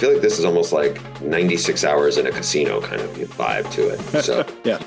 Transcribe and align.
feel 0.00 0.14
like 0.14 0.22
this 0.22 0.38
is 0.38 0.46
almost 0.46 0.72
like 0.72 1.20
96 1.20 1.84
hours 1.84 2.16
in 2.16 2.26
a 2.26 2.30
casino 2.30 2.80
kind 2.80 3.02
of 3.02 3.10
vibe 3.10 3.70
to 3.72 3.90
it. 3.90 4.00
So 4.24 4.46
yeah. 4.64 4.78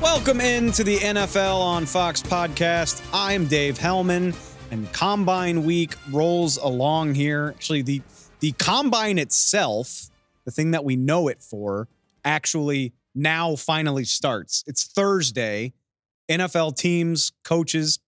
Welcome 0.00 0.40
into 0.40 0.82
the 0.82 0.96
NFL 0.96 1.60
on 1.60 1.84
Fox 1.84 2.22
podcast. 2.22 3.06
I'm 3.12 3.46
Dave 3.46 3.76
Helman, 3.76 4.34
and 4.70 4.90
Combine 4.94 5.64
Week 5.64 5.94
rolls 6.10 6.56
along 6.56 7.14
here. 7.14 7.48
Actually, 7.54 7.82
the 7.82 8.00
the 8.44 8.52
combine 8.52 9.16
itself, 9.16 10.10
the 10.44 10.50
thing 10.50 10.72
that 10.72 10.84
we 10.84 10.96
know 10.96 11.28
it 11.28 11.40
for, 11.40 11.88
actually 12.26 12.92
now 13.14 13.56
finally 13.56 14.04
starts. 14.04 14.62
It's 14.66 14.84
Thursday. 14.84 15.72
NFL 16.30 16.76
teams, 16.76 17.32
coaches, 17.42 18.00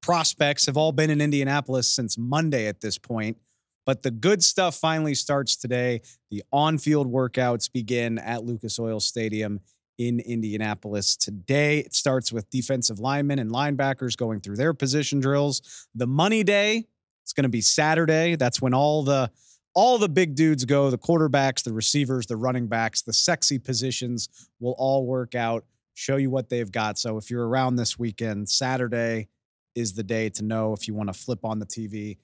prospects 0.00 0.64
have 0.64 0.78
all 0.78 0.92
been 0.92 1.10
in 1.10 1.20
Indianapolis 1.20 1.88
since 1.88 2.16
Monday 2.16 2.68
at 2.68 2.80
this 2.80 2.96
point. 2.96 3.36
But 3.84 4.02
the 4.02 4.10
good 4.10 4.42
stuff 4.42 4.76
finally 4.76 5.14
starts 5.14 5.56
today. 5.56 6.00
The 6.30 6.42
on 6.50 6.78
field 6.78 7.12
workouts 7.12 7.70
begin 7.70 8.18
at 8.18 8.44
Lucas 8.44 8.78
Oil 8.78 8.98
Stadium 8.98 9.60
in 9.98 10.20
Indianapolis 10.20 11.16
today. 11.16 11.80
It 11.80 11.94
starts 11.94 12.32
with 12.32 12.48
defensive 12.48 12.98
linemen 12.98 13.38
and 13.38 13.50
linebackers 13.50 14.16
going 14.16 14.40
through 14.40 14.56
their 14.56 14.72
position 14.72 15.20
drills. 15.20 15.86
The 15.94 16.06
money 16.06 16.44
day, 16.44 16.86
it's 17.24 17.34
going 17.34 17.44
to 17.44 17.50
be 17.50 17.60
Saturday. 17.60 18.36
That's 18.36 18.62
when 18.62 18.72
all 18.72 19.02
the 19.02 19.30
all 19.74 19.98
the 19.98 20.08
big 20.08 20.34
dudes 20.34 20.64
go, 20.64 20.90
the 20.90 20.98
quarterbacks, 20.98 21.62
the 21.62 21.72
receivers, 21.72 22.26
the 22.26 22.36
running 22.36 22.66
backs, 22.66 23.02
the 23.02 23.12
sexy 23.12 23.58
positions 23.58 24.28
will 24.60 24.74
all 24.78 25.06
work 25.06 25.34
out, 25.34 25.64
show 25.94 26.16
you 26.16 26.30
what 26.30 26.48
they've 26.48 26.70
got. 26.70 26.98
So 26.98 27.16
if 27.16 27.30
you're 27.30 27.46
around 27.46 27.76
this 27.76 27.98
weekend, 27.98 28.48
Saturday 28.48 29.28
is 29.74 29.94
the 29.94 30.02
day 30.02 30.28
to 30.30 30.44
know 30.44 30.72
if 30.72 30.86
you 30.86 30.94
want 30.94 31.08
to 31.08 31.18
flip 31.18 31.44
on 31.44 31.58
the 31.58 31.66
TV 31.66 32.18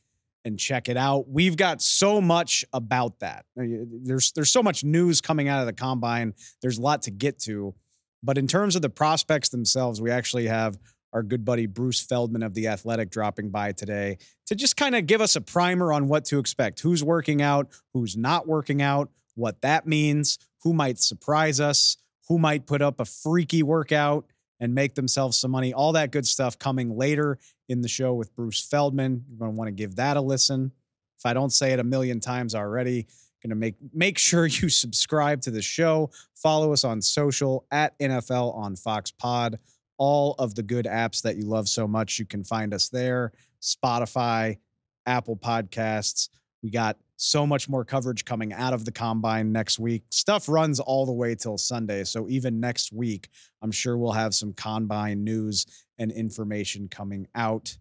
and 0.44 0.58
check 0.58 0.88
it 0.88 0.96
out. 0.96 1.28
We've 1.28 1.56
got 1.56 1.82
so 1.82 2.20
much 2.20 2.64
about 2.72 3.20
that. 3.20 3.44
Uh, 3.58 3.64
there's 4.02 4.33
there's 4.33 4.50
so 4.50 4.62
much 4.62 4.84
news 4.84 5.20
coming 5.20 5.48
out 5.48 5.60
of 5.60 5.66
the 5.66 5.72
combine. 5.72 6.34
There's 6.62 6.78
a 6.78 6.83
lot 6.83 7.02
to 7.02 7.10
get 7.10 7.38
to. 7.40 7.74
But 8.22 8.38
in 8.38 8.46
terms 8.46 8.74
of 8.74 8.83
the 8.83 8.90
prospects 8.90 9.48
themselves, 9.50 10.00
we 10.00 10.10
actually 10.10 10.46
have 10.46 10.78
our 11.12 11.23
good 11.23 11.45
buddy 11.45 11.67
Bruce 11.67 12.01
Feldman 12.01 12.42
of 12.42 12.55
The 12.55 12.69
Athletic 12.69 13.11
dropping 13.11 13.51
by 13.51 13.73
today 13.73 14.19
to 14.47 14.55
just 14.55 14.77
kind 14.77 14.95
of 14.95 15.06
give 15.06 15.20
us 15.20 15.37
a 15.37 15.41
primer 15.41 15.92
on 15.92 16.09
what 16.09 16.25
to 16.27 16.39
expect. 16.39 16.81
Who's 16.81 17.03
working 17.03 17.42
out, 17.42 17.69
who's 17.95 18.17
not 18.17 18.47
working 18.47 18.83
out, 18.83 19.11
what 19.34 19.61
that 19.62 19.86
means, 19.86 20.39
who 20.62 20.73
might 20.73 20.98
surprise 20.98 21.61
us, 21.61 21.97
who 22.29 22.39
might 22.39 22.67
put 22.67 22.83
up 22.83 23.01
a 23.01 23.05
freaky 23.05 23.62
workout 23.62 24.27
and 24.61 24.75
make 24.75 24.95
themselves 24.95 25.39
some 25.39 25.51
money. 25.51 25.73
All 25.73 25.92
that 25.92 26.11
good 26.11 26.27
stuff 26.27 26.59
coming 26.59 26.97
later 26.97 27.39
in 27.69 27.81
the 27.81 27.89
show 27.89 28.14
with 28.14 28.34
Bruce 28.34 28.61
Feldman. 28.61 29.25
You're 29.29 29.39
going 29.39 29.53
to 29.53 29.56
want 29.56 29.69
to 29.69 29.73
give 29.73 29.97
that 29.97 30.17
a 30.17 30.20
listen. 30.20 30.73
If 31.17 31.27
I 31.27 31.33
don't 31.33 31.53
say 31.53 31.73
it 31.73 31.81
a 31.81 31.84
million 31.84 32.20
times 32.20 32.55
already, 32.55 33.06
going 33.42 33.51
to 33.51 33.56
make 33.56 33.77
make 33.92 34.19
sure 34.29 34.47
you 34.47 34.69
subscribe 34.69 35.41
to 35.42 35.51
the 35.51 35.62
show. 35.62 36.11
Follow 36.34 36.73
us 36.73 36.84
on 36.84 37.03
social 37.03 37.67
at 37.70 37.98
NFL 37.98 38.55
on 38.55 38.77
Fox 38.77 39.11
Pod. 39.11 39.59
All 39.98 40.34
of 40.38 40.54
the 40.54 40.62
good 40.62 40.86
apps 40.86 41.22
that 41.22 41.36
you 41.36 41.44
love 41.44 41.68
so 41.68 41.86
much, 41.86 42.18
you 42.18 42.24
can 42.24 42.44
find 42.44 42.72
us 42.72 42.88
there. 42.88 43.32
Spotify, 43.60 44.58
Apple 45.06 45.36
Podcasts. 45.36 46.28
We 46.62 46.70
got 46.70 46.96
so 47.16 47.46
much 47.46 47.68
more 47.68 47.84
coverage 47.84 48.24
coming 48.24 48.52
out 48.52 48.72
of 48.72 48.84
the 48.84 48.92
combine 48.92 49.50
next 49.52 49.78
week. 49.78 50.05
Stuff 50.10 50.48
runs 50.48 50.78
all 50.78 51.05
the 51.05 51.12
way 51.12 51.34
till 51.34 51.58
Sunday. 51.58 52.05
So 52.05 52.28
even 52.28 52.60
next 52.60 52.92
week, 52.92 53.28
I'm 53.60 53.72
sure 53.72 53.98
we'll 53.98 54.12
have 54.12 54.34
some 54.34 54.52
combine 54.52 55.24
news 55.24 55.67
and 55.98 56.12
information 56.12 56.89
coming 56.89 57.27
out. 57.34 57.77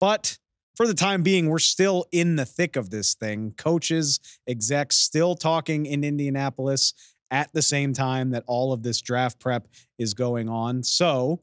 But 0.00 0.38
for 0.74 0.86
the 0.86 0.94
time 0.94 1.22
being, 1.22 1.48
we're 1.48 1.58
still 1.58 2.06
in 2.10 2.36
the 2.36 2.44
thick 2.44 2.74
of 2.74 2.90
this 2.90 3.14
thing. 3.14 3.54
Coaches, 3.56 4.18
execs 4.48 4.96
still 4.96 5.36
talking 5.36 5.86
in 5.86 6.02
Indianapolis 6.02 6.94
at 7.30 7.52
the 7.52 7.62
same 7.62 7.92
time 7.92 8.30
that 8.30 8.44
all 8.46 8.72
of 8.72 8.82
this 8.82 9.00
draft 9.00 9.38
prep 9.38 9.68
is 9.98 10.14
going 10.14 10.48
on. 10.48 10.82
So, 10.82 11.42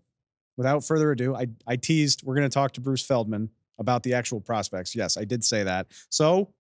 without 0.58 0.84
further 0.84 1.12
ado, 1.12 1.36
I, 1.36 1.48
I 1.66 1.76
teased 1.78 2.24
we're 2.24 2.36
going 2.36 2.50
to 2.50 2.54
talk 2.54 2.74
to 2.74 2.82
Bruce 2.82 3.06
Feldman 3.06 3.50
about 3.80 4.04
the 4.04 4.14
actual 4.14 4.42
prospects. 4.42 4.96
Yes, 4.96 5.18
I 5.18 5.24
did 5.24 5.44
say 5.44 5.64
that. 5.64 5.88
So, 6.10 6.54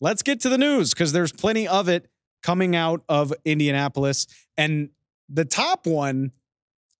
let's 0.00 0.22
get 0.22 0.40
to 0.40 0.48
the 0.48 0.58
news 0.58 0.92
because 0.94 1.12
there's 1.12 1.32
plenty 1.32 1.66
of 1.66 1.88
it 1.88 2.08
coming 2.42 2.76
out 2.76 3.02
of 3.08 3.32
Indianapolis. 3.44 4.26
And 4.56 4.90
the 5.28 5.44
top 5.44 5.86
one 5.86 6.32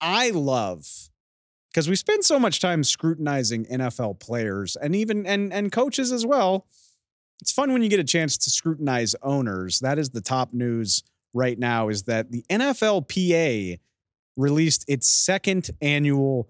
I 0.01 0.31
love 0.31 0.87
because 1.71 1.87
we 1.87 1.95
spend 1.95 2.25
so 2.25 2.39
much 2.39 2.59
time 2.59 2.83
scrutinizing 2.83 3.65
NFL 3.65 4.19
players 4.19 4.75
and 4.75 4.95
even 4.95 5.25
and 5.25 5.53
and 5.53 5.71
coaches 5.71 6.11
as 6.11 6.25
well. 6.25 6.65
It's 7.41 7.51
fun 7.51 7.71
when 7.71 7.81
you 7.81 7.89
get 7.89 7.99
a 7.99 8.05
chance 8.05 8.37
to 8.37 8.49
scrutinize 8.49 9.15
owners. 9.23 9.79
That 9.79 9.97
is 9.97 10.09
the 10.09 10.21
top 10.21 10.53
news 10.53 11.03
right 11.33 11.57
now 11.57 11.87
is 11.87 12.03
that 12.03 12.31
the 12.31 12.43
NFLPA 12.49 13.79
released 14.39 14.85
its 14.87 15.09
second 15.09 15.69
annual 15.81 16.49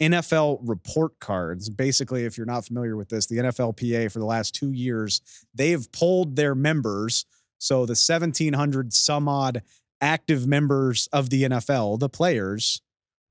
NFL 0.00 0.60
report 0.62 1.18
cards. 1.18 1.68
Basically, 1.68 2.24
if 2.24 2.38
you're 2.38 2.46
not 2.46 2.64
familiar 2.64 2.96
with 2.96 3.08
this, 3.08 3.26
the 3.26 3.38
NFLPA 3.38 4.12
for 4.12 4.20
the 4.20 4.24
last 4.24 4.54
two 4.54 4.72
years, 4.72 5.20
they've 5.54 5.90
polled 5.90 6.36
their 6.36 6.54
members. 6.54 7.26
So 7.58 7.86
the 7.86 7.90
1,700 7.92 8.92
some 8.92 9.28
odd 9.28 9.62
active 10.00 10.46
members 10.46 11.08
of 11.12 11.30
the 11.30 11.42
NFL, 11.44 11.98
the 11.98 12.08
players, 12.08 12.80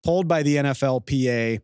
polled 0.03 0.27
by 0.27 0.43
the 0.43 0.57
NFLPA 0.57 1.61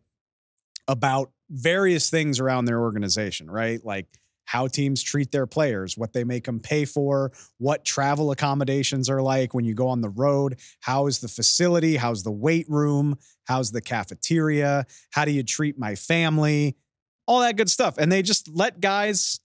about 0.88 1.30
various 1.50 2.08
things 2.08 2.40
around 2.40 2.64
their 2.64 2.80
organization, 2.80 3.50
right? 3.50 3.84
Like 3.84 4.06
how 4.44 4.66
teams 4.66 5.02
treat 5.02 5.32
their 5.32 5.46
players, 5.46 5.96
what 5.96 6.12
they 6.12 6.24
make 6.24 6.44
them 6.44 6.60
pay 6.60 6.84
for, 6.84 7.32
what 7.58 7.84
travel 7.84 8.30
accommodations 8.30 9.08
are 9.08 9.22
like 9.22 9.54
when 9.54 9.64
you 9.64 9.74
go 9.74 9.88
on 9.88 10.00
the 10.00 10.08
road, 10.08 10.58
how 10.80 11.06
is 11.06 11.18
the 11.18 11.28
facility, 11.28 11.96
how's 11.96 12.22
the 12.22 12.32
weight 12.32 12.66
room, 12.68 13.16
how's 13.44 13.70
the 13.70 13.80
cafeteria, 13.80 14.86
how 15.10 15.24
do 15.24 15.30
you 15.30 15.42
treat 15.42 15.78
my 15.78 15.94
family, 15.94 16.76
all 17.26 17.40
that 17.40 17.56
good 17.56 17.70
stuff. 17.70 17.96
And 17.98 18.10
they 18.10 18.22
just 18.22 18.48
let 18.52 18.80
guys 18.80 19.40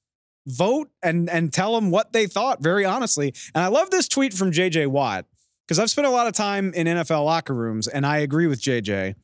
vote 0.48 0.90
and 1.04 1.30
and 1.30 1.54
tell 1.54 1.76
them 1.76 1.92
what 1.92 2.14
they 2.14 2.26
thought 2.26 2.62
very 2.62 2.86
honestly. 2.86 3.34
And 3.54 3.64
I 3.64 3.68
love 3.68 3.92
this 3.92 4.08
tweet 4.08 4.34
from 4.34 4.52
JJ 4.52 4.88
Watt 4.88 5.26
because 5.68 5.80
I've 5.80 5.90
spent 5.90 6.08
a 6.08 6.12
lot 6.12 6.28
of 6.28 6.34
time 6.34 6.74
in 6.74 6.88
NFL 6.88 7.26
locker 7.26 7.54
rooms 7.54 7.88
and 7.88 8.06
I 8.06 8.20
agree 8.20 8.48
with 8.48 8.62
JJ 8.62 9.16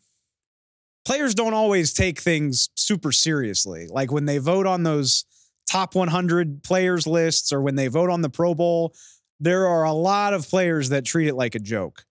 players 1.06 1.36
don't 1.36 1.54
always 1.54 1.94
take 1.94 2.20
things 2.20 2.70
super 2.76 3.12
seriously. 3.12 3.88
Like 3.88 4.12
when 4.12 4.26
they 4.26 4.40
vote 4.40 4.66
on 4.66 4.84
those 4.84 5.24
top 5.70 5.96
100 5.96 6.64
players 6.64 7.08
lists 7.08 7.52
or 7.52 7.62
when 7.62 7.76
they 7.76 7.88
vote 7.88 8.10
on 8.10 8.22
the 8.22 8.30
Pro 8.30 8.54
Bowl, 8.54 8.94
there 9.40 9.68
are 9.68 9.84
a 9.84 9.92
lot 9.92 10.34
of 10.34 10.48
players 10.48 10.90
that 10.90 11.06
treat 11.06 11.28
it 11.28 11.36
like 11.36 11.56
a 11.56 11.60
joke. 11.60 12.06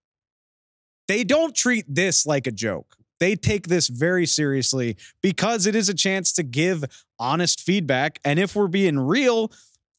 They 1.09 1.25
don't 1.25 1.55
treat 1.55 1.85
this 1.89 2.27
like 2.27 2.47
a 2.47 2.53
joke. 2.53 2.97
They 3.21 3.37
take 3.37 3.69
this 3.69 3.89
very 3.89 4.27
seriously 4.27 4.97
because 5.23 5.67
it 5.67 5.75
is 5.75 5.89
a 5.89 5.95
chance 5.95 6.33
to 6.35 6.43
give 6.43 6.85
honest 7.19 7.61
feedback. 7.61 8.21
And 8.25 8.39
if 8.39 8.57
we're 8.57 8.69
being 8.69 8.99
real, 8.99 9.53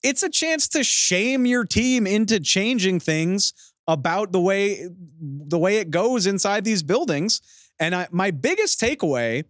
it's 0.03 0.23
a 0.23 0.29
chance 0.29 0.67
to 0.69 0.83
shame 0.83 1.45
your 1.45 1.65
team 1.65 2.05
into 2.05 2.39
changing 2.39 2.99
things 2.99 3.53
about 3.87 4.31
the 4.31 4.39
way 4.39 4.87
the 5.19 5.57
way 5.57 5.77
it 5.77 5.89
goes 5.91 6.27
inside 6.27 6.63
these 6.63 6.83
buildings. 6.83 7.41
And 7.79 7.95
I, 7.95 8.07
my 8.11 8.31
biggest 8.31 8.79
takeaway 8.79 9.45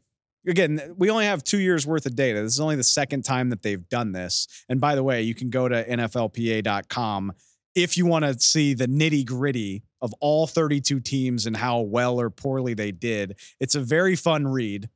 again, 0.47 0.95
we 0.97 1.09
only 1.09 1.25
have 1.25 1.43
two 1.43 1.59
years 1.59 1.85
worth 1.85 2.05
of 2.05 2.15
data. 2.15 2.41
This 2.41 2.53
is 2.53 2.59
only 2.59 2.75
the 2.75 2.83
second 2.83 3.23
time 3.23 3.49
that 3.49 3.61
they've 3.61 3.87
done 3.89 4.11
this. 4.11 4.47
And 4.69 4.79
by 4.79 4.95
the 4.95 5.03
way, 5.03 5.21
you 5.21 5.35
can 5.35 5.49
go 5.49 5.67
to 5.67 5.87
NFLPA.com 5.87 7.33
if 7.75 7.97
you 7.97 8.05
want 8.05 8.25
to 8.25 8.39
see 8.39 8.73
the 8.73 8.87
nitty 8.87 9.25
gritty 9.25 9.83
of 10.01 10.13
all 10.21 10.47
32 10.47 10.99
teams 11.01 11.45
and 11.45 11.57
how 11.57 11.81
well 11.81 12.19
or 12.19 12.29
poorly 12.29 12.73
they 12.73 12.91
did. 12.91 13.37
It's 13.59 13.75
a 13.75 13.81
very 13.81 14.15
fun 14.15 14.47
read. 14.47 14.89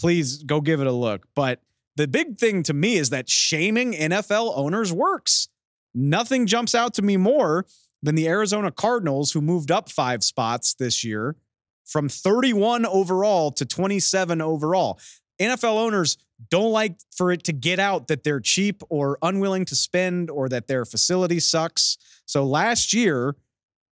Please 0.00 0.42
go 0.42 0.60
give 0.60 0.80
it 0.80 0.86
a 0.86 0.92
look. 0.92 1.26
But 1.36 1.60
the 1.96 2.08
big 2.08 2.38
thing 2.38 2.64
to 2.64 2.74
me 2.74 2.96
is 2.96 3.10
that 3.10 3.28
shaming 3.28 3.92
NFL 3.92 4.52
owners 4.56 4.92
works. 4.92 5.48
Nothing 5.94 6.46
jumps 6.46 6.74
out 6.74 6.94
to 6.94 7.02
me 7.02 7.16
more 7.16 7.66
than 8.02 8.16
the 8.16 8.28
Arizona 8.28 8.72
Cardinals, 8.72 9.32
who 9.32 9.40
moved 9.40 9.70
up 9.70 9.88
five 9.88 10.24
spots 10.24 10.74
this 10.74 11.04
year 11.04 11.36
from 11.84 12.08
31 12.08 12.86
overall 12.86 13.50
to 13.52 13.64
27 13.64 14.40
overall. 14.40 14.98
NFL 15.40 15.76
owners 15.76 16.16
don't 16.50 16.72
like 16.72 16.96
for 17.16 17.32
it 17.32 17.44
to 17.44 17.52
get 17.52 17.78
out 17.78 18.08
that 18.08 18.24
they're 18.24 18.40
cheap 18.40 18.82
or 18.88 19.18
unwilling 19.22 19.64
to 19.66 19.76
spend 19.76 20.30
or 20.30 20.48
that 20.48 20.66
their 20.66 20.84
facility 20.84 21.40
sucks. 21.40 21.98
So 22.26 22.44
last 22.44 22.92
year, 22.92 23.36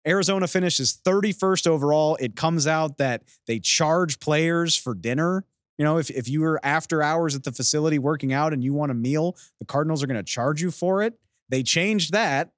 Arizona 0.06 0.48
finishes 0.48 1.00
31st 1.06 1.68
overall. 1.68 2.18
It 2.20 2.36
comes 2.36 2.68
out 2.68 2.98
that 2.98 3.24
they 3.48 3.60
charge 3.60 4.20
players 4.20 4.76
for 4.76 4.96
dinner. 4.96 5.46
You 5.78 5.86
know, 5.86 5.98
if, 5.98 6.10
if 6.10 6.28
you 6.28 6.42
were 6.42 6.60
after 6.64 7.02
hours 7.02 7.36
at 7.36 7.44
the 7.44 7.52
facility 7.52 8.00
working 8.00 8.34
out 8.34 8.54
and 8.54 8.64
you 8.64 8.74
want 8.74 8.92
a 8.92 8.96
meal, 8.96 9.38
the 9.60 9.66
Cardinals 9.66 10.04
are 10.04 10.08
going 10.08 10.18
to 10.18 10.24
charge 10.24 10.62
you 10.62 10.72
for 10.72 11.02
it. 11.02 11.20
They 11.50 11.64
changed 11.64 12.14
that 12.14 12.52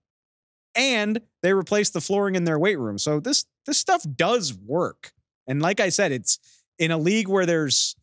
and 0.75 1.19
they 1.41 1.53
replaced 1.53 1.94
the 1.94 2.01
flooring 2.01 2.36
in 2.36 2.44
their 2.44 2.59
weight 2.59 2.79
room. 2.79 2.97
So 2.97 3.19
this 3.19 3.45
this 3.65 3.77
stuff 3.77 4.06
does 4.15 4.53
work. 4.53 5.13
And 5.48 5.62
like 5.62 5.80
I 5.80 5.90
said, 5.90 6.12
it's 6.12 6.40
in 6.80 6.92
a 6.92 6.98
league 6.98 7.28
where 7.28 7.45
there's 7.45 7.95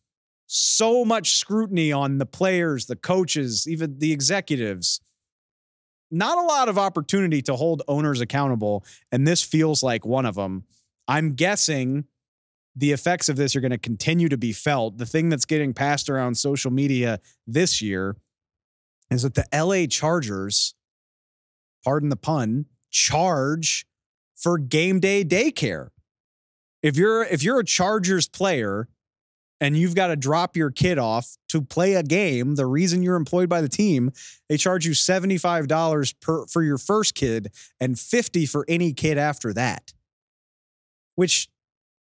so 0.47 1.05
much 1.05 1.37
scrutiny 1.37 1.91
on 1.91 2.17
the 2.17 2.25
players, 2.25 2.85
the 2.85 2.95
coaches, 2.95 3.67
even 3.67 3.99
the 3.99 4.11
executives. 4.11 4.99
Not 6.11 6.37
a 6.37 6.41
lot 6.41 6.67
of 6.67 6.77
opportunity 6.77 7.41
to 7.43 7.55
hold 7.55 7.83
owners 7.87 8.19
accountable, 8.19 8.85
and 9.11 9.25
this 9.25 9.41
feels 9.41 9.81
like 9.81 10.05
one 10.05 10.25
of 10.25 10.35
them. 10.35 10.65
I'm 11.07 11.33
guessing 11.33 12.05
the 12.75 12.91
effects 12.91 13.29
of 13.29 13.37
this 13.37 13.55
are 13.55 13.61
going 13.61 13.71
to 13.71 13.77
continue 13.77 14.29
to 14.29 14.37
be 14.37 14.51
felt. 14.51 14.97
The 14.97 15.05
thing 15.05 15.29
that's 15.29 15.45
getting 15.45 15.73
passed 15.73 16.09
around 16.09 16.35
social 16.35 16.71
media 16.71 17.19
this 17.47 17.81
year 17.81 18.15
is 19.09 19.23
that 19.23 19.35
the 19.35 19.45
LA 19.53 19.87
Chargers, 19.87 20.73
pardon 21.83 22.09
the 22.09 22.15
pun, 22.15 22.65
charge 22.89 23.85
for 24.35 24.57
game 24.57 24.99
day 24.99 25.23
daycare. 25.23 25.89
If 26.83 26.97
you're 26.97 27.23
if 27.23 27.43
you're 27.43 27.59
a 27.59 27.65
Chargers 27.65 28.27
player 28.27 28.87
and 29.59 29.77
you've 29.77 29.93
got 29.93 30.07
to 30.07 30.15
drop 30.15 30.57
your 30.57 30.71
kid 30.71 30.97
off 30.97 31.37
to 31.49 31.61
play 31.61 31.93
a 31.93 32.03
game, 32.03 32.55
the 32.55 32.65
reason 32.65 33.03
you're 33.03 33.15
employed 33.15 33.47
by 33.47 33.61
the 33.61 33.69
team, 33.69 34.11
they 34.49 34.57
charge 34.57 34.85
you 34.85 34.93
$75 34.93 36.15
per 36.19 36.47
for 36.47 36.63
your 36.63 36.79
first 36.79 37.13
kid 37.13 37.51
and 37.79 37.99
50 37.99 38.47
for 38.47 38.65
any 38.67 38.93
kid 38.93 39.17
after 39.17 39.53
that. 39.53 39.93
Which 41.15 41.49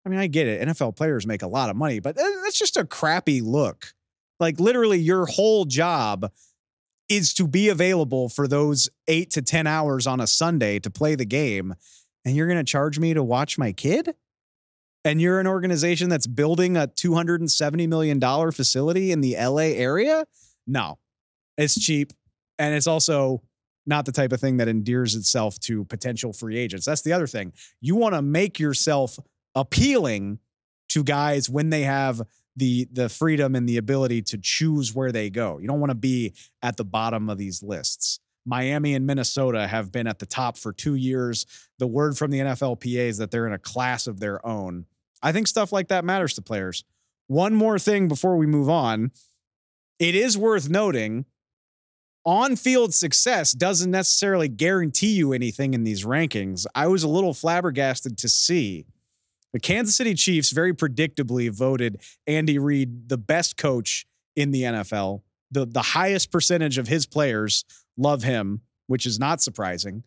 I 0.06 0.08
mean, 0.08 0.20
I 0.20 0.28
get 0.28 0.46
it. 0.46 0.66
NFL 0.68 0.96
players 0.96 1.26
make 1.26 1.42
a 1.42 1.48
lot 1.48 1.70
of 1.70 1.76
money, 1.76 1.98
but 1.98 2.16
that's 2.16 2.58
just 2.58 2.76
a 2.76 2.86
crappy 2.86 3.40
look. 3.40 3.92
Like 4.38 4.60
literally 4.60 4.98
your 4.98 5.26
whole 5.26 5.64
job 5.64 6.30
is 7.08 7.34
to 7.34 7.48
be 7.48 7.68
available 7.68 8.28
for 8.28 8.46
those 8.46 8.88
8 9.08 9.30
to 9.30 9.42
10 9.42 9.66
hours 9.66 10.06
on 10.06 10.20
a 10.20 10.26
Sunday 10.26 10.78
to 10.78 10.90
play 10.90 11.14
the 11.14 11.24
game 11.24 11.74
and 12.24 12.36
you're 12.36 12.46
going 12.46 12.58
to 12.58 12.70
charge 12.70 12.98
me 12.98 13.14
to 13.14 13.24
watch 13.24 13.58
my 13.58 13.72
kid? 13.72 14.14
And 15.04 15.20
you're 15.20 15.40
an 15.40 15.46
organization 15.46 16.08
that's 16.08 16.26
building 16.26 16.76
a 16.76 16.88
$270 16.88 17.88
million 17.88 18.20
facility 18.52 19.12
in 19.12 19.20
the 19.20 19.36
LA 19.38 19.72
area? 19.74 20.26
No. 20.66 20.98
It's 21.56 21.78
cheap 21.80 22.12
and 22.58 22.74
it's 22.74 22.86
also 22.86 23.42
not 23.86 24.04
the 24.04 24.12
type 24.12 24.32
of 24.32 24.40
thing 24.40 24.58
that 24.58 24.68
endears 24.68 25.14
itself 25.14 25.58
to 25.60 25.84
potential 25.86 26.32
free 26.32 26.58
agents. 26.58 26.84
That's 26.84 27.02
the 27.02 27.12
other 27.12 27.26
thing. 27.26 27.52
You 27.80 27.96
want 27.96 28.14
to 28.14 28.22
make 28.22 28.58
yourself 28.58 29.18
appealing 29.54 30.40
to 30.90 31.02
guys 31.02 31.48
when 31.48 31.70
they 31.70 31.82
have 31.82 32.22
the 32.56 32.88
the 32.92 33.08
freedom 33.08 33.54
and 33.54 33.68
the 33.68 33.76
ability 33.76 34.22
to 34.22 34.38
choose 34.38 34.94
where 34.94 35.12
they 35.12 35.30
go. 35.30 35.58
You 35.58 35.68
don't 35.68 35.80
want 35.80 35.90
to 35.90 35.96
be 35.96 36.34
at 36.62 36.76
the 36.76 36.84
bottom 36.84 37.30
of 37.30 37.38
these 37.38 37.62
lists. 37.62 38.20
Miami 38.48 38.94
and 38.94 39.06
Minnesota 39.06 39.66
have 39.66 39.92
been 39.92 40.06
at 40.06 40.18
the 40.18 40.26
top 40.26 40.56
for 40.56 40.72
2 40.72 40.94
years. 40.94 41.46
The 41.78 41.86
word 41.86 42.16
from 42.16 42.30
the 42.30 42.38
NFLPA 42.40 43.08
is 43.08 43.18
that 43.18 43.30
they're 43.30 43.46
in 43.46 43.52
a 43.52 43.58
class 43.58 44.06
of 44.06 44.20
their 44.20 44.44
own. 44.44 44.86
I 45.22 45.32
think 45.32 45.46
stuff 45.46 45.72
like 45.72 45.88
that 45.88 46.04
matters 46.04 46.34
to 46.34 46.42
players. 46.42 46.84
One 47.26 47.54
more 47.54 47.78
thing 47.78 48.08
before 48.08 48.36
we 48.36 48.46
move 48.46 48.68
on. 48.68 49.12
It 49.98 50.14
is 50.14 50.38
worth 50.38 50.70
noting 50.70 51.26
on 52.24 52.56
field 52.56 52.94
success 52.94 53.52
doesn't 53.52 53.90
necessarily 53.90 54.48
guarantee 54.48 55.12
you 55.12 55.32
anything 55.32 55.74
in 55.74 55.84
these 55.84 56.04
rankings. 56.04 56.66
I 56.74 56.86
was 56.86 57.02
a 57.02 57.08
little 57.08 57.34
flabbergasted 57.34 58.18
to 58.18 58.28
see 58.28 58.86
the 59.52 59.60
Kansas 59.60 59.96
City 59.96 60.14
Chiefs 60.14 60.50
very 60.50 60.74
predictably 60.74 61.50
voted 61.50 62.02
Andy 62.26 62.58
Reid 62.58 63.08
the 63.08 63.16
best 63.16 63.56
coach 63.56 64.06
in 64.36 64.50
the 64.50 64.62
NFL. 64.62 65.22
The, 65.50 65.64
the 65.64 65.80
highest 65.80 66.30
percentage 66.30 66.76
of 66.76 66.88
his 66.88 67.06
players 67.06 67.64
love 67.98 68.22
him, 68.22 68.62
which 68.86 69.04
is 69.04 69.18
not 69.18 69.42
surprising. 69.42 70.04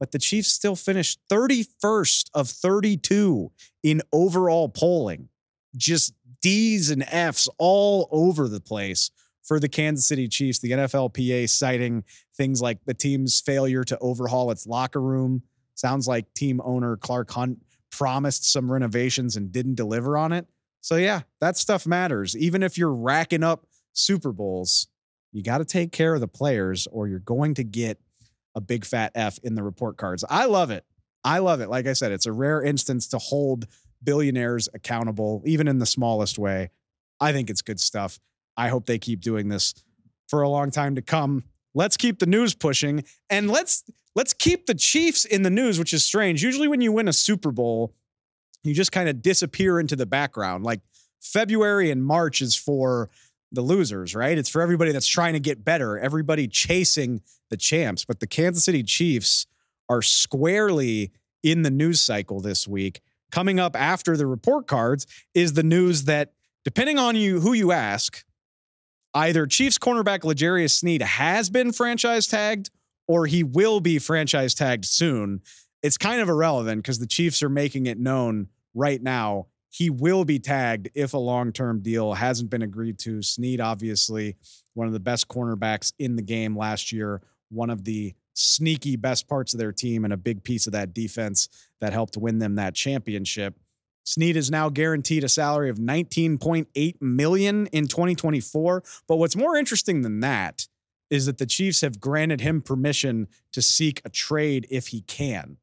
But 0.00 0.12
the 0.12 0.18
Chiefs 0.18 0.48
still 0.48 0.74
finished 0.74 1.20
31st 1.30 2.30
of 2.34 2.48
32 2.48 3.52
in 3.82 4.02
overall 4.12 4.68
polling. 4.68 5.28
Just 5.76 6.14
D's 6.40 6.90
and 6.90 7.04
F's 7.06 7.48
all 7.58 8.08
over 8.10 8.48
the 8.48 8.60
place 8.60 9.10
for 9.42 9.60
the 9.60 9.68
Kansas 9.68 10.06
City 10.06 10.28
Chiefs. 10.28 10.58
The 10.58 10.72
NFLPA 10.72 11.48
citing 11.48 12.04
things 12.36 12.60
like 12.60 12.84
the 12.84 12.94
team's 12.94 13.40
failure 13.40 13.84
to 13.84 13.98
overhaul 13.98 14.50
its 14.50 14.66
locker 14.66 15.00
room. 15.00 15.42
Sounds 15.74 16.08
like 16.08 16.34
team 16.34 16.60
owner 16.64 16.96
Clark 16.96 17.30
Hunt 17.30 17.62
promised 17.90 18.50
some 18.50 18.72
renovations 18.72 19.36
and 19.36 19.52
didn't 19.52 19.76
deliver 19.76 20.16
on 20.16 20.32
it. 20.32 20.46
So, 20.80 20.96
yeah, 20.96 21.20
that 21.40 21.56
stuff 21.56 21.86
matters. 21.86 22.36
Even 22.36 22.62
if 22.62 22.76
you're 22.76 22.92
racking 22.92 23.44
up 23.44 23.66
Super 23.92 24.32
Bowls, 24.32 24.88
you 25.32 25.42
got 25.42 25.58
to 25.58 25.64
take 25.64 25.92
care 25.92 26.14
of 26.14 26.20
the 26.20 26.28
players 26.28 26.86
or 26.92 27.08
you're 27.08 27.18
going 27.18 27.54
to 27.54 27.64
get 27.64 27.98
a 28.54 28.60
big 28.60 28.84
fat 28.84 29.12
F 29.14 29.38
in 29.42 29.54
the 29.54 29.62
report 29.62 29.96
cards. 29.96 30.24
I 30.28 30.44
love 30.44 30.70
it. 30.70 30.84
I 31.24 31.38
love 31.38 31.60
it. 31.60 31.70
Like 31.70 31.86
I 31.86 31.94
said, 31.94 32.12
it's 32.12 32.26
a 32.26 32.32
rare 32.32 32.62
instance 32.62 33.08
to 33.08 33.18
hold 33.18 33.66
billionaires 34.02 34.68
accountable, 34.74 35.42
even 35.46 35.68
in 35.68 35.78
the 35.78 35.86
smallest 35.86 36.38
way. 36.38 36.70
I 37.20 37.32
think 37.32 37.48
it's 37.48 37.62
good 37.62 37.80
stuff. 37.80 38.18
I 38.56 38.68
hope 38.68 38.86
they 38.86 38.98
keep 38.98 39.20
doing 39.20 39.48
this 39.48 39.74
for 40.28 40.42
a 40.42 40.48
long 40.48 40.70
time 40.70 40.96
to 40.96 41.02
come. 41.02 41.44
Let's 41.74 41.96
keep 41.96 42.18
the 42.18 42.26
news 42.26 42.54
pushing 42.54 43.04
and 43.30 43.50
let's 43.50 43.84
let's 44.14 44.34
keep 44.34 44.66
the 44.66 44.74
Chiefs 44.74 45.24
in 45.24 45.42
the 45.42 45.50
news, 45.50 45.78
which 45.78 45.94
is 45.94 46.04
strange. 46.04 46.42
Usually 46.42 46.68
when 46.68 46.82
you 46.82 46.92
win 46.92 47.08
a 47.08 47.12
Super 47.12 47.50
Bowl, 47.50 47.94
you 48.62 48.74
just 48.74 48.92
kind 48.92 49.08
of 49.08 49.22
disappear 49.22 49.80
into 49.80 49.96
the 49.96 50.04
background. 50.04 50.64
Like 50.64 50.80
February 51.20 51.90
and 51.90 52.04
March 52.04 52.42
is 52.42 52.54
for 52.54 53.08
the 53.52 53.62
losers, 53.62 54.14
right? 54.14 54.36
It's 54.36 54.48
for 54.48 54.62
everybody 54.62 54.92
that's 54.92 55.06
trying 55.06 55.34
to 55.34 55.40
get 55.40 55.64
better, 55.64 55.98
everybody 55.98 56.48
chasing 56.48 57.22
the 57.50 57.56
champs. 57.56 58.04
But 58.04 58.20
the 58.20 58.26
Kansas 58.26 58.64
City 58.64 58.82
Chiefs 58.82 59.46
are 59.88 60.02
squarely 60.02 61.12
in 61.42 61.62
the 61.62 61.70
news 61.70 62.00
cycle 62.00 62.40
this 62.40 62.66
week. 62.66 63.00
Coming 63.30 63.60
up 63.60 63.76
after 63.76 64.16
the 64.16 64.26
report 64.26 64.66
cards 64.66 65.06
is 65.34 65.52
the 65.52 65.62
news 65.62 66.04
that, 66.04 66.32
depending 66.64 66.98
on 66.98 67.16
you 67.16 67.40
who 67.40 67.52
you 67.52 67.72
ask, 67.72 68.24
either 69.14 69.46
Chiefs 69.46 69.78
cornerback 69.78 70.24
L'Jarius 70.24 70.72
Sneed 70.72 71.02
has 71.02 71.50
been 71.50 71.72
franchise 71.72 72.26
tagged 72.26 72.70
or 73.06 73.26
he 73.26 73.42
will 73.42 73.80
be 73.80 73.98
franchise 73.98 74.54
tagged 74.54 74.84
soon. 74.84 75.42
It's 75.82 75.98
kind 75.98 76.20
of 76.20 76.28
irrelevant 76.28 76.82
because 76.82 76.98
the 76.98 77.06
Chiefs 77.06 77.42
are 77.42 77.48
making 77.48 77.86
it 77.86 77.98
known 77.98 78.48
right 78.74 79.02
now 79.02 79.46
he 79.72 79.88
will 79.88 80.26
be 80.26 80.38
tagged 80.38 80.90
if 80.94 81.14
a 81.14 81.18
long 81.18 81.50
term 81.50 81.80
deal 81.80 82.12
hasn't 82.12 82.50
been 82.50 82.60
agreed 82.60 82.98
to. 82.98 83.22
Sneed, 83.22 83.58
obviously, 83.58 84.36
one 84.74 84.86
of 84.86 84.92
the 84.92 85.00
best 85.00 85.28
cornerbacks 85.28 85.94
in 85.98 86.14
the 86.16 86.22
game 86.22 86.54
last 86.56 86.92
year, 86.92 87.22
one 87.48 87.70
of 87.70 87.84
the 87.84 88.14
sneaky 88.34 88.96
best 88.96 89.26
parts 89.28 89.54
of 89.54 89.58
their 89.58 89.72
team, 89.72 90.04
and 90.04 90.12
a 90.12 90.18
big 90.18 90.44
piece 90.44 90.66
of 90.66 90.74
that 90.74 90.92
defense 90.92 91.48
that 91.80 91.94
helped 91.94 92.18
win 92.18 92.38
them 92.38 92.56
that 92.56 92.74
championship. 92.74 93.54
Sneed 94.04 94.36
is 94.36 94.50
now 94.50 94.68
guaranteed 94.68 95.24
a 95.24 95.28
salary 95.28 95.70
of 95.70 95.78
19.8 95.78 97.00
million 97.00 97.66
in 97.68 97.88
2024. 97.88 98.82
But 99.08 99.16
what's 99.16 99.36
more 99.36 99.56
interesting 99.56 100.02
than 100.02 100.20
that 100.20 100.66
is 101.08 101.24
that 101.24 101.38
the 101.38 101.46
Chiefs 101.46 101.80
have 101.80 101.98
granted 101.98 102.42
him 102.42 102.60
permission 102.60 103.26
to 103.52 103.62
seek 103.62 104.02
a 104.04 104.10
trade 104.10 104.66
if 104.70 104.88
he 104.88 105.00
can. 105.00 105.56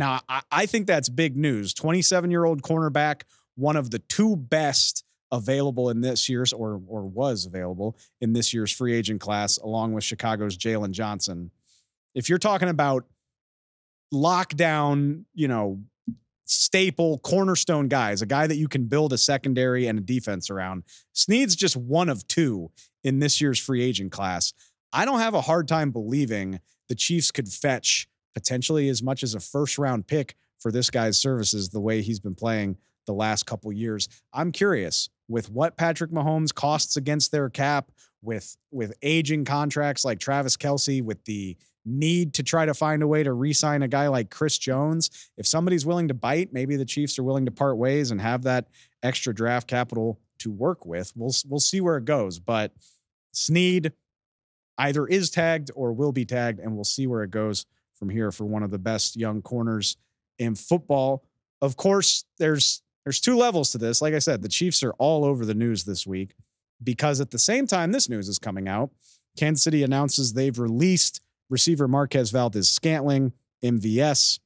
Now, 0.00 0.22
I, 0.30 0.40
I 0.50 0.66
think 0.66 0.86
that's 0.86 1.10
big 1.10 1.36
news. 1.36 1.74
27 1.74 2.30
year 2.30 2.46
old 2.46 2.62
cornerback, 2.62 3.24
one 3.54 3.76
of 3.76 3.90
the 3.90 3.98
two 3.98 4.34
best 4.34 5.04
available 5.30 5.90
in 5.90 6.00
this 6.00 6.26
year's 6.26 6.54
or 6.54 6.80
or 6.88 7.04
was 7.04 7.44
available 7.44 7.98
in 8.18 8.32
this 8.32 8.54
year's 8.54 8.72
free 8.72 8.94
agent 8.94 9.20
class, 9.20 9.58
along 9.58 9.92
with 9.92 10.02
Chicago's 10.02 10.56
Jaylon 10.56 10.92
Johnson. 10.92 11.50
If 12.14 12.30
you're 12.30 12.38
talking 12.38 12.70
about 12.70 13.04
lockdown, 14.12 15.26
you 15.34 15.48
know, 15.48 15.82
staple 16.46 17.18
cornerstone 17.18 17.88
guys, 17.88 18.22
a 18.22 18.26
guy 18.26 18.46
that 18.46 18.56
you 18.56 18.68
can 18.68 18.86
build 18.86 19.12
a 19.12 19.18
secondary 19.18 19.86
and 19.86 19.98
a 19.98 20.02
defense 20.02 20.48
around. 20.48 20.84
Sneed's 21.12 21.54
just 21.54 21.76
one 21.76 22.08
of 22.08 22.26
two 22.26 22.70
in 23.04 23.18
this 23.18 23.38
year's 23.38 23.58
free 23.58 23.82
agent 23.82 24.12
class. 24.12 24.54
I 24.94 25.04
don't 25.04 25.20
have 25.20 25.34
a 25.34 25.42
hard 25.42 25.68
time 25.68 25.90
believing 25.90 26.58
the 26.88 26.94
Chiefs 26.94 27.30
could 27.30 27.48
fetch 27.48 28.08
potentially 28.34 28.88
as 28.88 29.02
much 29.02 29.22
as 29.22 29.34
a 29.34 29.40
first 29.40 29.78
round 29.78 30.06
pick 30.06 30.36
for 30.58 30.70
this 30.70 30.90
guy's 30.90 31.18
services 31.18 31.68
the 31.68 31.80
way 31.80 32.02
he's 32.02 32.20
been 32.20 32.34
playing 32.34 32.76
the 33.06 33.12
last 33.12 33.46
couple 33.46 33.72
years. 33.72 34.08
I'm 34.32 34.52
curious 34.52 35.08
with 35.28 35.50
what 35.50 35.76
Patrick 35.76 36.10
Mahomes 36.10 36.54
costs 36.54 36.96
against 36.96 37.32
their 37.32 37.48
cap, 37.48 37.90
with 38.22 38.56
with 38.70 38.92
aging 39.02 39.44
contracts 39.44 40.04
like 40.04 40.18
Travis 40.18 40.56
Kelce, 40.56 41.02
with 41.02 41.24
the 41.24 41.56
need 41.86 42.34
to 42.34 42.42
try 42.42 42.66
to 42.66 42.74
find 42.74 43.02
a 43.02 43.06
way 43.06 43.22
to 43.22 43.32
re-sign 43.32 43.82
a 43.82 43.88
guy 43.88 44.08
like 44.08 44.30
Chris 44.30 44.58
Jones. 44.58 45.10
If 45.38 45.46
somebody's 45.46 45.86
willing 45.86 46.08
to 46.08 46.14
bite, 46.14 46.52
maybe 46.52 46.76
the 46.76 46.84
Chiefs 46.84 47.18
are 47.18 47.22
willing 47.22 47.46
to 47.46 47.50
part 47.50 47.78
ways 47.78 48.10
and 48.10 48.20
have 48.20 48.42
that 48.42 48.68
extra 49.02 49.34
draft 49.34 49.66
capital 49.66 50.20
to 50.40 50.50
work 50.50 50.84
with. 50.84 51.12
We'll 51.16 51.34
we'll 51.48 51.60
see 51.60 51.80
where 51.80 51.96
it 51.96 52.04
goes, 52.04 52.38
but 52.38 52.72
Sneed 53.32 53.92
either 54.76 55.06
is 55.06 55.30
tagged 55.30 55.70
or 55.74 55.92
will 55.92 56.12
be 56.12 56.24
tagged, 56.24 56.60
and 56.60 56.74
we'll 56.74 56.84
see 56.84 57.06
where 57.06 57.22
it 57.22 57.30
goes 57.30 57.66
from 58.00 58.08
here 58.08 58.32
for 58.32 58.44
one 58.44 58.64
of 58.64 58.72
the 58.72 58.78
best 58.78 59.16
young 59.16 59.42
corners 59.42 59.96
in 60.40 60.56
football. 60.56 61.22
Of 61.62 61.76
course, 61.76 62.24
there's 62.38 62.82
there's 63.04 63.20
two 63.20 63.36
levels 63.36 63.70
to 63.72 63.78
this. 63.78 64.02
Like 64.02 64.14
I 64.14 64.18
said, 64.18 64.42
the 64.42 64.48
Chiefs 64.48 64.82
are 64.82 64.92
all 64.98 65.24
over 65.24 65.46
the 65.46 65.54
news 65.54 65.84
this 65.84 66.06
week 66.06 66.34
because 66.82 67.20
at 67.20 67.30
the 67.30 67.38
same 67.38 67.66
time 67.66 67.92
this 67.92 68.08
news 68.08 68.28
is 68.28 68.38
coming 68.38 68.66
out, 68.66 68.90
Kansas 69.38 69.62
City 69.62 69.82
announces 69.84 70.32
they've 70.32 70.58
released 70.58 71.20
receiver 71.48 71.86
Marquez 71.86 72.30
Valdes 72.30 72.68
Scantling, 72.68 73.32
MVS, 73.62 74.38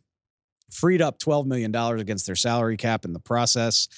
freed 0.70 1.00
up 1.00 1.18
$12 1.18 1.46
million 1.46 1.74
against 1.74 2.26
their 2.26 2.36
salary 2.36 2.76
cap 2.76 3.04
in 3.04 3.12
the 3.12 3.20
process. 3.20 3.88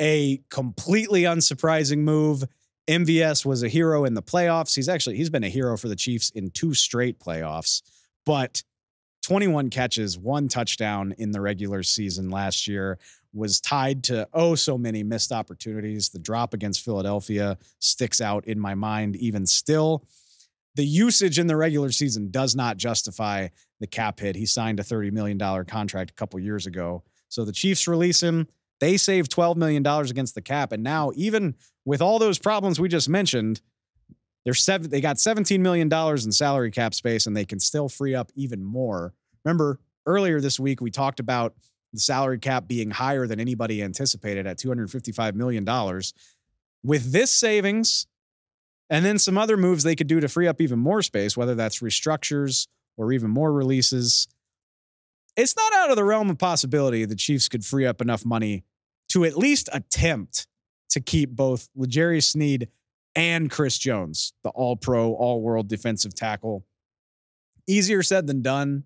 A 0.00 0.40
completely 0.48 1.22
unsurprising 1.22 1.98
move. 1.98 2.44
MVS 2.88 3.44
was 3.44 3.62
a 3.62 3.68
hero 3.68 4.04
in 4.04 4.14
the 4.14 4.22
playoffs. 4.22 4.74
He's 4.74 4.88
actually 4.88 5.16
he's 5.16 5.28
been 5.28 5.44
a 5.44 5.48
hero 5.48 5.76
for 5.76 5.88
the 5.88 5.96
Chiefs 5.96 6.30
in 6.30 6.50
two 6.50 6.72
straight 6.72 7.18
playoffs, 7.18 7.82
but 8.24 8.62
21 9.28 9.68
catches, 9.68 10.16
one 10.16 10.48
touchdown 10.48 11.14
in 11.18 11.32
the 11.32 11.40
regular 11.42 11.82
season 11.82 12.30
last 12.30 12.66
year 12.66 12.98
was 13.34 13.60
tied 13.60 14.02
to 14.02 14.26
oh 14.32 14.54
so 14.54 14.78
many 14.78 15.02
missed 15.02 15.32
opportunities. 15.32 16.08
The 16.08 16.18
drop 16.18 16.54
against 16.54 16.82
Philadelphia 16.82 17.58
sticks 17.78 18.22
out 18.22 18.46
in 18.46 18.58
my 18.58 18.74
mind 18.74 19.16
even 19.16 19.44
still. 19.44 20.06
The 20.76 20.86
usage 20.86 21.38
in 21.38 21.46
the 21.46 21.56
regular 21.56 21.92
season 21.92 22.30
does 22.30 22.56
not 22.56 22.78
justify 22.78 23.48
the 23.80 23.86
cap 23.86 24.18
hit. 24.18 24.34
He 24.34 24.46
signed 24.46 24.80
a 24.80 24.82
$30 24.82 25.12
million 25.12 25.38
contract 25.66 26.12
a 26.12 26.14
couple 26.14 26.40
years 26.40 26.64
ago. 26.64 27.02
So 27.28 27.44
the 27.44 27.52
Chiefs 27.52 27.86
release 27.86 28.22
him. 28.22 28.48
They 28.80 28.96
save 28.96 29.28
$12 29.28 29.56
million 29.56 29.86
against 29.86 30.36
the 30.36 30.40
cap. 30.40 30.72
And 30.72 30.82
now, 30.82 31.12
even 31.16 31.54
with 31.84 32.00
all 32.00 32.18
those 32.18 32.38
problems 32.38 32.80
we 32.80 32.88
just 32.88 33.10
mentioned, 33.10 33.60
they're 34.46 34.54
seven, 34.54 34.88
they 34.88 35.02
got 35.02 35.16
$17 35.16 35.60
million 35.60 35.92
in 35.92 36.32
salary 36.32 36.70
cap 36.70 36.94
space 36.94 37.26
and 37.26 37.36
they 37.36 37.44
can 37.44 37.60
still 37.60 37.90
free 37.90 38.14
up 38.14 38.32
even 38.34 38.64
more. 38.64 39.12
Remember, 39.44 39.78
earlier 40.06 40.40
this 40.40 40.58
week, 40.58 40.80
we 40.80 40.90
talked 40.90 41.20
about 41.20 41.54
the 41.92 42.00
salary 42.00 42.38
cap 42.38 42.68
being 42.68 42.90
higher 42.90 43.26
than 43.26 43.40
anybody 43.40 43.82
anticipated 43.82 44.46
at 44.46 44.58
$255 44.58 45.34
million. 45.34 45.64
With 46.82 47.12
this 47.12 47.34
savings 47.34 48.06
and 48.90 49.04
then 49.04 49.18
some 49.18 49.38
other 49.38 49.56
moves 49.56 49.82
they 49.82 49.96
could 49.96 50.06
do 50.06 50.20
to 50.20 50.28
free 50.28 50.46
up 50.46 50.60
even 50.60 50.78
more 50.78 51.02
space, 51.02 51.36
whether 51.36 51.54
that's 51.54 51.80
restructures 51.80 52.66
or 52.96 53.12
even 53.12 53.30
more 53.30 53.52
releases, 53.52 54.28
it's 55.36 55.56
not 55.56 55.72
out 55.74 55.90
of 55.90 55.96
the 55.96 56.04
realm 56.04 56.30
of 56.30 56.38
possibility 56.38 57.04
the 57.04 57.14
Chiefs 57.14 57.48
could 57.48 57.64
free 57.64 57.86
up 57.86 58.00
enough 58.00 58.24
money 58.24 58.64
to 59.10 59.24
at 59.24 59.36
least 59.36 59.68
attempt 59.72 60.46
to 60.90 61.00
keep 61.00 61.30
both 61.30 61.68
L'Jarius 61.76 62.24
Sneed 62.24 62.68
and 63.14 63.50
Chris 63.50 63.78
Jones, 63.78 64.32
the 64.42 64.50
all 64.50 64.76
pro, 64.76 65.12
all 65.12 65.40
world 65.40 65.68
defensive 65.68 66.14
tackle. 66.14 66.64
Easier 67.66 68.02
said 68.02 68.26
than 68.26 68.42
done. 68.42 68.84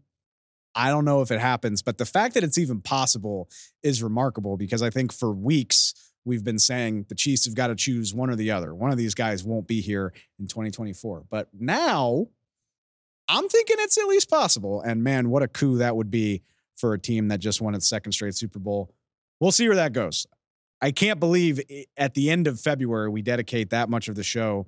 I 0.75 0.89
don't 0.89 1.05
know 1.05 1.21
if 1.23 1.31
it 1.31 1.41
happens, 1.41 1.83
but 1.83 1.99
the 1.99 2.07
fact 2.07 2.35
that 2.35 2.45
it's 2.45 2.59
even 2.59 2.81
possible 2.81 3.49
is 3.83 4.03
remarkable 4.03 4.57
because 4.57 4.83
I 4.83 4.91
think 4.91 5.13
for 5.13 5.33
weeks 5.33 5.95
we've 6.25 6.45
been 6.45 6.59
saying 6.59 7.07
the 7.09 7.15
Chiefs 7.15 7.45
have 7.45 7.55
got 7.55 7.67
to 7.69 7.75
choose 7.75 8.15
one 8.15 8.31
or 8.31 8.37
the 8.37 8.51
other. 8.51 8.75
One 8.75 8.91
of 8.91 8.97
these 8.97 9.15
guys 9.15 9.45
won't 9.45 9.67
be 9.67 9.81
here 9.81 10.13
in 10.39 10.47
2024. 10.47 11.25
But 11.29 11.49
now 11.59 12.29
I'm 13.29 13.49
thinking 13.49 13.77
it's 13.81 13.99
at 13.99 14.07
least 14.07 14.31
possible. 14.31 14.81
And 14.81 15.03
man, 15.03 15.31
what 15.31 15.43
a 15.43 15.49
coup 15.49 15.79
that 15.79 15.97
would 15.97 16.11
be 16.11 16.43
for 16.77 16.95
a 16.95 16.99
team 16.99 17.29
that 17.29 17.41
just 17.41 17.61
won 17.61 17.75
its 17.75 17.89
second 17.89 18.13
straight 18.13 18.35
Super 18.35 18.59
Bowl. 18.59 18.95
We'll 19.41 19.53
see 19.53 19.67
where 19.67 19.77
that 19.77 19.93
goes. 19.93 20.27
I 20.81 20.91
can't 20.91 21.21
believe 21.21 21.61
at 21.97 22.15
the 22.15 22.31
end 22.31 22.47
of 22.47 22.61
February 22.61 23.09
we 23.09 23.23
dedicate 23.23 23.71
that 23.71 23.89
much 23.89 24.09
of 24.09 24.15
the 24.15 24.25
show 24.25 24.67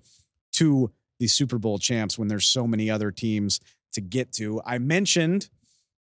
to 0.52 0.92
the 1.18 1.26
Super 1.26 1.58
Bowl 1.58 1.78
champs 1.78 2.18
when 2.18 2.28
there's 2.28 2.46
so 2.46 2.66
many 2.66 2.90
other 2.90 3.10
teams 3.10 3.60
to 3.92 4.00
get 4.00 4.32
to. 4.32 4.60
I 4.64 4.78
mentioned 4.78 5.48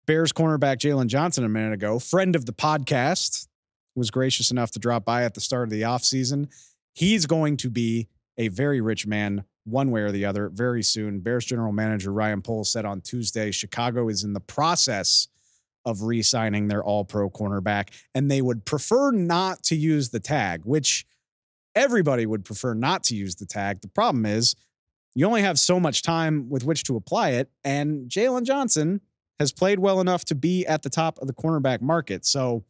Bears 0.05 0.33
cornerback 0.33 0.77
Jaylon 0.77 1.07
Johnson 1.07 1.45
a 1.45 1.50
minute 1.50 1.74
ago, 1.74 1.98
friend 1.98 2.36
of 2.36 2.45
the 2.45 2.51
podcast, 2.51 3.48
was 3.95 4.12
gracious 4.12 4.51
enough 4.51 4.72
to 4.72 4.79
drop 4.79 5.05
by 5.05 5.24
at 5.24 5.33
the 5.33 5.39
start 5.39 5.63
of 5.63 5.69
the 5.69 5.83
offseason. 5.83 6.50
He's 6.93 7.25
going 7.25 7.55
to 7.57 7.69
be 7.69 8.10
a 8.38 8.50
very 8.50 8.81
rich 8.81 9.07
man 9.07 9.45
one 9.63 9.91
way 9.91 10.01
or 10.01 10.12
the 10.12 10.25
other 10.25 10.50
very 10.50 10.83
soon. 10.83 11.22
Bears 11.22 11.45
general 11.45 11.72
manager 11.72 12.12
Ryan 12.12 12.41
Poles 12.41 12.69
said 12.69 12.83
on 12.83 13.00
Tuesday 13.00 13.51
Chicago 13.51 14.10
is 14.10 14.25
in 14.25 14.33
the 14.33 14.41
process 14.41 15.29
of 15.86 16.01
re 16.01 16.22
signing 16.22 16.67
their 16.67 16.83
all 16.83 17.05
pro 17.05 17.29
cornerback, 17.29 17.89
and 18.13 18.29
they 18.29 18.41
would 18.41 18.65
prefer 18.65 19.12
not 19.12 19.63
to 19.63 19.75
use 19.75 20.10
the 20.10 20.19
tag, 20.19 20.65
which 20.65 21.05
everybody 21.75 22.25
would 22.25 22.43
prefer 22.43 22.74
not 22.74 23.03
to 23.05 23.15
use 23.15 23.36
the 23.36 23.45
tag. 23.45 23.79
The 23.79 23.88
problem 23.88 24.25
is 24.25 24.55
you 25.15 25.25
only 25.25 25.43
have 25.43 25.60
so 25.60 25.79
much 25.79 26.01
time 26.01 26.50
with 26.50 26.65
which 26.65 26.83
to 26.86 26.98
apply 26.98 27.31
it, 27.31 27.50
and 27.63 28.10
Jaylon 28.10 28.43
Johnson 28.43 29.00
has 29.40 29.52
played 29.52 29.80
well 29.80 30.00
enough 30.00 30.25
to 30.25 30.36
be 30.36 30.66
at 30.66 30.84
the 30.84 30.90
top 30.90 31.20
of 31.20 31.28
the 31.28 31.34
cornerback 31.34 31.82
market. 31.82 32.25
So 32.25 32.63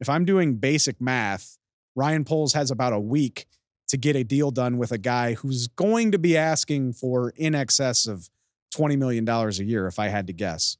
if 0.00 0.08
I'm 0.08 0.24
doing 0.24 0.56
basic 0.56 1.00
math, 1.00 1.58
Ryan 1.94 2.24
Poles 2.24 2.52
has 2.52 2.70
about 2.70 2.92
a 2.92 3.00
week 3.00 3.46
to 3.88 3.96
get 3.96 4.16
a 4.16 4.22
deal 4.22 4.50
done 4.50 4.78
with 4.78 4.92
a 4.92 4.98
guy 4.98 5.34
who's 5.34 5.66
going 5.68 6.12
to 6.12 6.18
be 6.18 6.36
asking 6.36 6.92
for 6.92 7.30
in 7.36 7.54
excess 7.54 8.06
of 8.06 8.28
$20 8.74 8.98
million 8.98 9.28
a 9.28 9.50
year, 9.64 9.86
if 9.86 9.98
I 9.98 10.08
had 10.08 10.26
to 10.26 10.32
guess. 10.32 10.76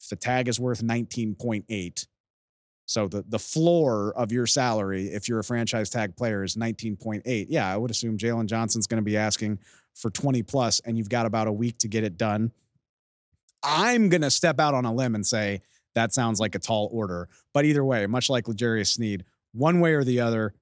If 0.00 0.08
the 0.08 0.16
tag 0.16 0.48
is 0.48 0.58
worth 0.58 0.82
19.8, 0.82 2.06
so 2.90 3.06
the, 3.06 3.24
the 3.28 3.38
floor 3.38 4.12
of 4.16 4.32
your 4.32 4.46
salary, 4.46 5.06
if 5.06 5.28
you're 5.28 5.38
a 5.38 5.44
franchise 5.44 5.90
tag 5.90 6.16
player, 6.16 6.42
is 6.42 6.56
19.8. 6.56 7.46
Yeah, 7.48 7.72
I 7.72 7.76
would 7.76 7.92
assume 7.92 8.18
Jaylon 8.18 8.46
Johnson's 8.46 8.88
going 8.88 9.00
to 9.00 9.04
be 9.04 9.16
asking 9.16 9.60
for 9.94 10.10
20 10.10 10.42
plus, 10.42 10.80
and 10.80 10.98
you've 10.98 11.08
got 11.08 11.24
about 11.24 11.46
a 11.46 11.52
week 11.52 11.78
to 11.78 11.88
get 11.88 12.02
it 12.02 12.16
done. 12.16 12.50
I'm 13.62 14.08
going 14.08 14.22
to 14.22 14.30
step 14.30 14.58
out 14.58 14.74
on 14.74 14.84
a 14.84 14.92
limb 14.92 15.14
and 15.14 15.26
say 15.26 15.60
that 15.94 16.12
sounds 16.12 16.40
like 16.40 16.54
a 16.54 16.58
tall 16.58 16.88
order. 16.92 17.28
But 17.52 17.64
either 17.64 17.84
way, 17.84 18.06
much 18.06 18.30
like 18.30 18.48
L'Jarius 18.48 18.94
Sneed, 18.94 19.24
one 19.52 19.80
way 19.80 19.94
or 19.94 20.04
the 20.04 20.20
other, 20.20 20.54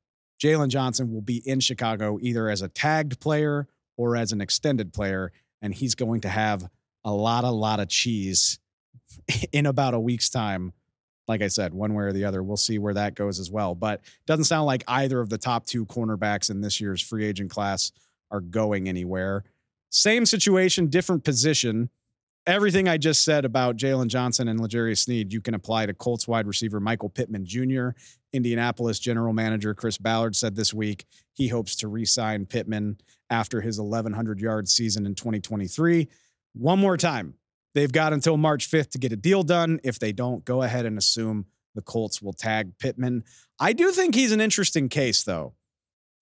Jaylon 0.42 0.68
Johnson 0.68 1.12
will 1.12 1.20
be 1.20 1.42
in 1.44 1.60
Chicago 1.60 2.18
either 2.20 2.48
as 2.48 2.62
a 2.62 2.68
tagged 2.68 3.20
player 3.20 3.68
or 3.96 4.16
as 4.16 4.32
an 4.32 4.40
extended 4.40 4.92
player, 4.92 5.32
and 5.60 5.74
he's 5.74 5.94
going 5.94 6.20
to 6.20 6.28
have 6.28 6.68
a 7.04 7.12
lot, 7.12 7.44
a 7.44 7.50
lot 7.50 7.80
of 7.80 7.88
cheese 7.88 8.58
in 9.52 9.66
about 9.66 9.94
a 9.94 10.00
week's 10.00 10.30
time. 10.30 10.72
Like 11.26 11.42
I 11.42 11.48
said, 11.48 11.74
one 11.74 11.92
way 11.92 12.04
or 12.04 12.12
the 12.12 12.24
other, 12.24 12.42
we'll 12.42 12.56
see 12.56 12.78
where 12.78 12.94
that 12.94 13.14
goes 13.14 13.38
as 13.38 13.50
well. 13.50 13.74
But 13.74 14.00
doesn't 14.26 14.44
sound 14.44 14.66
like 14.66 14.82
either 14.88 15.20
of 15.20 15.28
the 15.28 15.36
top 15.36 15.66
two 15.66 15.84
cornerbacks 15.84 16.48
in 16.48 16.62
this 16.62 16.80
year's 16.80 17.02
free 17.02 17.26
agent 17.26 17.50
class 17.50 17.92
are 18.30 18.40
going 18.40 18.88
anywhere. 18.88 19.44
Same 19.90 20.24
situation, 20.24 20.86
different 20.86 21.24
position 21.24 21.90
everything 22.48 22.88
I 22.88 22.96
just 22.96 23.24
said 23.24 23.44
about 23.44 23.76
Jaylon 23.76 24.08
Johnson 24.08 24.48
and 24.48 24.58
L'Jarius 24.58 25.00
Sneed, 25.00 25.32
you 25.32 25.40
can 25.40 25.54
apply 25.54 25.84
to 25.84 25.92
Colts 25.92 26.26
wide 26.26 26.46
receiver 26.46 26.80
Michael 26.80 27.10
Pittman 27.10 27.44
Jr. 27.44 27.90
Indianapolis 28.32 28.98
general 28.98 29.34
manager 29.34 29.74
Chris 29.74 29.98
Ballard 29.98 30.34
said 30.34 30.56
this 30.56 30.72
week 30.72 31.04
he 31.34 31.48
hopes 31.48 31.76
to 31.76 31.88
re-sign 31.88 32.46
Pittman 32.46 32.98
after 33.28 33.60
his 33.60 33.78
1,100 33.78 34.40
yard 34.40 34.66
season 34.66 35.04
in 35.04 35.14
2023. 35.14 36.08
One 36.54 36.78
more 36.78 36.96
time, 36.96 37.34
they've 37.74 37.92
got 37.92 38.14
until 38.14 38.38
March 38.38 38.68
5th 38.70 38.90
to 38.92 38.98
get 38.98 39.12
a 39.12 39.16
deal 39.16 39.42
done. 39.42 39.78
If 39.84 39.98
they 39.98 40.12
don't, 40.12 40.44
go 40.44 40.62
ahead 40.62 40.86
and 40.86 40.96
assume 40.96 41.44
the 41.74 41.82
Colts 41.82 42.22
will 42.22 42.32
tag 42.32 42.78
Pittman. 42.78 43.24
I 43.60 43.74
do 43.74 43.92
think 43.92 44.14
he's 44.14 44.32
an 44.32 44.40
interesting 44.40 44.88
case, 44.88 45.22
though 45.22 45.52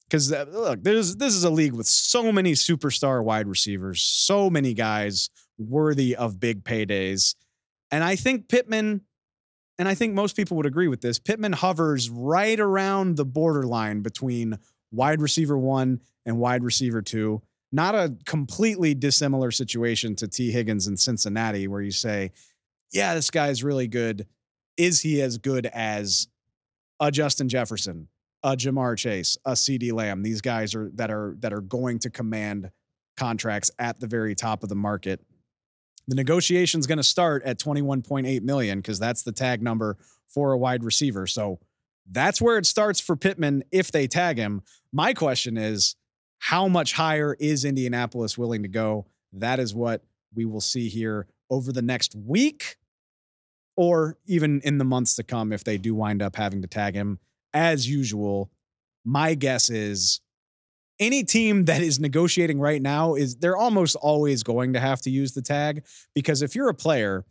because 0.09 0.33
uh, 0.33 0.47
look, 0.51 0.83
there's 0.83 1.17
this 1.17 1.35
is 1.35 1.45
a 1.45 1.51
league 1.51 1.73
with 1.73 1.87
so 1.87 2.33
many 2.33 2.53
superstar 2.53 3.23
wide 3.23 3.49
receivers, 3.49 4.03
so 4.03 4.49
many 4.51 4.75
guys 4.75 5.31
worthy 5.59 6.15
of 6.15 6.39
big 6.39 6.65
paydays. 6.65 7.35
And 7.91 8.05
I 8.05 8.17
think 8.17 8.49
Pittman, 8.49 9.03
and 9.79 9.89
I 9.89 9.95
think 9.95 10.15
most 10.15 10.37
people 10.37 10.57
would 10.57 10.67
agree 10.67 10.89
with 10.89 11.01
this, 11.01 11.19
Pittman 11.19 11.53
hovers 11.53 12.11
right 12.11 12.59
around 12.59 13.17
the 13.17 13.25
borderline 13.25 14.03
between 14.03 14.59
wide 14.93 15.21
receiver 15.21 15.59
one 15.59 16.01
and 16.25 16.39
wide 16.39 16.63
receiver 16.63 17.03
two. 17.03 17.43
Not 17.73 17.95
a 17.95 18.17
completely 18.27 18.95
dissimilar 18.95 19.51
situation 19.51 20.15
to 20.17 20.29
Tee 20.29 20.53
Higgins 20.53 20.87
in 20.87 20.97
Cincinnati, 20.97 21.67
where 21.67 21.83
you 21.83 21.91
say, 21.91 22.31
yeah, 22.93 23.15
this 23.15 23.31
guy's 23.31 23.65
really 23.65 23.89
good. 23.89 24.27
Is 24.77 25.01
he 25.01 25.21
as 25.21 25.39
good 25.39 25.67
as 25.67 26.29
a 27.01 27.11
Justin 27.11 27.49
Jefferson, 27.49 28.09
a 28.43 28.57
Ja'Marr 28.57 28.97
Chase, 28.97 29.37
a 29.45 29.52
CeeDee 29.52 29.93
Lamb? 29.93 30.23
These 30.23 30.40
guys 30.40 30.75
are 30.75 30.90
that 30.95 31.11
are 31.11 31.37
that 31.40 31.52
are 31.52 31.61
going 31.61 31.99
to 32.00 32.11
command 32.11 32.71
contracts 33.16 33.71
at 33.78 33.99
the 34.00 34.07
very 34.07 34.35
top 34.35 34.62
of 34.62 34.69
the 34.69 34.75
market 34.75 35.21
the 36.09 36.14
negotiation 36.14 36.81
is 36.81 36.87
going 36.87 36.99
to 36.99 37.05
start 37.05 37.43
at 37.45 37.59
21.8 37.59 38.43
million 38.43 38.78
because 38.78 38.99
that's 38.99 39.23
the 39.23 39.33
tag 39.33 39.62
number 39.62 39.97
for 40.26 40.52
a 40.52 40.59
wide 40.59 40.85
receiver. 40.85 41.26
So 41.26 41.59
that's 42.11 42.40
where 42.40 42.59
it 42.59 42.66
starts 42.66 43.00
for 43.00 43.16
Pittman 43.16 43.64
if 43.73 43.90
they 43.90 44.07
tag 44.07 44.38
him. 44.38 44.62
My 44.93 45.14
question 45.14 45.57
is 45.57 45.97
how 46.38 46.69
much 46.69 46.93
higher 46.93 47.37
is 47.40 47.64
Indianapolis 47.64 48.38
willing 48.38 48.62
to 48.62 48.69
go? 48.69 49.07
That 49.33 49.59
is 49.59 49.75
what 49.75 50.02
we 50.35 50.45
will 50.45 50.61
see 50.61 50.88
here 50.88 51.26
over 51.50 51.73
the 51.73 51.83
next 51.83 52.14
week 52.14 52.76
or 53.76 54.16
even 54.26 54.61
in 54.62 54.78
the 54.78 54.85
months 54.85 55.16
to 55.16 55.23
come 55.23 55.52
if 55.52 55.64
they 55.64 55.76
do 55.76 55.95
wind 55.95 56.23
up 56.23 56.37
having 56.37 56.62
to 56.62 56.69
tag 56.69 56.95
him. 56.95 57.19
As 57.57 57.89
usual, 57.89 58.51
my 59.03 59.35
guess 59.35 59.71
is 59.71 60.21
any 61.01 61.25
team 61.25 61.65
that 61.65 61.81
is 61.81 61.99
negotiating 61.99 62.61
right 62.61 62.83
now 62.83 63.15
is 63.15 63.37
they're 63.37 63.57
almost 63.57 63.97
always 63.97 64.43
going 64.43 64.75
to 64.75 64.81
have 64.81 65.01
to 65.03 65.11
use 65.11 65.33
the 65.33 65.43
tag 65.43 65.85
because 66.15 66.43
if 66.43 66.55
you're 66.55 66.69
a 66.69 66.75
player 66.75 67.25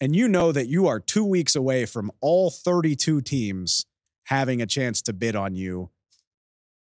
and 0.00 0.14
you 0.14 0.28
know 0.28 0.52
that 0.52 0.68
you 0.68 0.86
are 0.86 1.00
2 1.00 1.24
weeks 1.24 1.56
away 1.56 1.86
from 1.86 2.10
all 2.20 2.50
32 2.50 3.20
teams 3.22 3.86
having 4.24 4.62
a 4.62 4.66
chance 4.66 5.02
to 5.02 5.12
bid 5.12 5.34
on 5.36 5.54
you 5.54 5.90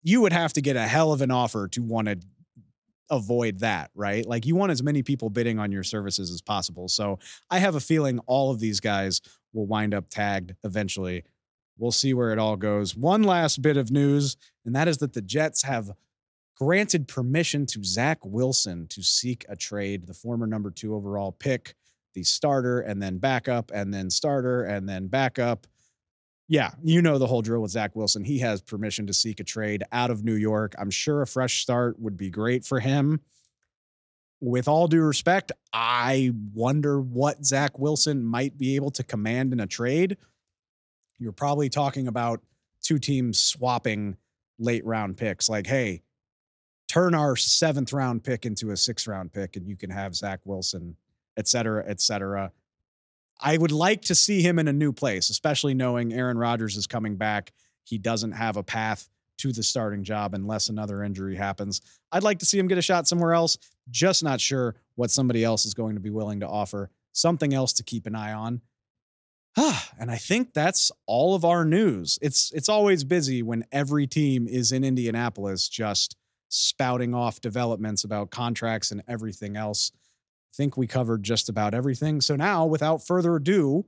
you 0.02 0.20
would 0.20 0.32
have 0.32 0.52
to 0.54 0.60
get 0.60 0.76
a 0.76 0.86
hell 0.86 1.12
of 1.12 1.20
an 1.20 1.30
offer 1.30 1.68
to 1.68 1.82
want 1.82 2.08
to 2.08 2.18
avoid 3.10 3.58
that, 3.58 3.90
right? 3.94 4.24
Like 4.24 4.46
you 4.46 4.54
want 4.54 4.72
as 4.72 4.82
many 4.82 5.02
people 5.02 5.30
bidding 5.30 5.58
on 5.58 5.72
your 5.72 5.82
services 5.82 6.30
as 6.30 6.40
possible. 6.40 6.88
So 6.88 7.18
I 7.50 7.58
have 7.58 7.74
a 7.74 7.80
feeling 7.80 8.20
all 8.26 8.50
of 8.50 8.60
these 8.60 8.80
guys 8.80 9.20
will 9.52 9.66
wind 9.66 9.94
up 9.94 10.08
tagged 10.08 10.54
eventually. 10.64 11.24
We'll 11.80 11.92
see 11.92 12.12
where 12.12 12.30
it 12.30 12.38
all 12.38 12.56
goes. 12.56 12.94
One 12.94 13.22
last 13.22 13.62
bit 13.62 13.78
of 13.78 13.90
news, 13.90 14.36
and 14.66 14.76
that 14.76 14.86
is 14.86 14.98
that 14.98 15.14
the 15.14 15.22
Jets 15.22 15.62
have 15.62 15.90
granted 16.54 17.08
permission 17.08 17.64
to 17.64 17.82
Zach 17.82 18.18
Wilson 18.22 18.86
to 18.88 19.02
seek 19.02 19.46
a 19.48 19.56
trade, 19.56 20.06
the 20.06 20.12
former 20.12 20.46
number 20.46 20.70
two 20.70 20.94
overall 20.94 21.32
pick, 21.32 21.74
the 22.12 22.22
starter, 22.22 22.80
and 22.80 23.02
then 23.02 23.16
backup, 23.16 23.70
and 23.72 23.94
then 23.94 24.10
starter, 24.10 24.62
and 24.62 24.86
then 24.86 25.06
backup. 25.06 25.66
Yeah, 26.48 26.72
you 26.82 27.00
know 27.00 27.16
the 27.16 27.26
whole 27.26 27.40
drill 27.40 27.62
with 27.62 27.70
Zach 27.70 27.96
Wilson. 27.96 28.24
He 28.24 28.40
has 28.40 28.60
permission 28.60 29.06
to 29.06 29.14
seek 29.14 29.40
a 29.40 29.44
trade 29.44 29.82
out 29.90 30.10
of 30.10 30.22
New 30.22 30.34
York. 30.34 30.74
I'm 30.78 30.90
sure 30.90 31.22
a 31.22 31.26
fresh 31.26 31.62
start 31.62 31.98
would 31.98 32.18
be 32.18 32.28
great 32.28 32.66
for 32.66 32.80
him. 32.80 33.20
With 34.42 34.68
all 34.68 34.86
due 34.86 35.02
respect, 35.02 35.52
I 35.72 36.32
wonder 36.52 37.00
what 37.00 37.42
Zach 37.44 37.78
Wilson 37.78 38.22
might 38.22 38.58
be 38.58 38.76
able 38.76 38.90
to 38.92 39.02
command 39.02 39.54
in 39.54 39.60
a 39.60 39.66
trade. 39.66 40.18
You're 41.20 41.32
probably 41.32 41.68
talking 41.68 42.08
about 42.08 42.40
two 42.82 42.98
teams 42.98 43.38
swapping 43.38 44.16
late 44.58 44.84
round 44.84 45.18
picks. 45.18 45.48
Like, 45.48 45.66
hey, 45.66 46.02
turn 46.88 47.14
our 47.14 47.36
seventh 47.36 47.92
round 47.92 48.24
pick 48.24 48.46
into 48.46 48.70
a 48.70 48.76
sixth 48.76 49.06
round 49.06 49.32
pick 49.32 49.54
and 49.54 49.68
you 49.68 49.76
can 49.76 49.90
have 49.90 50.16
Zach 50.16 50.40
Wilson, 50.44 50.96
et 51.36 51.46
cetera, 51.46 51.84
et 51.86 52.00
cetera. 52.00 52.50
I 53.38 53.56
would 53.56 53.70
like 53.70 54.02
to 54.02 54.14
see 54.14 54.42
him 54.42 54.58
in 54.58 54.66
a 54.66 54.72
new 54.72 54.92
place, 54.92 55.30
especially 55.30 55.74
knowing 55.74 56.12
Aaron 56.12 56.38
Rodgers 56.38 56.76
is 56.76 56.86
coming 56.86 57.16
back. 57.16 57.52
He 57.84 57.98
doesn't 57.98 58.32
have 58.32 58.56
a 58.56 58.62
path 58.62 59.08
to 59.38 59.52
the 59.52 59.62
starting 59.62 60.04
job 60.04 60.34
unless 60.34 60.68
another 60.68 61.02
injury 61.02 61.36
happens. 61.36 61.80
I'd 62.12 62.22
like 62.22 62.38
to 62.40 62.46
see 62.46 62.58
him 62.58 62.68
get 62.68 62.76
a 62.78 62.82
shot 62.82 63.08
somewhere 63.08 63.32
else. 63.32 63.56
Just 63.90 64.22
not 64.22 64.40
sure 64.40 64.76
what 64.94 65.10
somebody 65.10 65.44
else 65.44 65.64
is 65.64 65.74
going 65.74 65.94
to 65.94 66.00
be 66.00 66.10
willing 66.10 66.40
to 66.40 66.48
offer. 66.48 66.90
Something 67.12 67.54
else 67.54 67.72
to 67.74 67.82
keep 67.82 68.06
an 68.06 68.14
eye 68.14 68.32
on. 68.32 68.60
Ah, 69.62 69.90
and 69.98 70.10
I 70.10 70.16
think 70.16 70.54
that's 70.54 70.90
all 71.04 71.34
of 71.34 71.44
our 71.44 71.66
news. 71.66 72.18
It's 72.22 72.50
it's 72.54 72.70
always 72.70 73.04
busy 73.04 73.42
when 73.42 73.66
every 73.70 74.06
team 74.06 74.48
is 74.48 74.72
in 74.72 74.82
Indianapolis 74.84 75.68
just 75.68 76.16
spouting 76.48 77.14
off 77.14 77.42
developments 77.42 78.02
about 78.02 78.30
contracts 78.30 78.90
and 78.90 79.02
everything 79.06 79.58
else. 79.58 79.92
I 79.94 80.56
think 80.56 80.78
we 80.78 80.86
covered 80.86 81.22
just 81.22 81.50
about 81.50 81.74
everything. 81.74 82.22
So 82.22 82.36
now, 82.36 82.64
without 82.64 83.06
further 83.06 83.36
ado, 83.36 83.84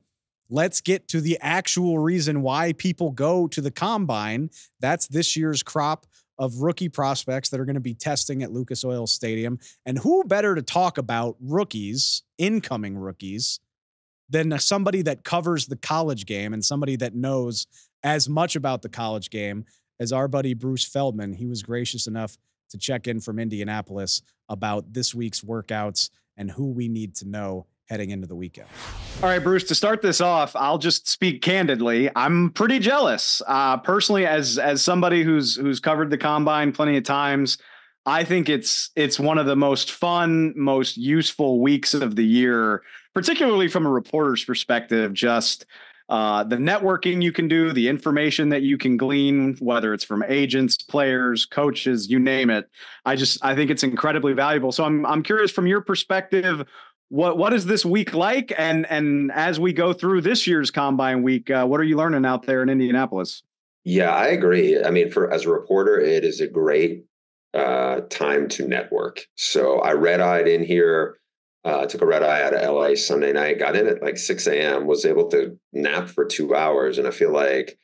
let's 0.50 0.82
get 0.82 1.08
to 1.08 1.22
the 1.22 1.38
actual 1.40 1.98
reason 1.98 2.42
why 2.42 2.74
people 2.74 3.10
go 3.10 3.46
to 3.46 3.62
the 3.62 3.70
combine. 3.70 4.50
That's 4.78 5.06
this 5.06 5.38
year's 5.38 5.62
crop 5.62 6.04
of 6.38 6.58
rookie 6.58 6.90
prospects 6.90 7.48
that 7.48 7.60
are 7.60 7.64
going 7.64 7.76
to 7.76 7.80
be 7.80 7.94
testing 7.94 8.42
at 8.42 8.52
Lucas 8.52 8.84
Oil 8.84 9.06
Stadium. 9.06 9.58
And 9.86 10.00
who 10.00 10.22
better 10.24 10.54
to 10.54 10.60
talk 10.60 10.98
about 10.98 11.36
rookies, 11.40 12.24
incoming 12.36 12.98
rookies, 12.98 13.58
than 14.32 14.58
somebody 14.58 15.02
that 15.02 15.24
covers 15.24 15.66
the 15.66 15.76
college 15.76 16.26
game 16.26 16.54
and 16.54 16.64
somebody 16.64 16.96
that 16.96 17.14
knows 17.14 17.66
as 18.02 18.28
much 18.28 18.56
about 18.56 18.82
the 18.82 18.88
college 18.88 19.30
game 19.30 19.64
as 20.00 20.10
our 20.12 20.26
buddy 20.26 20.54
Bruce 20.54 20.84
Feldman. 20.84 21.34
He 21.34 21.46
was 21.46 21.62
gracious 21.62 22.06
enough 22.06 22.36
to 22.70 22.78
check 22.78 23.06
in 23.06 23.20
from 23.20 23.38
Indianapolis 23.38 24.22
about 24.48 24.92
this 24.92 25.14
week's 25.14 25.42
workouts 25.42 26.10
and 26.36 26.50
who 26.50 26.70
we 26.70 26.88
need 26.88 27.14
to 27.16 27.28
know 27.28 27.66
heading 27.88 28.10
into 28.10 28.26
the 28.26 28.34
weekend. 28.34 28.68
All 29.22 29.28
right, 29.28 29.42
Bruce, 29.42 29.64
to 29.64 29.74
start 29.74 30.00
this 30.00 30.22
off, 30.22 30.56
I'll 30.56 30.78
just 30.78 31.06
speak 31.06 31.42
candidly. 31.42 32.08
I'm 32.16 32.50
pretty 32.50 32.78
jealous. 32.78 33.42
Uh, 33.46 33.76
personally, 33.76 34.26
as 34.26 34.58
as 34.58 34.80
somebody 34.80 35.22
who's 35.22 35.56
who's 35.56 35.78
covered 35.78 36.08
the 36.08 36.16
combine 36.16 36.72
plenty 36.72 36.96
of 36.96 37.04
times, 37.04 37.58
I 38.04 38.24
think 38.24 38.48
it's 38.48 38.90
it's 38.96 39.20
one 39.20 39.38
of 39.38 39.46
the 39.46 39.56
most 39.56 39.92
fun, 39.92 40.54
most 40.56 40.96
useful 40.96 41.60
weeks 41.60 41.94
of 41.94 42.16
the 42.16 42.24
year, 42.24 42.82
particularly 43.14 43.68
from 43.68 43.86
a 43.86 43.90
reporter's 43.90 44.44
perspective, 44.44 45.12
just 45.12 45.66
uh, 46.08 46.42
the 46.44 46.56
networking 46.56 47.22
you 47.22 47.32
can 47.32 47.48
do, 47.48 47.72
the 47.72 47.88
information 47.88 48.48
that 48.48 48.62
you 48.62 48.76
can 48.76 48.96
glean, 48.96 49.56
whether 49.60 49.94
it's 49.94 50.04
from 50.04 50.24
agents, 50.26 50.76
players, 50.76 51.46
coaches, 51.46 52.10
you 52.10 52.18
name 52.18 52.50
it. 52.50 52.68
I 53.04 53.14
just 53.14 53.42
I 53.44 53.54
think 53.54 53.70
it's 53.70 53.84
incredibly 53.84 54.32
valuable. 54.32 54.72
So 54.72 54.84
I'm 54.84 55.06
I'm 55.06 55.22
curious 55.22 55.52
from 55.52 55.66
your 55.66 55.80
perspective, 55.80 56.66
what 57.08 57.38
what 57.38 57.52
is 57.52 57.66
this 57.66 57.84
week 57.84 58.14
like? 58.14 58.52
And 58.58 58.84
and 58.90 59.30
as 59.32 59.60
we 59.60 59.72
go 59.72 59.92
through 59.92 60.22
this 60.22 60.46
year's 60.46 60.70
combine 60.70 61.22
week, 61.22 61.50
uh, 61.50 61.66
what 61.66 61.78
are 61.78 61.84
you 61.84 61.96
learning 61.96 62.26
out 62.26 62.46
there 62.46 62.62
in 62.62 62.68
Indianapolis? 62.68 63.42
Yeah, 63.84 64.14
I 64.14 64.28
agree. 64.28 64.82
I 64.82 64.90
mean, 64.90 65.10
for 65.10 65.32
as 65.32 65.44
a 65.44 65.50
reporter, 65.50 66.00
it 66.00 66.24
is 66.24 66.40
a 66.40 66.46
great 66.46 67.04
uh, 67.54 68.00
time 68.10 68.48
to 68.48 68.66
network. 68.66 69.26
So 69.36 69.80
I 69.80 69.92
red 69.92 70.20
eyed 70.20 70.48
in 70.48 70.64
here 70.64 71.18
uh, 71.64 71.86
took 71.86 72.02
a 72.02 72.06
red 72.06 72.22
eye 72.22 72.42
out 72.42 72.54
of 72.54 72.74
LA 72.74 72.94
Sunday 72.96 73.32
night. 73.32 73.58
Got 73.58 73.76
in 73.76 73.86
at 73.86 74.02
like 74.02 74.18
6 74.18 74.46
a.m. 74.48 74.86
Was 74.86 75.04
able 75.04 75.28
to 75.28 75.58
nap 75.72 76.08
for 76.08 76.24
two 76.24 76.54
hours, 76.54 76.98
and 76.98 77.06
I 77.06 77.12
feel 77.12 77.32
like 77.32 77.78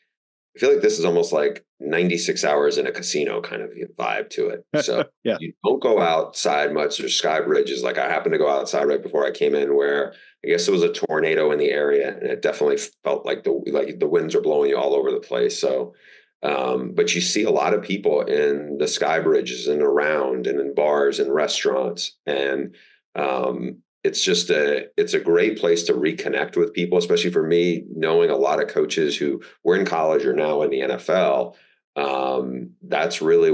I 0.56 0.58
feel 0.58 0.72
like 0.72 0.82
this 0.82 0.98
is 0.98 1.04
almost 1.04 1.32
like 1.32 1.64
96 1.78 2.44
hours 2.44 2.78
in 2.78 2.88
a 2.88 2.92
casino 2.92 3.40
kind 3.40 3.62
of 3.62 3.70
vibe 3.96 4.30
to 4.30 4.48
it. 4.48 4.64
So 4.82 5.04
yeah. 5.22 5.36
you 5.38 5.52
don't 5.64 5.80
go 5.80 6.00
outside 6.00 6.74
much. 6.74 6.98
There's 6.98 7.14
sky 7.14 7.40
bridges. 7.40 7.84
Like 7.84 7.98
I 7.98 8.08
happened 8.08 8.32
to 8.32 8.38
go 8.38 8.48
outside 8.48 8.84
right 8.84 9.02
before 9.02 9.24
I 9.24 9.30
came 9.30 9.54
in, 9.54 9.76
where 9.76 10.12
I 10.44 10.48
guess 10.48 10.66
it 10.66 10.72
was 10.72 10.82
a 10.82 10.92
tornado 10.92 11.52
in 11.52 11.60
the 11.60 11.70
area, 11.70 12.16
and 12.16 12.26
it 12.26 12.42
definitely 12.42 12.78
felt 13.04 13.24
like 13.24 13.44
the 13.44 13.52
like 13.70 14.00
the 14.00 14.08
winds 14.08 14.34
are 14.34 14.40
blowing 14.40 14.70
you 14.70 14.76
all 14.76 14.94
over 14.94 15.12
the 15.12 15.20
place. 15.20 15.58
So. 15.60 15.94
Um, 16.42 16.92
but 16.94 17.14
you 17.14 17.20
see 17.20 17.42
a 17.42 17.50
lot 17.50 17.74
of 17.74 17.82
people 17.82 18.22
in 18.22 18.78
the 18.78 18.86
sky 18.86 19.18
bridges 19.20 19.66
and 19.66 19.82
around 19.82 20.46
and 20.46 20.60
in 20.60 20.74
bars 20.74 21.18
and 21.18 21.34
restaurants. 21.34 22.16
And 22.26 22.76
um, 23.16 23.82
it's 24.04 24.22
just 24.22 24.50
a 24.50 24.86
it's 24.96 25.14
a 25.14 25.20
great 25.20 25.58
place 25.58 25.82
to 25.84 25.92
reconnect 25.92 26.56
with 26.56 26.72
people 26.72 26.98
especially 26.98 27.32
for 27.32 27.42
me 27.42 27.82
knowing 27.94 28.30
a 28.30 28.36
lot 28.36 28.62
of 28.62 28.68
coaches 28.68 29.16
who 29.16 29.42
were 29.64 29.74
in 29.74 29.84
college 29.84 30.24
or 30.24 30.32
now 30.32 30.62
in 30.62 30.70
the 30.70 30.80
nfl 30.80 31.56
um, 31.98 32.70
that's 32.82 33.20
really 33.20 33.50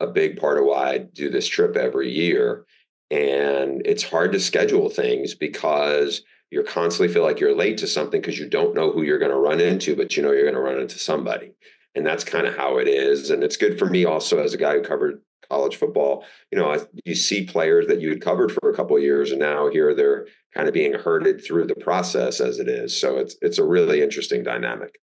a 0.00 0.06
big 0.06 0.38
part 0.38 0.58
of 0.58 0.64
why 0.64 0.92
i 0.92 0.98
do 0.98 1.30
this 1.30 1.46
trip 1.46 1.76
every 1.76 2.10
year. 2.10 2.64
And 3.10 3.82
it's 3.84 4.02
hard 4.02 4.32
to 4.32 4.40
schedule 4.40 4.88
things 4.88 5.34
because 5.34 6.22
you 6.50 6.62
constantly 6.62 7.12
feel 7.12 7.22
like 7.22 7.40
you're 7.40 7.54
late 7.54 7.76
to 7.78 7.86
something 7.86 8.20
because 8.20 8.38
you 8.38 8.48
don't 8.48 8.74
know 8.74 8.90
who 8.90 9.02
you're 9.02 9.18
going 9.18 9.30
to 9.30 9.36
run 9.36 9.60
into 9.60 9.94
but 9.94 10.16
you 10.16 10.22
know 10.22 10.32
you're 10.32 10.50
going 10.50 10.54
to 10.54 10.60
run 10.60 10.80
into 10.80 10.98
somebody 10.98 11.52
and 11.94 12.06
that's 12.06 12.24
kind 12.24 12.46
of 12.46 12.56
how 12.56 12.78
it 12.78 12.88
is 12.88 13.30
and 13.30 13.44
it's 13.44 13.56
good 13.56 13.78
for 13.78 13.86
me 13.86 14.04
also 14.04 14.38
as 14.38 14.54
a 14.54 14.58
guy 14.58 14.74
who 14.74 14.82
covered 14.82 15.20
college 15.52 15.76
football, 15.76 16.24
you 16.50 16.58
know, 16.58 16.86
you 17.04 17.14
see 17.14 17.44
players 17.44 17.86
that 17.86 18.00
you 18.00 18.08
had 18.08 18.22
covered 18.22 18.50
for 18.50 18.70
a 18.70 18.74
couple 18.74 18.96
of 18.96 19.02
years, 19.02 19.30
and 19.30 19.40
now 19.40 19.68
here 19.68 19.94
they're 19.94 20.26
kind 20.54 20.66
of 20.66 20.74
being 20.74 20.94
herded 20.94 21.44
through 21.44 21.66
the 21.66 21.74
process 21.74 22.40
as 22.40 22.58
it 22.58 22.68
is. 22.68 22.98
So 22.98 23.18
it's 23.18 23.36
it's 23.42 23.58
a 23.58 23.64
really 23.64 24.02
interesting 24.02 24.42
dynamic. 24.42 24.98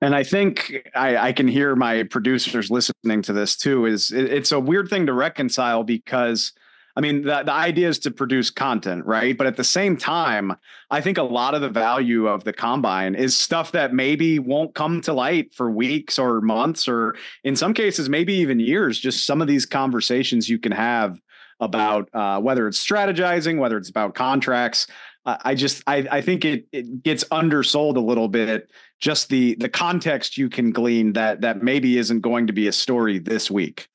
And 0.00 0.14
I 0.14 0.22
think 0.22 0.88
I, 0.94 1.16
I 1.16 1.32
can 1.32 1.48
hear 1.48 1.76
my 1.76 2.02
producers 2.04 2.70
listening 2.70 3.22
to 3.22 3.32
this 3.32 3.56
too. 3.56 3.86
Is 3.86 4.10
it, 4.10 4.32
it's 4.32 4.52
a 4.52 4.60
weird 4.60 4.88
thing 4.88 5.06
to 5.06 5.12
reconcile 5.12 5.84
because 5.84 6.52
I 6.96 7.00
mean, 7.00 7.22
the, 7.22 7.42
the 7.42 7.52
idea 7.52 7.88
is 7.88 7.98
to 8.00 8.10
produce 8.10 8.50
content, 8.50 9.04
right? 9.04 9.36
But 9.36 9.48
at 9.48 9.56
the 9.56 9.64
same 9.64 9.96
time, 9.96 10.56
I 10.90 11.00
think 11.00 11.18
a 11.18 11.24
lot 11.24 11.54
of 11.54 11.60
the 11.60 11.68
value 11.68 12.28
of 12.28 12.44
the 12.44 12.52
combine 12.52 13.16
is 13.16 13.36
stuff 13.36 13.72
that 13.72 13.92
maybe 13.92 14.38
won't 14.38 14.74
come 14.74 15.00
to 15.02 15.12
light 15.12 15.52
for 15.54 15.70
weeks 15.70 16.18
or 16.18 16.40
months, 16.40 16.86
or 16.86 17.16
in 17.42 17.56
some 17.56 17.74
cases, 17.74 18.08
maybe 18.08 18.34
even 18.34 18.60
years. 18.60 19.00
Just 19.00 19.26
some 19.26 19.42
of 19.42 19.48
these 19.48 19.66
conversations 19.66 20.48
you 20.48 20.58
can 20.58 20.72
have 20.72 21.20
about 21.60 22.08
uh, 22.14 22.40
whether 22.40 22.68
it's 22.68 22.84
strategizing, 22.84 23.58
whether 23.58 23.76
it's 23.76 23.90
about 23.90 24.14
contracts. 24.14 24.86
I 25.26 25.54
just 25.54 25.82
I, 25.86 26.06
I 26.10 26.20
think 26.20 26.44
it, 26.44 26.66
it 26.70 27.02
gets 27.02 27.24
undersold 27.30 27.96
a 27.96 28.00
little 28.00 28.28
bit. 28.28 28.70
Just 29.00 29.30
the 29.30 29.54
the 29.54 29.70
context 29.70 30.36
you 30.36 30.50
can 30.50 30.70
glean 30.70 31.14
that 31.14 31.40
that 31.40 31.62
maybe 31.62 31.96
isn't 31.96 32.20
going 32.20 32.46
to 32.46 32.52
be 32.52 32.68
a 32.68 32.72
story 32.72 33.18
this 33.18 33.50
week. 33.50 33.88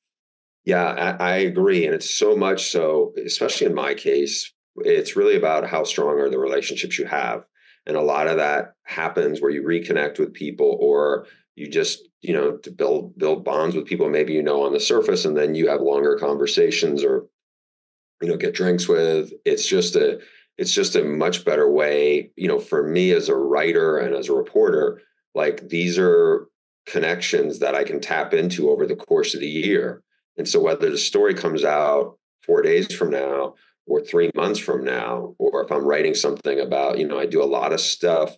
Yeah, 0.65 0.85
I, 1.19 1.31
I, 1.31 1.35
agree. 1.37 1.85
And 1.85 1.95
it's 1.95 2.09
so 2.09 2.35
much 2.35 2.69
so, 2.69 3.13
especially 3.25 3.67
in 3.67 3.73
my 3.73 3.93
case, 3.93 4.53
it's 4.77 5.15
really 5.15 5.35
about 5.35 5.67
how 5.67 5.83
strong 5.83 6.19
are 6.19 6.29
the 6.29 6.39
relationships 6.39 6.99
you 6.99 7.05
have. 7.05 7.43
And 7.85 7.95
a 7.95 8.01
lot 8.01 8.27
of 8.27 8.37
that 8.37 8.73
happens 8.83 9.41
where 9.41 9.51
you 9.51 9.63
reconnect 9.63 10.19
with 10.19 10.33
people 10.33 10.77
or 10.79 11.25
you 11.55 11.67
just, 11.67 12.07
you 12.21 12.33
know, 12.33 12.57
to 12.57 12.71
build 12.71 13.17
build 13.17 13.43
bonds 13.43 13.75
with 13.75 13.85
people 13.85 14.09
maybe 14.09 14.33
you 14.33 14.43
know 14.43 14.63
on 14.63 14.73
the 14.73 14.79
surface 14.79 15.25
and 15.25 15.35
then 15.35 15.55
you 15.55 15.67
have 15.69 15.81
longer 15.81 16.17
conversations 16.17 17.03
or 17.03 17.25
you 18.21 18.27
know 18.27 18.37
get 18.37 18.53
drinks 18.53 18.87
with. 18.87 19.31
It's 19.45 19.67
just 19.67 19.95
a 19.95 20.19
it's 20.57 20.73
just 20.73 20.95
a 20.95 21.03
much 21.03 21.45
better 21.45 21.71
way, 21.71 22.31
you 22.35 22.47
know, 22.47 22.59
for 22.59 22.83
me 22.83 23.11
as 23.11 23.29
a 23.29 23.35
writer 23.35 23.97
and 23.97 24.13
as 24.13 24.27
a 24.27 24.33
reporter, 24.33 25.01
like 25.33 25.69
these 25.69 25.97
are 25.97 26.47
connections 26.85 27.59
that 27.59 27.75
I 27.75 27.85
can 27.85 28.01
tap 28.01 28.33
into 28.33 28.69
over 28.69 28.85
the 28.85 28.95
course 28.95 29.33
of 29.33 29.39
the 29.39 29.47
year 29.47 30.03
and 30.39 30.47
so 30.47 30.59
whether 30.61 30.89
the 30.89 30.97
story 30.97 31.33
comes 31.33 31.65
out 31.65 32.17
four 32.43 32.61
days 32.61 32.91
from 32.93 33.11
now 33.11 33.55
or 33.85 34.01
three 34.01 34.31
months 34.33 34.57
from 34.57 34.85
now, 34.85 35.35
or 35.37 35.65
if 35.65 35.71
I'm 35.71 35.85
writing 35.85 36.13
something 36.15 36.59
about, 36.59 36.97
you 36.97 37.07
know, 37.07 37.19
I 37.19 37.25
do 37.25 37.43
a 37.43 37.45
lot 37.45 37.73
of 37.73 37.81
stuff 37.81 38.37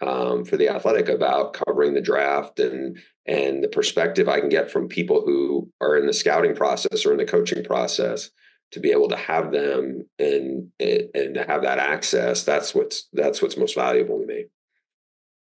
um, 0.00 0.44
for 0.44 0.56
the 0.56 0.68
athletic 0.68 1.08
about 1.08 1.54
covering 1.54 1.94
the 1.94 2.00
draft 2.00 2.60
and 2.60 2.96
and 3.26 3.62
the 3.62 3.68
perspective 3.68 4.28
I 4.28 4.40
can 4.40 4.48
get 4.48 4.70
from 4.70 4.88
people 4.88 5.22
who 5.24 5.70
are 5.80 5.96
in 5.96 6.06
the 6.06 6.12
scouting 6.12 6.54
process 6.54 7.04
or 7.04 7.12
in 7.12 7.18
the 7.18 7.24
coaching 7.24 7.64
process 7.64 8.30
to 8.72 8.80
be 8.80 8.90
able 8.90 9.08
to 9.08 9.16
have 9.16 9.52
them 9.52 10.08
and 10.18 10.70
and 10.80 11.34
to 11.34 11.44
have 11.46 11.62
that 11.62 11.78
access 11.78 12.42
that's 12.42 12.74
what's 12.74 13.08
that's 13.12 13.40
what's 13.40 13.56
most 13.56 13.76
valuable 13.76 14.18
to 14.18 14.26
me 14.26 14.46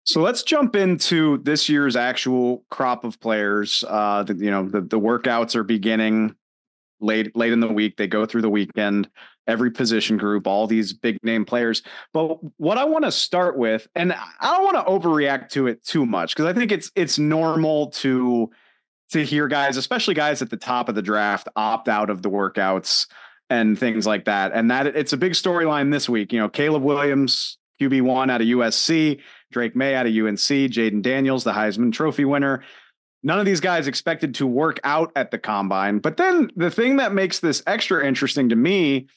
so 0.06 0.20
let's 0.20 0.42
jump 0.42 0.76
into 0.76 1.38
this 1.38 1.68
year's 1.68 1.96
actual 1.96 2.64
crop 2.70 3.04
of 3.04 3.20
players. 3.20 3.84
Uh 3.88 4.22
the, 4.22 4.34
you 4.34 4.50
know 4.50 4.68
the, 4.68 4.80
the 4.80 5.00
workouts 5.00 5.54
are 5.54 5.64
beginning 5.64 6.34
late 7.00 7.36
late 7.36 7.52
in 7.52 7.60
the 7.60 7.72
week. 7.72 7.96
They 7.96 8.06
go 8.06 8.26
through 8.26 8.42
the 8.42 8.50
weekend. 8.50 9.08
Every 9.46 9.70
position 9.70 10.16
group 10.16 10.46
all 10.46 10.66
these 10.66 10.92
big 10.92 11.18
name 11.22 11.44
players. 11.44 11.82
But 12.12 12.38
what 12.58 12.78
i 12.78 12.84
want 12.84 13.04
to 13.04 13.12
start 13.12 13.56
with 13.56 13.86
and 13.94 14.12
i 14.12 14.56
don't 14.56 14.64
want 14.64 14.76
to 14.76 14.90
overreact 14.90 15.50
to 15.50 15.68
it 15.68 15.84
too 15.84 16.04
much 16.04 16.34
because 16.34 16.46
i 16.46 16.52
think 16.52 16.72
it's 16.72 16.90
it's 16.96 17.18
normal 17.18 17.90
to 17.90 18.50
to 19.10 19.24
hear 19.24 19.48
guys, 19.48 19.76
especially 19.76 20.14
guys 20.14 20.42
at 20.42 20.50
the 20.50 20.56
top 20.56 20.88
of 20.88 20.94
the 20.94 21.02
draft, 21.02 21.48
opt 21.56 21.88
out 21.88 22.10
of 22.10 22.22
the 22.22 22.30
workouts 22.30 23.06
and 23.48 23.78
things 23.78 24.06
like 24.06 24.24
that. 24.24 24.52
And 24.52 24.70
that 24.70 24.86
it's 24.86 25.12
a 25.12 25.16
big 25.16 25.32
storyline 25.32 25.92
this 25.92 26.08
week. 26.08 26.32
You 26.32 26.40
know, 26.40 26.48
Caleb 26.48 26.82
Williams, 26.82 27.58
QB 27.80 28.02
one 28.02 28.30
out 28.30 28.40
of 28.40 28.46
USC, 28.48 29.20
Drake 29.52 29.76
Maye 29.76 29.94
out 29.94 30.06
of 30.06 30.12
UNC, 30.12 30.38
Jayden 30.38 31.02
Daniels, 31.02 31.44
the 31.44 31.52
Heisman 31.52 31.92
Trophy 31.92 32.24
winner. 32.24 32.62
None 33.22 33.38
of 33.38 33.46
these 33.46 33.60
guys 33.60 33.88
expected 33.88 34.34
to 34.36 34.46
work 34.46 34.78
out 34.84 35.10
at 35.16 35.30
the 35.30 35.38
combine. 35.38 35.98
But 35.98 36.16
then 36.16 36.50
the 36.56 36.70
thing 36.70 36.96
that 36.96 37.12
makes 37.12 37.40
this 37.40 37.62
extra 37.66 38.06
interesting 38.06 38.48
to 38.50 38.56
me 38.56 39.08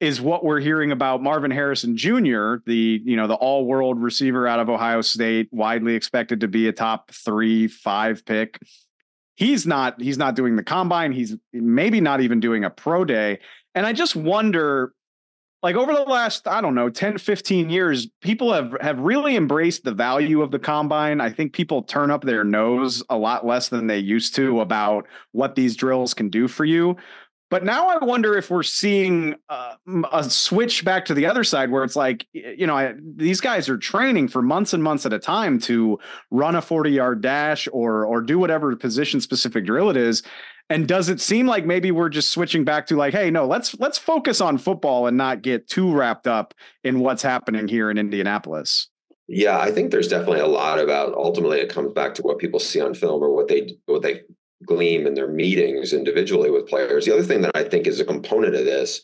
is 0.00 0.20
what 0.20 0.44
we're 0.44 0.60
hearing 0.60 0.92
about 0.92 1.22
Marvin 1.22 1.50
Harrison 1.50 1.96
Jr., 1.96 2.56
the 2.66 3.02
you 3.04 3.16
know 3.16 3.26
the 3.26 3.34
all-world 3.34 4.00
receiver 4.00 4.46
out 4.46 4.60
of 4.60 4.70
Ohio 4.70 5.00
State, 5.00 5.48
widely 5.50 5.94
expected 5.94 6.40
to 6.40 6.48
be 6.48 6.68
a 6.68 6.72
top 6.72 7.10
three, 7.10 7.66
five 7.66 8.24
pick 8.24 8.58
he's 9.38 9.68
not 9.68 10.00
he's 10.00 10.18
not 10.18 10.34
doing 10.34 10.56
the 10.56 10.64
combine 10.64 11.12
he's 11.12 11.36
maybe 11.52 12.00
not 12.00 12.20
even 12.20 12.40
doing 12.40 12.64
a 12.64 12.70
pro 12.70 13.04
day 13.04 13.38
and 13.74 13.86
i 13.86 13.92
just 13.92 14.16
wonder 14.16 14.92
like 15.62 15.76
over 15.76 15.92
the 15.92 16.02
last 16.02 16.46
i 16.46 16.60
don't 16.60 16.74
know 16.74 16.88
10 16.88 17.18
15 17.18 17.70
years 17.70 18.06
people 18.20 18.52
have 18.52 18.74
have 18.80 18.98
really 18.98 19.36
embraced 19.36 19.84
the 19.84 19.92
value 19.92 20.42
of 20.42 20.50
the 20.50 20.58
combine 20.58 21.20
i 21.20 21.30
think 21.30 21.52
people 21.52 21.82
turn 21.82 22.10
up 22.10 22.22
their 22.22 22.44
nose 22.44 23.02
a 23.10 23.16
lot 23.16 23.46
less 23.46 23.68
than 23.68 23.86
they 23.86 23.98
used 23.98 24.34
to 24.34 24.60
about 24.60 25.06
what 25.32 25.54
these 25.54 25.76
drills 25.76 26.14
can 26.14 26.28
do 26.28 26.48
for 26.48 26.64
you 26.64 26.96
but 27.50 27.64
now 27.64 27.88
I 27.88 28.04
wonder 28.04 28.36
if 28.36 28.50
we're 28.50 28.62
seeing 28.62 29.34
uh, 29.48 29.74
a 30.12 30.24
switch 30.24 30.84
back 30.84 31.06
to 31.06 31.14
the 31.14 31.24
other 31.24 31.44
side 31.44 31.70
where 31.70 31.82
it's 31.82 31.96
like, 31.96 32.26
you 32.32 32.66
know, 32.66 32.76
I, 32.76 32.94
these 33.00 33.40
guys 33.40 33.70
are 33.70 33.78
training 33.78 34.28
for 34.28 34.42
months 34.42 34.74
and 34.74 34.82
months 34.82 35.06
at 35.06 35.14
a 35.14 35.18
time 35.18 35.58
to 35.60 35.98
run 36.30 36.56
a 36.56 36.62
40 36.62 36.90
yard 36.90 37.22
dash 37.22 37.66
or, 37.72 38.04
or 38.04 38.20
do 38.20 38.38
whatever 38.38 38.76
position 38.76 39.20
specific 39.20 39.64
drill 39.64 39.88
it 39.88 39.96
is. 39.96 40.22
And 40.70 40.86
does 40.86 41.08
it 41.08 41.20
seem 41.20 41.46
like 41.46 41.64
maybe 41.64 41.90
we're 41.90 42.10
just 42.10 42.30
switching 42.30 42.64
back 42.64 42.86
to 42.88 42.96
like, 42.96 43.14
hey, 43.14 43.30
no, 43.30 43.46
let's 43.46 43.78
let's 43.78 43.98
focus 43.98 44.40
on 44.40 44.58
football 44.58 45.06
and 45.06 45.16
not 45.16 45.42
get 45.42 45.66
too 45.66 45.92
wrapped 45.92 46.26
up 46.26 46.54
in 46.84 47.00
what's 47.00 47.22
happening 47.22 47.68
here 47.68 47.90
in 47.90 47.96
Indianapolis? 47.96 48.88
Yeah, 49.28 49.58
I 49.58 49.70
think 49.70 49.90
there's 49.90 50.08
definitely 50.08 50.40
a 50.40 50.46
lot 50.46 50.78
about 50.78 51.14
ultimately 51.14 51.60
it 51.60 51.70
comes 51.70 51.92
back 51.92 52.14
to 52.14 52.22
what 52.22 52.38
people 52.38 52.60
see 52.60 52.80
on 52.80 52.94
film 52.94 53.22
or 53.22 53.34
what 53.34 53.48
they 53.48 53.76
what 53.86 54.02
they 54.02 54.22
gleam 54.66 55.06
in 55.06 55.14
their 55.14 55.28
meetings 55.28 55.92
individually 55.92 56.50
with 56.50 56.66
players. 56.66 57.04
The 57.04 57.14
other 57.14 57.22
thing 57.22 57.42
that 57.42 57.56
I 57.56 57.64
think 57.64 57.86
is 57.86 58.00
a 58.00 58.04
component 58.04 58.54
of 58.54 58.64
this 58.64 59.02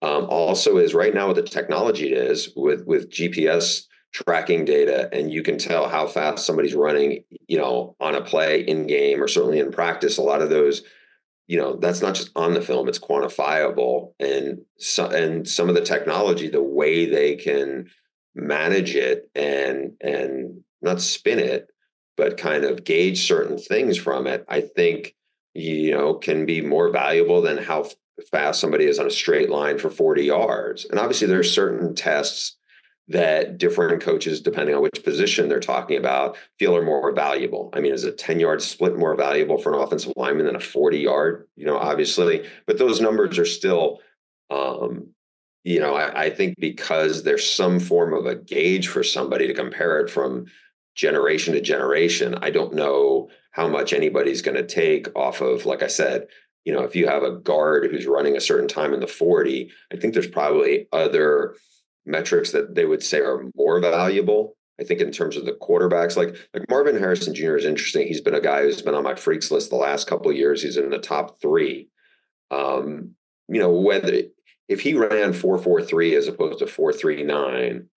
um, 0.00 0.26
also 0.28 0.78
is 0.78 0.94
right 0.94 1.14
now 1.14 1.28
with 1.28 1.36
the 1.36 1.42
technology 1.42 2.12
it 2.12 2.16
is 2.16 2.50
with 2.56 2.84
with 2.86 3.10
GPS 3.10 3.86
tracking 4.12 4.64
data, 4.64 5.08
and 5.12 5.32
you 5.32 5.42
can 5.42 5.58
tell 5.58 5.88
how 5.88 6.06
fast 6.06 6.44
somebody's 6.44 6.74
running, 6.74 7.24
you 7.48 7.56
know, 7.56 7.96
on 7.98 8.14
a 8.14 8.20
play 8.20 8.60
in 8.60 8.86
game 8.86 9.22
or 9.22 9.28
certainly 9.28 9.58
in 9.58 9.72
practice. 9.72 10.18
A 10.18 10.22
lot 10.22 10.42
of 10.42 10.50
those, 10.50 10.82
you 11.52 11.58
know, 11.58 11.76
that's 11.76 12.00
not 12.00 12.14
just 12.14 12.30
on 12.34 12.54
the 12.54 12.62
film; 12.62 12.88
it's 12.88 12.98
quantifiable, 12.98 14.14
and 14.18 14.62
so, 14.78 15.06
and 15.06 15.46
some 15.46 15.68
of 15.68 15.74
the 15.74 15.82
technology, 15.82 16.48
the 16.48 16.62
way 16.62 17.04
they 17.04 17.36
can 17.36 17.90
manage 18.34 18.94
it 18.94 19.30
and 19.34 19.92
and 20.00 20.62
not 20.80 21.02
spin 21.02 21.38
it 21.38 21.68
but 22.16 22.38
kind 22.38 22.64
of 22.64 22.84
gauge 22.84 23.26
certain 23.26 23.58
things 23.58 23.96
from 23.96 24.26
it, 24.26 24.44
I 24.48 24.60
think, 24.60 25.14
you 25.54 25.92
know, 25.92 26.14
can 26.14 26.46
be 26.46 26.60
more 26.60 26.90
valuable 26.90 27.40
than 27.42 27.58
how 27.58 27.88
fast 28.30 28.60
somebody 28.60 28.84
is 28.84 28.98
on 28.98 29.06
a 29.06 29.10
straight 29.10 29.50
line 29.50 29.78
for 29.78 29.90
40 29.90 30.24
yards. 30.24 30.84
And 30.84 30.98
obviously, 30.98 31.26
there's 31.26 31.52
certain 31.52 31.94
tests 31.94 32.56
that 33.08 33.58
different 33.58 34.02
coaches, 34.02 34.40
depending 34.40 34.74
on 34.74 34.82
which 34.82 35.04
position 35.04 35.48
they're 35.48 35.60
talking 35.60 35.98
about, 35.98 36.36
feel 36.58 36.76
are 36.76 36.82
more 36.82 37.12
valuable. 37.12 37.70
I 37.72 37.80
mean, 37.80 37.92
is 37.92 38.04
a 38.04 38.12
10 38.12 38.40
yard 38.40 38.62
split 38.62 38.96
more 38.96 39.16
valuable 39.16 39.58
for 39.58 39.74
an 39.74 39.80
offensive 39.80 40.12
lineman 40.16 40.46
than 40.46 40.56
a 40.56 40.60
40 40.60 40.98
yard? 40.98 41.48
You 41.56 41.66
know, 41.66 41.76
obviously, 41.76 42.46
but 42.66 42.78
those 42.78 43.00
numbers 43.00 43.38
are 43.38 43.44
still, 43.44 44.00
um, 44.50 45.08
you 45.64 45.80
know, 45.80 45.94
I, 45.94 46.24
I 46.24 46.30
think 46.30 46.56
because 46.58 47.22
there's 47.22 47.48
some 47.48 47.80
form 47.80 48.14
of 48.14 48.26
a 48.26 48.36
gauge 48.36 48.88
for 48.88 49.02
somebody 49.02 49.46
to 49.46 49.54
compare 49.54 50.00
it 50.00 50.10
from 50.10 50.46
generation 50.94 51.54
to 51.54 51.60
generation. 51.60 52.36
I 52.40 52.50
don't 52.50 52.74
know 52.74 53.28
how 53.52 53.68
much 53.68 53.92
anybody's 53.92 54.42
going 54.42 54.56
to 54.56 54.66
take 54.66 55.08
off 55.16 55.40
of, 55.40 55.66
like 55.66 55.82
I 55.82 55.86
said, 55.86 56.26
you 56.64 56.72
know, 56.72 56.82
if 56.82 56.94
you 56.94 57.06
have 57.08 57.22
a 57.22 57.32
guard 57.32 57.90
who's 57.90 58.06
running 58.06 58.36
a 58.36 58.40
certain 58.40 58.68
time 58.68 58.94
in 58.94 59.00
the 59.00 59.06
40, 59.06 59.70
I 59.92 59.96
think 59.96 60.14
there's 60.14 60.28
probably 60.28 60.86
other 60.92 61.56
metrics 62.06 62.52
that 62.52 62.74
they 62.74 62.84
would 62.84 63.02
say 63.02 63.18
are 63.18 63.44
more 63.54 63.80
valuable. 63.80 64.56
I 64.80 64.84
think 64.84 65.00
in 65.00 65.12
terms 65.12 65.36
of 65.36 65.44
the 65.44 65.52
quarterbacks, 65.52 66.16
like 66.16 66.36
like 66.54 66.68
Marvin 66.68 66.98
Harrison 66.98 67.34
Jr. 67.34 67.56
is 67.56 67.64
interesting. 67.64 68.06
He's 68.06 68.20
been 68.20 68.34
a 68.34 68.40
guy 68.40 68.62
who's 68.62 68.82
been 68.82 68.94
on 68.94 69.04
my 69.04 69.14
freaks 69.14 69.50
list 69.50 69.70
the 69.70 69.76
last 69.76 70.06
couple 70.06 70.30
of 70.30 70.36
years. 70.36 70.62
He's 70.62 70.76
in 70.76 70.90
the 70.90 70.98
top 70.98 71.40
three. 71.40 71.88
Um, 72.50 73.14
you 73.48 73.60
know, 73.60 73.70
whether 73.70 74.22
if 74.68 74.80
he 74.80 74.94
ran 74.94 75.32
four 75.32 75.58
four 75.58 75.82
three 75.82 76.14
as 76.14 76.26
opposed 76.26 76.58
to 76.60 76.66
four 76.66 76.92
three 76.92 77.22
nine, 77.22 77.88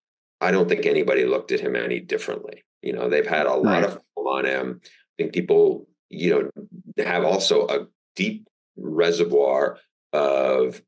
I 0.41 0.51
don't 0.51 0.67
think 0.67 0.85
anybody 0.85 1.25
looked 1.25 1.51
at 1.51 1.61
him 1.61 1.75
any 1.75 1.99
differently. 1.99 2.63
You 2.81 2.93
know, 2.93 3.09
they've 3.09 3.25
had 3.25 3.47
a 3.47 3.53
lot 3.53 3.83
right. 3.83 3.83
of 3.85 4.01
on 4.15 4.45
him. 4.45 4.81
I 4.83 5.23
think 5.23 5.33
people, 5.33 5.87
you 6.09 6.51
know, 6.97 7.03
have 7.03 7.23
also 7.23 7.67
a 7.67 7.87
deep 8.15 8.47
reservoir 8.75 9.77
of 10.13 10.81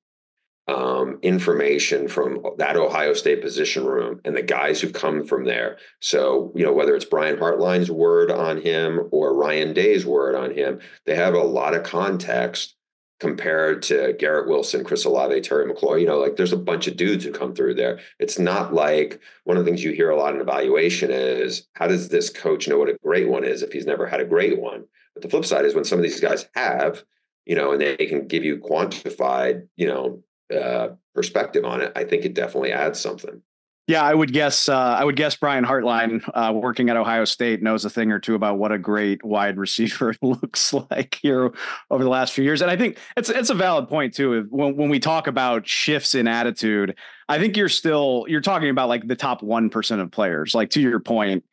um, 0.67 1.19
information 1.21 2.07
from 2.07 2.45
that 2.57 2.75
Ohio 2.75 3.13
State 3.13 3.41
position 3.41 3.85
room 3.85 4.19
and 4.25 4.35
the 4.35 4.41
guys 4.41 4.81
who 4.81 4.89
come 4.89 5.25
from 5.25 5.45
there. 5.45 5.77
So, 6.01 6.51
you 6.55 6.65
know, 6.65 6.73
whether 6.73 6.95
it's 6.95 7.05
Brian 7.05 7.37
Hartline's 7.37 7.89
word 7.89 8.31
on 8.31 8.61
him 8.61 9.07
or 9.11 9.33
Ryan 9.33 9.73
Day's 9.73 10.05
word 10.05 10.35
on 10.35 10.53
him, 10.53 10.79
they 11.05 11.15
have 11.15 11.33
a 11.33 11.39
lot 11.39 11.73
of 11.73 11.83
context 11.83 12.75
compared 13.19 13.81
to 13.81 14.13
Garrett 14.19 14.47
Wilson, 14.47 14.83
Chris 14.83 15.05
Olave, 15.05 15.41
Terry 15.41 15.71
McLaurin. 15.71 16.01
You 16.01 16.07
know, 16.07 16.19
like 16.19 16.35
there's 16.35 16.53
a 16.53 16.57
bunch 16.57 16.87
of 16.87 16.97
dudes 16.97 17.23
who 17.23 17.31
come 17.31 17.55
through 17.55 17.75
there. 17.75 17.99
It's 18.19 18.37
not 18.37 18.73
like 18.73 19.19
one 19.45 19.57
of 19.57 19.63
the 19.63 19.71
things 19.71 19.83
you 19.83 19.91
hear 19.91 20.09
a 20.09 20.17
lot 20.17 20.35
in 20.35 20.41
evaluation 20.41 21.09
is 21.11 21.67
how 21.73 21.87
does 21.87 22.09
this 22.09 22.29
coach 22.29 22.67
know 22.67 22.77
what 22.77 22.89
a 22.89 22.97
great 23.01 23.27
one 23.27 23.43
is 23.43 23.63
if 23.63 23.71
he's 23.71 23.87
never 23.87 24.05
had 24.05 24.19
a 24.19 24.25
great 24.25 24.59
one? 24.59 24.85
But 25.13 25.23
the 25.23 25.29
flip 25.29 25.45
side 25.45 25.65
is 25.65 25.73
when 25.73 25.85
some 25.85 25.97
of 25.97 26.03
these 26.03 26.19
guys 26.19 26.47
have, 26.53 27.03
you 27.45 27.55
know, 27.55 27.71
and 27.71 27.81
they 27.81 27.95
can 27.95 28.27
give 28.27 28.43
you 28.43 28.57
quantified, 28.57 29.67
you 29.77 29.87
know, 29.87 30.21
uh, 30.55 30.89
perspective 31.13 31.65
on 31.65 31.81
it, 31.81 31.91
I 31.95 32.03
think 32.03 32.25
it 32.25 32.33
definitely 32.33 32.71
adds 32.71 32.99
something. 32.99 33.41
Yeah, 33.87 34.03
I 34.03 34.13
would 34.13 34.33
guess. 34.33 34.67
Uh, 34.67 34.97
I 34.99 35.05
would 35.05 35.15
guess 35.15 35.37
Brian 35.37 35.63
Hartline, 35.63 36.21
uh, 36.33 36.51
working 36.51 36.89
at 36.89 36.97
Ohio 36.97 37.23
State, 37.23 37.63
knows 37.63 37.85
a 37.85 37.89
thing 37.89 38.11
or 38.11 38.19
two 38.19 38.35
about 38.35 38.57
what 38.57 38.73
a 38.73 38.77
great 38.77 39.23
wide 39.23 39.57
receiver 39.57 40.13
looks 40.21 40.73
like 40.73 41.17
here 41.21 41.51
over 41.89 42.03
the 42.03 42.09
last 42.09 42.33
few 42.33 42.43
years. 42.43 42.61
And 42.61 42.69
I 42.69 42.75
think 42.75 42.97
it's 43.15 43.29
it's 43.29 43.49
a 43.49 43.55
valid 43.55 43.87
point 43.87 44.13
too. 44.13 44.45
When 44.49 44.75
when 44.75 44.89
we 44.89 44.99
talk 44.99 45.27
about 45.27 45.65
shifts 45.65 46.15
in 46.15 46.27
attitude, 46.27 46.97
I 47.29 47.39
think 47.39 47.55
you're 47.55 47.69
still 47.69 48.25
you're 48.27 48.41
talking 48.41 48.69
about 48.69 48.89
like 48.89 49.07
the 49.07 49.15
top 49.15 49.41
one 49.41 49.69
percent 49.69 50.01
of 50.01 50.11
players. 50.11 50.53
Like 50.53 50.69
to 50.71 50.81
your 50.81 50.99
point, 50.99 51.45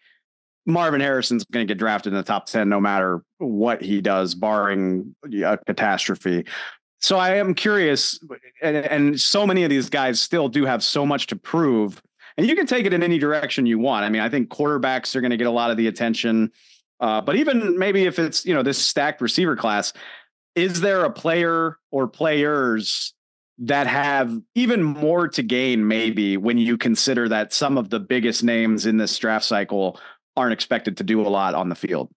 Marvin 0.66 1.00
Harrison's 1.00 1.44
going 1.44 1.64
to 1.64 1.70
get 1.70 1.78
drafted 1.78 2.14
in 2.14 2.16
the 2.16 2.24
top 2.24 2.46
ten 2.46 2.68
no 2.68 2.80
matter 2.80 3.22
what 3.38 3.80
he 3.80 4.00
does, 4.00 4.34
barring 4.34 5.14
a 5.44 5.56
catastrophe. 5.56 6.46
So 7.04 7.18
I 7.18 7.34
am 7.34 7.52
curious, 7.52 8.18
and, 8.62 8.78
and 8.78 9.20
so 9.20 9.46
many 9.46 9.62
of 9.62 9.68
these 9.68 9.90
guys 9.90 10.22
still 10.22 10.48
do 10.48 10.64
have 10.64 10.82
so 10.82 11.04
much 11.04 11.26
to 11.26 11.36
prove 11.36 12.00
and 12.38 12.46
you 12.46 12.56
can 12.56 12.66
take 12.66 12.86
it 12.86 12.94
in 12.94 13.02
any 13.02 13.18
direction 13.18 13.66
you 13.66 13.78
want. 13.78 14.06
I 14.06 14.08
mean, 14.08 14.22
I 14.22 14.30
think 14.30 14.48
quarterbacks 14.48 15.14
are 15.14 15.20
going 15.20 15.30
to 15.30 15.36
get 15.36 15.46
a 15.46 15.50
lot 15.50 15.70
of 15.70 15.76
the 15.76 15.86
attention. 15.86 16.50
Uh, 17.00 17.20
but 17.20 17.36
even 17.36 17.78
maybe 17.78 18.06
if 18.06 18.18
it's, 18.18 18.46
you 18.46 18.54
know, 18.54 18.62
this 18.62 18.78
stacked 18.78 19.20
receiver 19.20 19.54
class, 19.54 19.92
is 20.54 20.80
there 20.80 21.04
a 21.04 21.10
player 21.10 21.76
or 21.90 22.08
players 22.08 23.12
that 23.58 23.86
have 23.86 24.40
even 24.54 24.82
more 24.82 25.28
to 25.28 25.42
gain, 25.42 25.86
maybe 25.86 26.38
when 26.38 26.56
you 26.56 26.78
consider 26.78 27.28
that 27.28 27.52
some 27.52 27.76
of 27.76 27.90
the 27.90 28.00
biggest 28.00 28.42
names 28.42 28.86
in 28.86 28.96
this 28.96 29.18
draft 29.18 29.44
cycle 29.44 30.00
aren't 30.38 30.54
expected 30.54 30.96
to 30.96 31.04
do 31.04 31.20
a 31.20 31.28
lot 31.28 31.54
on 31.54 31.68
the 31.68 31.74
field? 31.74 32.10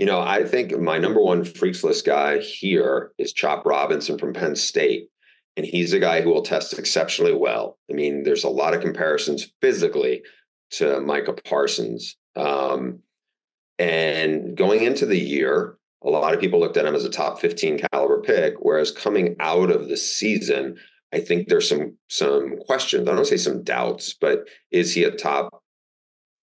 You 0.00 0.06
know, 0.06 0.22
I 0.22 0.44
think 0.44 0.80
my 0.80 0.96
number 0.96 1.20
one 1.20 1.44
freaks 1.44 1.84
list 1.84 2.06
guy 2.06 2.38
here 2.38 3.12
is 3.18 3.34
Chop 3.34 3.66
Robinson 3.66 4.16
from 4.16 4.32
Penn 4.32 4.56
State 4.56 5.10
and 5.58 5.66
he's 5.66 5.92
a 5.92 5.98
guy 5.98 6.22
who 6.22 6.30
will 6.30 6.40
test 6.40 6.78
exceptionally 6.78 7.34
well. 7.34 7.78
I 7.90 7.92
mean, 7.92 8.22
there's 8.22 8.44
a 8.44 8.48
lot 8.48 8.72
of 8.72 8.80
comparisons 8.80 9.52
physically 9.60 10.22
to 10.70 11.02
Micah 11.02 11.34
Parsons. 11.34 12.16
Um, 12.34 13.00
and 13.78 14.56
going 14.56 14.84
into 14.84 15.04
the 15.04 15.18
year, 15.18 15.76
a 16.02 16.08
lot 16.08 16.32
of 16.32 16.40
people 16.40 16.60
looked 16.60 16.78
at 16.78 16.86
him 16.86 16.94
as 16.94 17.04
a 17.04 17.10
top 17.10 17.38
15 17.38 17.80
caliber 17.92 18.22
pick, 18.22 18.54
whereas 18.60 18.90
coming 18.90 19.36
out 19.38 19.70
of 19.70 19.90
the 19.90 19.98
season, 19.98 20.78
I 21.12 21.20
think 21.20 21.48
there's 21.48 21.68
some 21.68 21.98
some 22.08 22.56
questions. 22.64 23.06
I 23.06 23.14
don't 23.14 23.26
say 23.26 23.36
some 23.36 23.62
doubts, 23.64 24.14
but 24.18 24.48
is 24.70 24.94
he 24.94 25.04
a 25.04 25.10
top? 25.10 25.62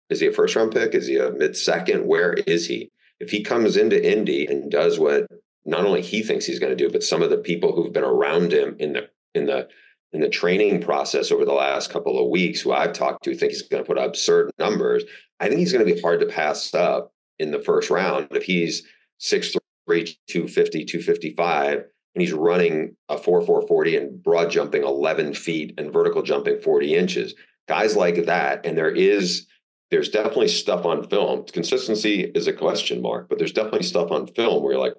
Is 0.10 0.22
he 0.22 0.28
a 0.28 0.32
first 0.32 0.56
round 0.56 0.72
pick? 0.72 0.96
Is 0.96 1.08
he 1.08 1.18
a 1.18 1.32
mid 1.32 1.58
second? 1.58 2.08
Where 2.08 2.32
is 2.48 2.66
he? 2.66 2.92
If 3.22 3.32
he 3.32 3.44
comes 3.44 3.78
into 3.78 4.12
Indy 4.12 4.48
and 4.48 4.72
does 4.72 5.00
what 5.00 5.28
not 5.66 5.86
only 5.86 6.02
he 6.02 6.24
thinks 6.24 6.46
he's 6.46 6.60
going 6.60 6.76
to 6.76 6.84
do, 6.84 6.92
but 6.92 7.04
some 7.04 7.22
of 7.22 7.30
the 7.30 7.38
people 7.38 7.74
who've 7.74 7.94
been 7.94 8.04
around 8.04 8.52
him 8.52 8.76
in 8.80 8.94
the 8.94 9.10
in 9.36 9.46
the 9.46 9.68
in 10.14 10.22
the 10.22 10.30
training 10.30 10.82
process 10.82 11.32
over 11.32 11.46
the 11.46 11.54
last 11.54 11.90
couple 11.90 12.20
of 12.20 12.30
weeks, 12.30 12.62
who 12.62 12.74
I've 12.74 12.94
talked 12.94 13.24
to, 13.24 13.36
think 13.36 13.52
he's 13.52 13.62
going 13.62 13.84
to 13.84 13.88
put 13.88 13.98
absurd 13.98 14.52
numbers. 14.60 15.04
I 15.40 15.48
think 15.48 15.60
he's 15.60 15.72
going 15.72 15.86
to 15.86 15.94
be 15.94 16.02
hard 16.02 16.20
to 16.20 16.26
pass 16.26 16.74
up 16.74 17.14
in 17.40 17.52
the 17.52 17.60
first 17.60 17.90
round 17.90 18.28
if 18.32 18.44
he's 18.44 18.84
6'3, 19.22 19.56
250, 19.88 20.86
255, 20.86 21.74
and 21.78 22.22
he's 22.22 22.34
running 22.34 22.96
a 23.08 23.18
4 23.18 23.42
440 23.42 23.98
and 23.98 24.24
broad 24.24 24.52
jumping 24.52 24.84
11 24.84 25.34
feet 25.34 25.74
and 25.78 25.94
vertical 25.94 26.24
jumping 26.24 26.60
40 26.60 26.94
inches. 26.94 27.34
Guys 27.70 27.96
like 27.96 28.26
that, 28.26 28.66
and 28.66 28.78
there 28.78 28.92
is 28.92 29.48
there's 29.92 30.10
definitely 30.10 30.48
stuff 30.48 30.86
on 30.86 31.08
film. 31.08 31.46
Consistency 31.46 32.22
is 32.22 32.48
a 32.48 32.54
question 32.54 33.02
mark, 33.02 33.28
but 33.30 33.38
there's 33.38 33.52
definitely 33.52 33.84
stuff 33.84 34.10
on 34.10 34.26
film 34.26 34.64
where 34.64 34.74
you're 34.74 34.82
like, 34.82 34.96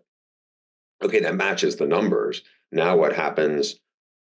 okay, 1.02 1.20
that 1.20 1.34
matches 1.34 1.76
the 1.76 1.86
numbers. 1.86 2.42
Now 2.70 2.96
what 2.96 3.14
happens? 3.14 3.80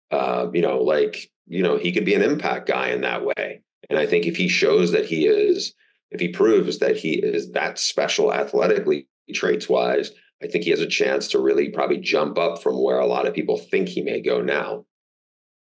Uh, 0.09 0.47
you 0.53 0.61
know, 0.61 0.79
like, 0.79 1.29
you 1.47 1.61
know, 1.61 1.77
he 1.77 1.91
could 1.91 2.05
be 2.05 2.15
an 2.15 2.21
impact 2.21 2.67
guy 2.67 2.89
in 2.89 3.01
that 3.01 3.25
way. 3.25 3.61
And 3.89 3.99
I 3.99 4.05
think 4.05 4.25
if 4.25 4.37
he 4.37 4.47
shows 4.47 4.91
that 4.91 5.05
he 5.05 5.27
is, 5.27 5.73
if 6.11 6.21
he 6.21 6.29
proves 6.29 6.79
that 6.79 6.95
he 6.95 7.13
is 7.13 7.51
that 7.51 7.77
special 7.77 8.33
athletically, 8.33 9.07
traits 9.33 9.67
wise, 9.67 10.11
I 10.41 10.47
think 10.47 10.63
he 10.63 10.69
has 10.69 10.81
a 10.81 10.87
chance 10.87 11.27
to 11.29 11.39
really 11.39 11.69
probably 11.69 11.97
jump 11.97 12.37
up 12.37 12.61
from 12.61 12.81
where 12.81 12.99
a 12.99 13.05
lot 13.05 13.25
of 13.25 13.33
people 13.33 13.57
think 13.57 13.87
he 13.87 14.01
may 14.01 14.21
go 14.21 14.41
now. 14.41 14.85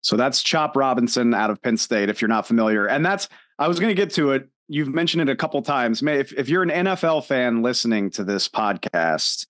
So 0.01 0.15
that's 0.15 0.41
Chop 0.41 0.75
Robinson 0.75 1.33
out 1.33 1.49
of 1.49 1.61
Penn 1.61 1.75
State, 1.75 2.09
if 2.09 2.21
you're 2.21 2.29
not 2.29 2.47
familiar. 2.47 2.87
And 2.87 3.05
that's, 3.05 3.27
I 3.57 3.67
was 3.67 3.79
going 3.79 3.89
to 3.89 4.01
get 4.01 4.11
to 4.11 4.31
it. 4.31 4.47
You've 4.69 4.93
mentioned 4.93 5.27
it 5.27 5.29
a 5.29 5.35
couple 5.35 5.61
times. 5.61 6.01
If, 6.03 6.31
if 6.33 6.47
you're 6.47 6.63
an 6.63 6.69
NFL 6.69 7.25
fan 7.25 7.61
listening 7.61 8.11
to 8.11 8.23
this 8.23 8.47
podcast, 8.47 9.47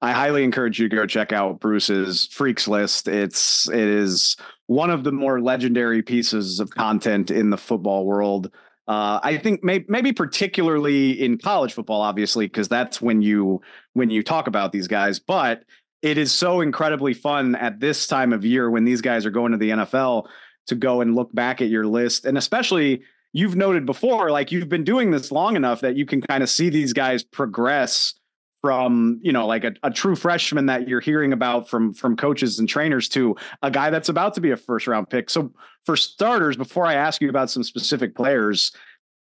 I 0.00 0.12
highly 0.12 0.42
encourage 0.42 0.80
you 0.80 0.88
to 0.88 0.96
go 0.96 1.06
check 1.06 1.32
out 1.32 1.60
Bruce's 1.60 2.26
Freaks 2.32 2.66
List. 2.66 3.06
It's 3.06 3.68
it 3.70 3.78
is 3.78 4.36
one 4.66 4.90
of 4.90 5.04
the 5.04 5.12
more 5.12 5.40
legendary 5.40 6.02
pieces 6.02 6.60
of 6.60 6.70
content 6.70 7.30
in 7.30 7.50
the 7.50 7.56
football 7.56 8.04
world. 8.04 8.50
Uh, 8.86 9.18
I 9.22 9.38
think 9.38 9.64
may, 9.64 9.84
maybe 9.88 10.12
particularly 10.12 11.12
in 11.12 11.38
college 11.38 11.72
football, 11.72 12.02
obviously, 12.02 12.46
because 12.46 12.68
that's 12.68 13.00
when 13.00 13.22
you 13.22 13.62
when 13.94 14.10
you 14.10 14.22
talk 14.22 14.46
about 14.46 14.72
these 14.72 14.88
guys. 14.88 15.18
But 15.18 15.64
it 16.02 16.18
is 16.18 16.32
so 16.32 16.60
incredibly 16.60 17.14
fun 17.14 17.54
at 17.54 17.80
this 17.80 18.06
time 18.06 18.34
of 18.34 18.44
year 18.44 18.70
when 18.70 18.84
these 18.84 19.00
guys 19.00 19.24
are 19.24 19.30
going 19.30 19.52
to 19.52 19.58
the 19.58 19.70
NFL 19.70 20.26
to 20.66 20.74
go 20.74 21.00
and 21.00 21.14
look 21.14 21.34
back 21.34 21.62
at 21.62 21.68
your 21.68 21.86
list, 21.86 22.26
and 22.26 22.36
especially 22.36 23.02
you've 23.34 23.56
noted 23.56 23.84
before, 23.84 24.30
like 24.30 24.50
you've 24.50 24.70
been 24.70 24.84
doing 24.84 25.10
this 25.10 25.30
long 25.30 25.56
enough 25.56 25.82
that 25.82 25.96
you 25.96 26.06
can 26.06 26.22
kind 26.22 26.42
of 26.42 26.48
see 26.48 26.70
these 26.70 26.94
guys 26.94 27.22
progress 27.22 28.14
from 28.62 29.20
you 29.22 29.30
know 29.30 29.46
like 29.46 29.62
a, 29.62 29.74
a, 29.82 29.90
true 29.90 30.16
freshman 30.16 30.64
that 30.64 30.88
you're 30.88 31.00
hearing 31.00 31.34
about 31.34 31.68
from 31.68 31.92
from 31.92 32.16
coaches 32.16 32.58
and 32.58 32.66
trainers 32.66 33.10
to 33.10 33.36
a 33.62 33.70
guy 33.70 33.90
that's 33.90 34.08
about 34.08 34.32
to 34.32 34.40
be 34.40 34.52
a 34.52 34.56
first 34.56 34.86
round 34.86 35.10
pick. 35.10 35.28
So 35.28 35.52
for 35.84 35.96
starters 35.96 36.56
before 36.56 36.86
i 36.86 36.94
ask 36.94 37.20
you 37.20 37.28
about 37.28 37.50
some 37.50 37.62
specific 37.62 38.14
players 38.14 38.72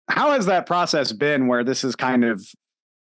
how 0.09 0.33
has 0.33 0.47
that 0.47 0.67
process 0.67 1.13
been 1.13 1.47
where 1.47 1.65
this 1.65 1.85
is 1.85 1.97
kind 1.97 2.25
of 2.25 2.47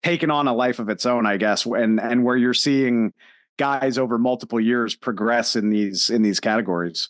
taken 0.03 0.31
on 0.31 0.49
a 0.49 0.55
life 0.55 0.79
of 0.79 0.89
its 0.89 1.07
own 1.07 1.27
i 1.27 1.37
guess 1.37 1.67
and 1.67 2.01
and 2.01 2.25
where 2.25 2.37
you're 2.37 2.55
seeing 2.55 3.13
guys 3.59 3.99
over 3.99 4.19
multiple 4.19 4.61
years 4.61 4.97
progress 4.97 5.57
in 5.57 5.71
these 5.71 6.11
in 6.11 6.23
these 6.23 6.41
categories 6.41 7.09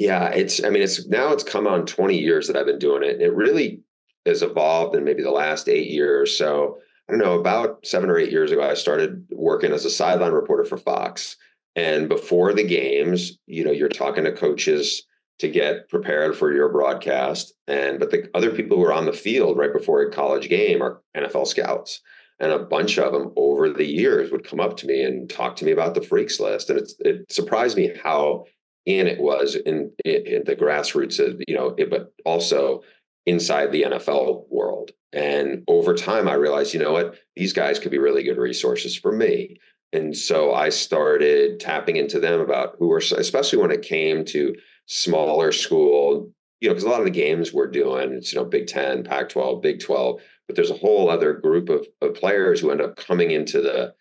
yeah 0.00 0.28
it's 0.30 0.64
i 0.64 0.70
mean 0.70 0.82
it's 0.82 1.06
now 1.06 1.32
it's 1.32 1.44
come 1.44 1.66
on 1.66 1.86
20 1.86 2.18
years 2.18 2.46
that 2.46 2.56
i've 2.56 2.66
been 2.66 2.78
doing 2.78 3.02
it 3.04 3.14
and 3.14 3.22
it 3.22 3.34
really 3.34 3.80
has 4.26 4.42
evolved 4.42 4.96
in 4.96 5.04
maybe 5.04 5.22
the 5.22 5.30
last 5.30 5.68
eight 5.68 5.90
years 5.90 6.36
so 6.36 6.78
I 7.10 7.12
don't 7.12 7.22
know, 7.22 7.40
about 7.40 7.84
seven 7.84 8.08
or 8.08 8.18
eight 8.18 8.30
years 8.30 8.52
ago, 8.52 8.62
I 8.62 8.74
started 8.74 9.26
working 9.32 9.72
as 9.72 9.84
a 9.84 9.90
sideline 9.90 10.30
reporter 10.30 10.64
for 10.64 10.76
Fox. 10.76 11.36
And 11.74 12.08
before 12.08 12.52
the 12.52 12.62
games, 12.62 13.36
you 13.46 13.64
know, 13.64 13.72
you're 13.72 13.88
talking 13.88 14.22
to 14.22 14.32
coaches 14.32 15.02
to 15.40 15.48
get 15.48 15.88
prepared 15.88 16.36
for 16.36 16.52
your 16.52 16.68
broadcast. 16.68 17.52
And 17.66 17.98
but 17.98 18.12
the 18.12 18.30
other 18.32 18.52
people 18.52 18.76
who 18.76 18.84
are 18.84 18.92
on 18.92 19.06
the 19.06 19.12
field 19.12 19.58
right 19.58 19.72
before 19.72 20.02
a 20.02 20.12
college 20.12 20.48
game 20.48 20.80
are 20.80 21.02
NFL 21.16 21.48
scouts. 21.48 22.00
And 22.38 22.52
a 22.52 22.60
bunch 22.60 22.96
of 22.96 23.12
them 23.12 23.32
over 23.34 23.68
the 23.68 23.84
years 23.84 24.30
would 24.30 24.44
come 24.44 24.60
up 24.60 24.76
to 24.76 24.86
me 24.86 25.02
and 25.02 25.28
talk 25.28 25.56
to 25.56 25.64
me 25.64 25.72
about 25.72 25.94
the 25.94 26.02
freaks 26.02 26.38
list. 26.38 26.70
And 26.70 26.78
it's, 26.78 26.94
it 27.00 27.32
surprised 27.32 27.76
me 27.76 27.90
how 28.04 28.44
in 28.86 29.06
it 29.06 29.20
was 29.20 29.56
in, 29.56 29.92
in, 30.04 30.26
in 30.26 30.44
the 30.44 30.56
grassroots, 30.56 31.18
of, 31.18 31.40
you 31.46 31.54
know, 31.54 31.74
it, 31.76 31.90
but 31.90 32.12
also 32.24 32.82
inside 33.26 33.72
the 33.72 33.82
NFL 33.82 34.44
world. 34.48 34.90
And 35.12 35.64
over 35.68 35.94
time, 35.94 36.28
I 36.28 36.34
realized, 36.34 36.72
you 36.72 36.80
know 36.80 36.92
what, 36.92 37.16
these 37.36 37.52
guys 37.52 37.78
could 37.78 37.90
be 37.90 37.98
really 37.98 38.22
good 38.22 38.38
resources 38.38 38.96
for 38.96 39.12
me. 39.12 39.56
And 39.92 40.16
so 40.16 40.54
I 40.54 40.68
started 40.68 41.58
tapping 41.58 41.96
into 41.96 42.20
them 42.20 42.40
about 42.40 42.76
who 42.78 42.88
were, 42.88 42.98
especially 42.98 43.58
when 43.60 43.72
it 43.72 43.82
came 43.82 44.24
to 44.26 44.54
smaller 44.86 45.50
school, 45.50 46.30
you 46.60 46.68
know, 46.68 46.74
because 46.74 46.84
a 46.84 46.88
lot 46.88 47.00
of 47.00 47.06
the 47.06 47.10
games 47.10 47.52
we're 47.52 47.70
doing, 47.70 48.12
it's, 48.12 48.32
you 48.32 48.38
know, 48.38 48.44
Big 48.44 48.68
10, 48.68 49.02
Pac 49.02 49.30
12, 49.30 49.60
Big 49.60 49.80
12, 49.80 50.20
but 50.46 50.54
there's 50.54 50.70
a 50.70 50.76
whole 50.76 51.10
other 51.10 51.32
group 51.32 51.68
of, 51.68 51.86
of 52.00 52.14
players 52.14 52.60
who 52.60 52.70
end 52.70 52.80
up 52.80 52.96
coming 52.96 53.32
into 53.32 53.60
the, 53.60 53.94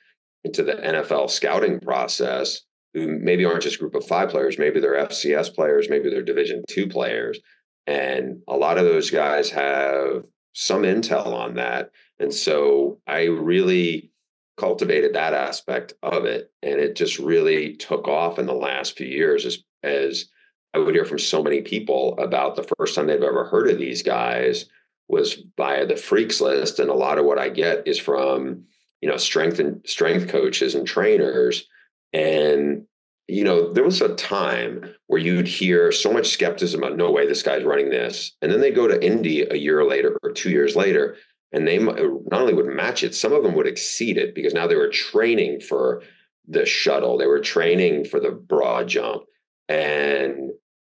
into 0.44 0.63
the 0.63 0.74
NFL 0.74 1.30
scouting 1.30 1.80
process 1.80 2.62
who 2.93 3.19
maybe 3.19 3.45
aren't 3.45 3.63
just 3.63 3.75
a 3.75 3.80
group 3.80 3.95
of 3.95 4.06
five 4.06 4.30
players, 4.30 4.58
maybe 4.58 4.80
they're 4.80 5.06
FCS 5.06 5.54
players, 5.54 5.89
maybe 5.89 6.10
they're 6.10 6.23
division 6.23 6.63
two 6.67 6.88
players. 6.88 7.39
And 7.88 8.41
a 8.47 8.56
lot 8.56 8.78
of 8.78 8.86
those 8.86 9.10
guys 9.10 9.49
have 9.52 10.23
some 10.54 10.84
intel 10.84 11.28
on 11.28 11.56
that. 11.56 11.91
And 12.19 12.34
so 12.34 12.99
I 13.08 13.25
really 13.25 14.12
cultivated 14.58 15.13
that 15.13 15.34
aspect 15.34 15.93
of 16.04 16.25
it. 16.25 16.52
And 16.62 16.80
it 16.80 16.95
just 16.95 17.17
really 17.17 17.75
took 17.75 18.08
off 18.08 18.38
in 18.38 18.45
the 18.45 18.54
last 18.54 18.97
few 18.97 19.08
years 19.08 19.45
as, 19.45 19.63
as 19.84 20.25
I 20.73 20.80
would 20.80 20.93
hear 20.93 21.06
from 21.06 21.19
so 21.19 21.41
many 21.41 21.62
people 21.62 22.17
about 22.19 22.56
the 22.56 22.67
first 22.78 22.93
time 22.93 23.08
they've 23.08 23.21
ever 23.21 23.45
heard 23.45 23.69
of 23.69 23.80
these 23.80 24.04
guys 24.04 24.65
was 25.08 25.41
via 25.58 25.86
the 25.86 25.95
freaks 25.95 26.39
list. 26.41 26.80
And 26.80 26.89
a 26.89 26.93
lot 26.93 27.17
of 27.17 27.25
what 27.25 27.39
I 27.39 27.49
get 27.49 27.88
is 27.88 27.97
from, 27.97 28.65
you 29.02 29.10
know, 29.10 29.17
strength 29.17 29.60
and 29.60 29.82
strength 29.86 30.28
coaches 30.28 30.75
and 30.75 30.86
trainers. 30.86 31.67
And 32.13 32.86
you 33.30 33.43
know, 33.43 33.72
there 33.72 33.84
was 33.84 34.02
a 34.02 34.15
time 34.15 34.91
where 35.06 35.22
you'd 35.22 35.48
hear 35.48 35.91
so 35.91 36.12
much 36.12 36.30
skepticism 36.30 36.82
about 36.82 36.98
no 36.98 37.12
way 37.12 37.28
this 37.28 37.43
guy's 37.43 37.63
running 37.63 37.91
this. 37.91 38.36
And 38.41 38.52
then 38.52 38.60
they 38.60 38.72
go 38.72 38.88
to 38.88 39.06
Indy 39.06 39.41
a 39.43 39.56
year 39.56 39.86
later 39.86 40.17
or 40.24 40.32
two 40.32 40.50
years 40.50 40.76
later, 40.76 41.15
and 41.52 41.67
they 41.67 41.78
not 41.78 42.41
only 42.41 42.56
would 42.56 42.65
match 42.65 43.04
it, 43.04 43.13
some 43.13 43.32
of 43.32 43.43
them 43.43 43.54
would 43.54 43.67
exceed 43.67 44.17
it 44.17 44.34
because 44.34 44.54
now 44.54 44.65
they 44.65 44.76
were 44.76 44.89
training 44.89 45.62
for 45.62 46.02
the 46.48 46.65
shuttle, 46.65 47.17
they 47.17 47.28
were 47.28 47.39
training 47.39 48.06
for 48.06 48.19
the 48.19 48.32
broad 48.32 48.88
jump. 48.88 49.24
And 49.67 50.50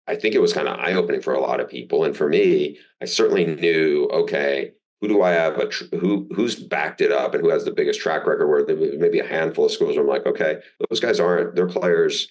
I 0.05 0.17
think 0.17 0.35
it 0.35 0.41
was 0.41 0.51
kind 0.51 0.67
of 0.67 0.77
eye 0.77 0.93
opening 0.93 1.21
for 1.21 1.33
a 1.33 1.39
lot 1.39 1.61
of 1.61 1.69
people. 1.69 2.03
And 2.03 2.15
for 2.15 2.27
me, 2.27 2.77
I 3.01 3.05
certainly 3.05 3.45
knew, 3.45 4.09
okay, 4.11 4.73
who 5.01 5.07
do 5.07 5.21
I 5.21 5.31
have? 5.31 5.57
A 5.57 5.67
tr- 5.67 5.95
who 5.95 6.27
who's 6.33 6.55
backed 6.55 7.01
it 7.01 7.11
up 7.11 7.33
and 7.33 7.43
who 7.43 7.49
has 7.49 7.65
the 7.65 7.73
biggest 7.73 7.99
track 7.99 8.25
record? 8.25 8.47
Where 8.47 8.65
there 8.65 8.75
maybe 8.97 9.19
a 9.19 9.27
handful 9.27 9.65
of 9.65 9.71
schools 9.71 9.95
where 9.95 10.03
I'm 10.03 10.09
like, 10.09 10.25
okay, 10.25 10.59
those 10.89 10.99
guys 10.99 11.19
aren't 11.19 11.55
their 11.55 11.67
players 11.67 12.27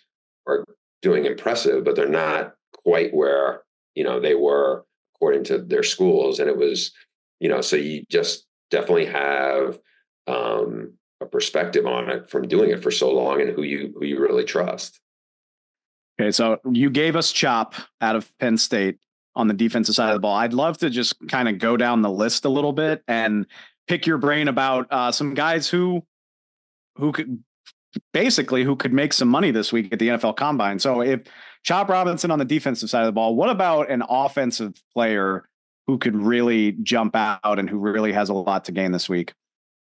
are 0.46 0.64
doing 1.03 1.27
impressive, 1.27 1.85
but 1.85 1.96
they're 1.96 2.09
not 2.09 2.55
quite 2.85 3.14
where 3.14 3.62
you 3.94 4.05
know 4.05 4.20
they 4.20 4.35
were 4.35 4.85
according 5.14 5.44
to 5.44 5.59
their 5.59 5.83
schools. 5.83 6.38
And 6.38 6.48
it 6.48 6.57
was, 6.57 6.92
you 7.40 7.48
know, 7.48 7.61
so 7.61 7.77
you 7.77 8.05
just 8.11 8.46
definitely 8.70 9.07
have 9.07 9.79
um, 10.27 10.94
a 11.20 11.27
perspective 11.27 11.87
on 11.87 12.11
it 12.11 12.29
from 12.29 12.48
doing 12.48 12.70
it 12.70 12.83
for 12.83 12.90
so 12.90 13.12
long 13.12 13.40
and 13.40 13.50
who 13.50 13.62
you 13.62 13.94
who 13.98 14.05
you 14.05 14.18
really 14.18 14.44
trust. 14.44 15.00
Okay, 16.20 16.31
so 16.31 16.61
you 16.70 16.90
gave 16.90 17.16
us 17.16 17.33
Chop 17.33 17.74
out 18.00 18.16
of 18.16 18.31
Penn 18.38 18.57
State 18.57 18.98
on 19.37 19.49
the 19.49 19.55
defensive 19.55 19.94
side 19.94 20.11
of 20.11 20.14
the 20.14 20.20
ball. 20.20 20.37
I'd 20.37 20.53
love 20.53 20.79
to 20.79 20.90
just 20.90 21.16
kind 21.29 21.49
of 21.49 21.59
go 21.59 21.77
down 21.77 22.03
the 22.03 22.11
list 22.11 22.44
a 22.44 22.49
little 22.49 22.73
bit 22.73 23.03
and 23.09 23.47
pick 23.87 24.07
your 24.07 24.18
brain 24.18 24.49
about 24.49 24.87
uh, 24.90 25.12
some 25.12 25.35
guys 25.35 25.68
who 25.68 26.05
who 26.97 27.12
could 27.12 27.42
basically 28.12 28.64
who 28.64 28.77
could 28.77 28.92
make 28.92 29.12
some 29.12 29.29
money 29.29 29.51
this 29.51 29.73
week 29.73 29.92
at 29.92 29.99
the 29.99 30.09
NFL 30.09 30.37
Combine. 30.37 30.79
So 30.79 31.01
if 31.01 31.23
Chop 31.64 31.88
Robinson 31.88 32.31
on 32.31 32.38
the 32.38 32.44
defensive 32.44 32.90
side 32.90 33.01
of 33.01 33.07
the 33.07 33.12
ball, 33.12 33.35
what 33.35 33.49
about 33.49 33.90
an 33.90 34.03
offensive 34.09 34.75
player 34.92 35.49
who 35.87 35.99
could 35.99 36.16
really 36.16 36.73
jump 36.83 37.14
out 37.16 37.59
and 37.59 37.68
who 37.68 37.79
really 37.79 38.12
has 38.12 38.29
a 38.29 38.35
lot 38.35 38.66
to 38.66 38.73
gain 38.73 38.92
this 38.92 39.09
week? 39.09 39.33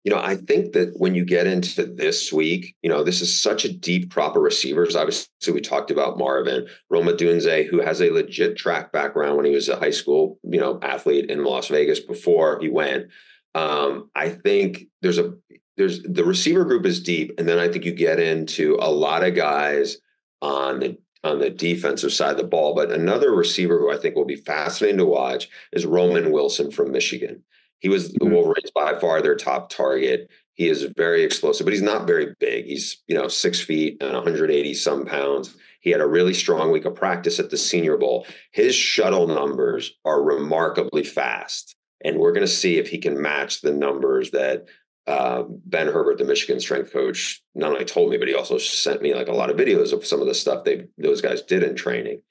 You 0.03 0.11
know, 0.11 0.19
I 0.19 0.35
think 0.35 0.73
that 0.73 0.93
when 0.95 1.13
you 1.13 1.23
get 1.23 1.45
into 1.45 1.85
this 1.85 2.33
week, 2.33 2.75
you 2.81 2.89
know, 2.89 3.03
this 3.03 3.21
is 3.21 3.37
such 3.37 3.65
a 3.65 3.71
deep 3.71 4.11
crop 4.11 4.35
of 4.35 4.41
receivers. 4.41 4.95
Obviously, 4.95 5.53
we 5.53 5.61
talked 5.61 5.91
about 5.91 6.17
Marvin, 6.17 6.67
Rome 6.89 7.05
Odunze, 7.05 7.67
who 7.67 7.81
has 7.81 8.01
a 8.01 8.09
legit 8.09 8.57
track 8.57 8.91
background 8.91 9.37
when 9.37 9.45
he 9.45 9.53
was 9.53 9.69
a 9.69 9.75
high 9.75 9.91
school, 9.91 10.39
you 10.43 10.59
know, 10.59 10.79
athlete 10.81 11.29
in 11.29 11.43
Las 11.43 11.67
Vegas 11.67 11.99
before 11.99 12.59
he 12.59 12.67
went. 12.67 13.07
Um, 13.53 14.09
I 14.15 14.29
think 14.29 14.85
there's 15.01 15.19
a 15.19 15.33
there's 15.77 16.01
the 16.03 16.23
receiver 16.23 16.65
group 16.65 16.85
is 16.85 17.01
deep, 17.01 17.33
and 17.37 17.47
then 17.47 17.59
I 17.59 17.67
think 17.67 17.85
you 17.85 17.93
get 17.93 18.19
into 18.19 18.77
a 18.79 18.89
lot 18.89 19.23
of 19.23 19.35
guys 19.35 19.97
on 20.41 20.79
the 20.79 20.97
on 21.23 21.39
the 21.39 21.49
defensive 21.49 22.11
side 22.11 22.31
of 22.31 22.37
the 22.37 22.43
ball. 22.43 22.73
But 22.73 22.91
another 22.91 23.31
receiver 23.31 23.77
who 23.77 23.91
I 23.91 23.97
think 23.97 24.15
will 24.15 24.25
be 24.25 24.35
fascinating 24.35 24.97
to 24.97 25.05
watch 25.05 25.49
is 25.71 25.85
Roman 25.85 26.31
Wilson 26.31 26.71
from 26.71 26.91
Michigan. 26.91 27.43
He 27.81 27.89
was 27.89 28.13
the 28.13 28.19
mm-hmm. 28.19 28.33
Wolverines 28.33 28.71
by 28.73 28.97
far 28.99 29.21
their 29.21 29.35
top 29.35 29.69
target. 29.69 30.29
He 30.53 30.69
is 30.69 30.83
very 30.95 31.23
explosive, 31.23 31.65
but 31.65 31.73
he's 31.73 31.81
not 31.81 32.07
very 32.07 32.35
big. 32.39 32.65
He's 32.65 33.01
you 33.07 33.15
know 33.15 33.27
six 33.27 33.59
feet 33.59 33.97
and 34.01 34.13
180 34.13 34.73
some 34.75 35.05
pounds. 35.05 35.55
He 35.81 35.89
had 35.89 35.99
a 35.99 36.07
really 36.07 36.35
strong 36.35 36.71
week 36.71 36.85
of 36.85 36.95
practice 36.95 37.39
at 37.39 37.49
the 37.49 37.57
Senior 37.57 37.97
Bowl. 37.97 38.27
His 38.51 38.75
shuttle 38.75 39.27
numbers 39.27 39.91
are 40.05 40.21
remarkably 40.21 41.03
fast, 41.03 41.75
and 42.05 42.17
we're 42.17 42.33
going 42.33 42.45
to 42.45 42.51
see 42.51 42.77
if 42.77 42.87
he 42.87 42.99
can 42.99 43.19
match 43.19 43.61
the 43.61 43.73
numbers 43.73 44.29
that 44.31 44.67
uh, 45.07 45.43
Ben 45.47 45.87
Herbert, 45.87 46.19
the 46.19 46.23
Michigan 46.23 46.59
strength 46.59 46.93
coach, 46.93 47.41
not 47.55 47.71
only 47.71 47.85
told 47.85 48.11
me, 48.11 48.17
but 48.17 48.27
he 48.27 48.35
also 48.35 48.59
sent 48.59 49.01
me 49.01 49.15
like 49.15 49.27
a 49.27 49.33
lot 49.33 49.49
of 49.49 49.57
videos 49.57 49.91
of 49.91 50.05
some 50.05 50.21
of 50.21 50.27
the 50.27 50.35
stuff 50.35 50.63
they 50.63 50.85
those 50.99 51.21
guys 51.21 51.41
did 51.41 51.63
in 51.63 51.75
training. 51.75 52.21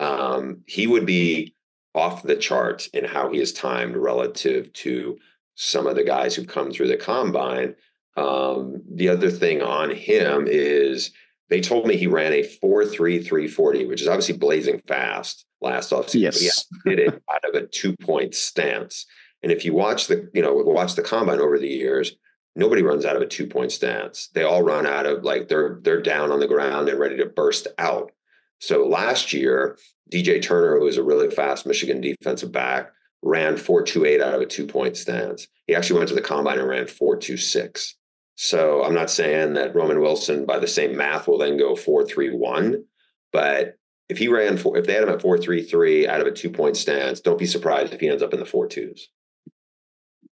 Um, 0.00 0.62
he 0.66 0.88
would 0.88 1.06
be 1.06 1.54
off 1.96 2.22
the 2.22 2.36
charts 2.36 2.86
in 2.88 3.04
how 3.04 3.30
he 3.30 3.40
is 3.40 3.52
timed 3.52 3.96
relative 3.96 4.72
to 4.74 5.18
some 5.54 5.86
of 5.86 5.96
the 5.96 6.04
guys 6.04 6.34
who 6.34 6.44
come 6.44 6.70
through 6.70 6.88
the 6.88 6.96
combine. 6.96 7.74
Um, 8.16 8.82
the 8.88 9.08
other 9.08 9.30
thing 9.30 9.62
on 9.62 9.90
him 9.90 10.46
is 10.46 11.10
they 11.48 11.60
told 11.60 11.86
me 11.86 11.96
he 11.96 12.06
ran 12.06 12.32
a 12.32 12.42
4.3340, 12.42 13.88
which 13.88 14.02
is 14.02 14.08
obviously 14.08 14.36
blazing 14.36 14.80
fast 14.86 15.46
last 15.60 15.90
offseason. 15.90 16.42
Yes. 16.42 16.64
But 16.84 16.90
he 16.90 16.96
did 16.96 17.08
it 17.08 17.22
out 17.32 17.44
of 17.48 17.54
a 17.54 17.66
two 17.66 17.96
point 17.96 18.34
stance. 18.34 19.06
And 19.42 19.50
if 19.50 19.64
you 19.64 19.72
watch 19.72 20.06
the, 20.06 20.30
you 20.34 20.42
know, 20.42 20.54
watch 20.54 20.94
the 20.94 21.02
combine 21.02 21.40
over 21.40 21.58
the 21.58 21.68
years, 21.68 22.12
nobody 22.54 22.82
runs 22.82 23.04
out 23.04 23.16
of 23.16 23.22
a 23.22 23.26
two 23.26 23.46
point 23.46 23.72
stance. 23.72 24.28
They 24.34 24.42
all 24.42 24.62
run 24.62 24.86
out 24.86 25.06
of 25.06 25.24
like 25.24 25.48
they're 25.48 25.78
they're 25.82 26.02
down 26.02 26.32
on 26.32 26.40
the 26.40 26.48
ground 26.48 26.88
and 26.88 26.98
ready 26.98 27.16
to 27.18 27.26
burst 27.26 27.68
out. 27.78 28.12
So 28.60 28.86
last 28.86 29.32
year, 29.32 29.78
DJ 30.12 30.40
Turner, 30.40 30.78
who 30.78 30.86
is 30.86 30.96
a 30.96 31.02
really 31.02 31.30
fast 31.30 31.66
Michigan 31.66 32.00
defensive 32.00 32.52
back, 32.52 32.90
ran 33.22 33.56
428 33.56 34.20
out 34.20 34.34
of 34.34 34.40
a 34.40 34.46
two 34.46 34.66
point 34.66 34.96
stance. 34.96 35.46
He 35.66 35.74
actually 35.74 35.98
went 35.98 36.08
to 36.08 36.14
the 36.14 36.20
combine 36.20 36.58
and 36.58 36.68
ran 36.68 36.86
426. 36.86 37.96
So 38.36 38.84
I'm 38.84 38.94
not 38.94 39.10
saying 39.10 39.54
that 39.54 39.74
Roman 39.74 40.00
Wilson, 40.00 40.44
by 40.44 40.58
the 40.58 40.66
same 40.66 40.96
math, 40.96 41.26
will 41.26 41.38
then 41.38 41.56
go 41.56 41.74
431. 41.74 42.84
But 43.32 43.76
if 44.08 44.18
he 44.18 44.28
ran 44.28 44.56
four, 44.56 44.76
if 44.76 44.86
they 44.86 44.92
had 44.92 45.02
him 45.02 45.08
at 45.08 45.22
433 45.22 46.06
out 46.06 46.20
of 46.20 46.26
a 46.26 46.32
two 46.32 46.50
point 46.50 46.76
stance, 46.76 47.20
don't 47.20 47.38
be 47.38 47.46
surprised 47.46 47.92
if 47.92 48.00
he 48.00 48.08
ends 48.08 48.22
up 48.22 48.32
in 48.32 48.40
the 48.40 48.46
four 48.46 48.66
twos 48.66 49.08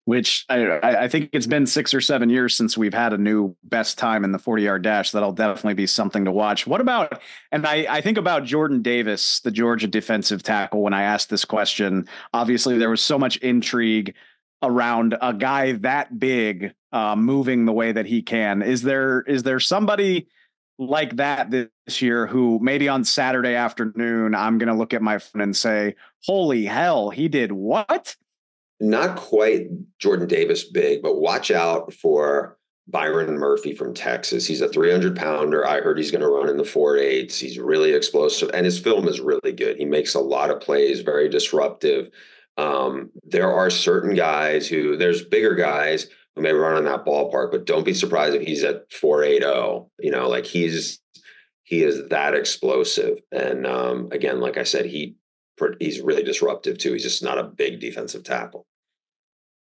which 0.04 0.44
I, 0.48 0.78
I, 0.80 1.08
think 1.08 1.30
it's 1.32 1.46
been 1.46 1.66
six 1.66 1.92
or 1.94 2.00
seven 2.00 2.30
years 2.30 2.56
since 2.56 2.76
we've 2.76 2.94
had 2.94 3.12
a 3.12 3.18
new 3.18 3.54
best 3.64 3.98
time 3.98 4.24
in 4.24 4.32
the 4.32 4.38
40 4.38 4.62
yard 4.62 4.82
dash. 4.82 5.10
That'll 5.12 5.32
definitely 5.32 5.74
be 5.74 5.86
something 5.86 6.24
to 6.24 6.32
watch. 6.32 6.66
What 6.66 6.80
about, 6.80 7.20
and 7.52 7.66
I, 7.66 7.86
I 7.88 8.00
think 8.00 8.18
about 8.18 8.44
Jordan 8.44 8.82
Davis, 8.82 9.40
the 9.40 9.50
Georgia 9.50 9.86
defensive 9.86 10.42
tackle, 10.42 10.82
when 10.82 10.94
I 10.94 11.02
asked 11.02 11.30
this 11.30 11.44
question. 11.44 12.08
Obviously, 12.32 12.78
there 12.78 12.90
was 12.90 13.02
so 13.02 13.18
much 13.18 13.36
intrigue 13.38 14.14
around 14.62 15.16
a 15.20 15.32
guy 15.32 15.72
that 15.72 16.18
big 16.18 16.74
uh, 16.92 17.16
moving 17.16 17.64
the 17.64 17.72
way 17.72 17.92
that 17.92 18.06
he 18.06 18.22
can. 18.22 18.62
Is 18.62 18.82
there 18.82 19.22
is 19.22 19.42
there 19.42 19.60
somebody 19.60 20.28
like 20.78 21.16
that 21.16 21.50
this 21.50 22.00
year 22.00 22.26
who 22.26 22.58
maybe 22.60 22.88
on 22.88 23.04
Saturday 23.04 23.54
afternoon 23.54 24.34
I'm 24.34 24.58
going 24.58 24.68
to 24.68 24.74
look 24.74 24.94
at 24.94 25.02
my 25.02 25.18
phone 25.18 25.42
and 25.42 25.56
say, 25.56 25.94
"Holy 26.24 26.64
hell, 26.64 27.10
he 27.10 27.28
did 27.28 27.52
what?" 27.52 28.16
Not 28.80 29.16
quite 29.16 29.68
Jordan 29.98 30.26
Davis 30.26 30.64
big, 30.64 31.02
but 31.02 31.20
watch 31.20 31.50
out 31.50 31.92
for 31.92 32.56
Byron 32.88 33.36
Murphy 33.38 33.74
from 33.74 33.94
Texas. 33.94 34.46
He's 34.46 34.62
a 34.62 34.68
300 34.68 35.16
pounder. 35.16 35.66
I 35.66 35.80
heard 35.80 35.98
he's 35.98 36.10
going 36.10 36.22
to 36.22 36.28
run 36.28 36.48
in 36.48 36.56
the 36.56 36.64
four 36.64 36.96
eights. 36.96 37.38
He's 37.38 37.58
really 37.58 37.92
explosive, 37.92 38.50
and 38.52 38.64
his 38.64 38.78
film 38.78 39.06
is 39.06 39.20
really 39.20 39.52
good. 39.52 39.76
He 39.76 39.84
makes 39.84 40.14
a 40.14 40.20
lot 40.20 40.50
of 40.50 40.60
plays, 40.60 41.00
very 41.00 41.28
disruptive. 41.28 42.10
Um, 42.56 43.10
there 43.24 43.52
are 43.52 43.70
certain 43.70 44.14
guys 44.14 44.66
who 44.66 44.96
there's 44.96 45.24
bigger 45.24 45.54
guys 45.54 46.08
who 46.34 46.42
may 46.42 46.52
run 46.52 46.78
in 46.78 46.84
that 46.84 47.04
ballpark, 47.04 47.52
but 47.52 47.66
don't 47.66 47.84
be 47.84 47.94
surprised 47.94 48.34
if 48.34 48.42
he's 48.42 48.64
at 48.64 48.90
480. 48.92 49.86
You 50.00 50.10
know, 50.10 50.28
like 50.28 50.46
he's 50.46 51.00
he 51.64 51.84
is 51.84 52.08
that 52.08 52.34
explosive. 52.34 53.20
And 53.30 53.66
um, 53.66 54.08
again, 54.10 54.40
like 54.40 54.56
I 54.56 54.64
said, 54.64 54.86
he 54.86 55.14
he's 55.80 56.00
really 56.00 56.22
disruptive 56.22 56.78
too. 56.78 56.92
He's 56.92 57.02
just 57.02 57.22
not 57.22 57.38
a 57.38 57.44
big 57.44 57.80
defensive 57.80 58.24
tackle. 58.24 58.66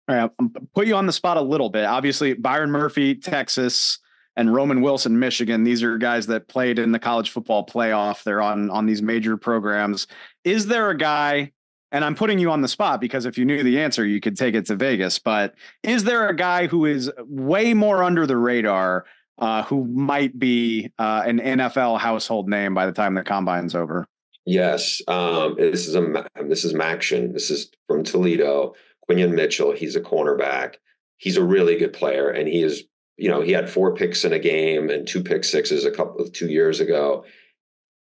All 0.08 0.16
right, 0.16 0.32
I'll 0.40 0.50
put 0.74 0.88
you 0.88 0.96
on 0.96 1.06
the 1.06 1.14
spot 1.14 1.38
a 1.38 1.42
little 1.42 1.70
bit. 1.70 1.86
Obviously, 1.86 2.34
Byron 2.34 2.72
Murphy, 2.72 3.16
Texas, 3.16 4.00
and 4.36 4.54
Roman 4.54 4.82
Wilson, 4.82 5.20
Michigan. 5.20 5.64
These 5.64 5.84
are 5.84 5.98
guys 5.98 6.28
that 6.28 6.48
played 6.48 6.80
in 6.80 6.92
the 6.92 7.00
college 7.00 7.30
football 7.30 7.66
playoff. 7.66 8.24
They're 8.24 8.42
on 8.42 8.70
on 8.70 8.86
these 8.86 9.02
major 9.02 9.38
programs. 9.38 10.08
Is 10.44 10.68
there 10.68 10.90
a 10.90 10.98
guy? 10.98 11.52
And 11.94 12.06
I'm 12.06 12.16
putting 12.16 12.40
you 12.40 12.50
on 12.52 12.62
the 12.62 12.70
spot 12.70 13.02
because 13.02 13.26
if 13.26 13.38
you 13.38 13.44
knew 13.44 13.64
the 13.64 13.82
answer, 13.82 14.06
you 14.06 14.22
could 14.22 14.38
take 14.38 14.56
it 14.56 14.66
to 14.68 14.78
Vegas. 14.78 15.20
But 15.20 15.56
is 15.84 16.06
there 16.06 16.30
a 16.30 16.36
guy 16.36 16.68
who 16.68 16.86
is 16.86 17.12
way 17.20 17.74
more 17.74 18.02
under 18.02 18.26
the 18.26 18.38
radar, 18.38 19.04
uh, 19.40 19.64
who 19.64 19.84
might 19.88 20.40
be 20.40 20.90
uh, 20.98 21.24
an 21.26 21.40
NFL 21.40 22.00
household 22.00 22.48
name 22.48 22.74
by 22.74 22.86
the 22.86 22.94
time 22.94 23.14
the 23.14 23.24
combine's 23.24 23.76
over? 23.76 24.08
Yes, 24.46 25.02
um, 25.08 25.56
this 25.58 25.88
is 25.88 25.96
a 25.96 26.26
this 26.48 26.66
is 26.66 26.74
MACtion. 26.74 27.34
This 27.34 27.52
is 27.52 27.70
from 27.88 28.04
Toledo. 28.04 28.74
Quinyon 29.10 29.34
Mitchell. 29.34 29.72
He's 29.72 29.96
a 29.96 30.02
cornerback. 30.02 30.76
He's 31.18 31.38
a 31.38 31.44
really 31.44 31.78
good 31.78 31.94
player, 31.94 32.30
and 32.30 32.48
he 32.48 32.64
is. 32.64 32.84
You 33.18 33.30
know, 33.30 33.42
he 33.42 33.52
had 33.52 33.70
four 33.70 33.94
picks 33.94 34.26
in 34.26 34.34
a 34.34 34.40
game 34.40 34.90
and 34.90 35.08
two 35.08 35.22
pick 35.22 35.44
sixes 35.44 35.86
a 35.86 35.92
couple 35.92 36.22
of 36.22 36.34
two 36.34 36.50
years 36.50 36.80
ago. 36.80 37.24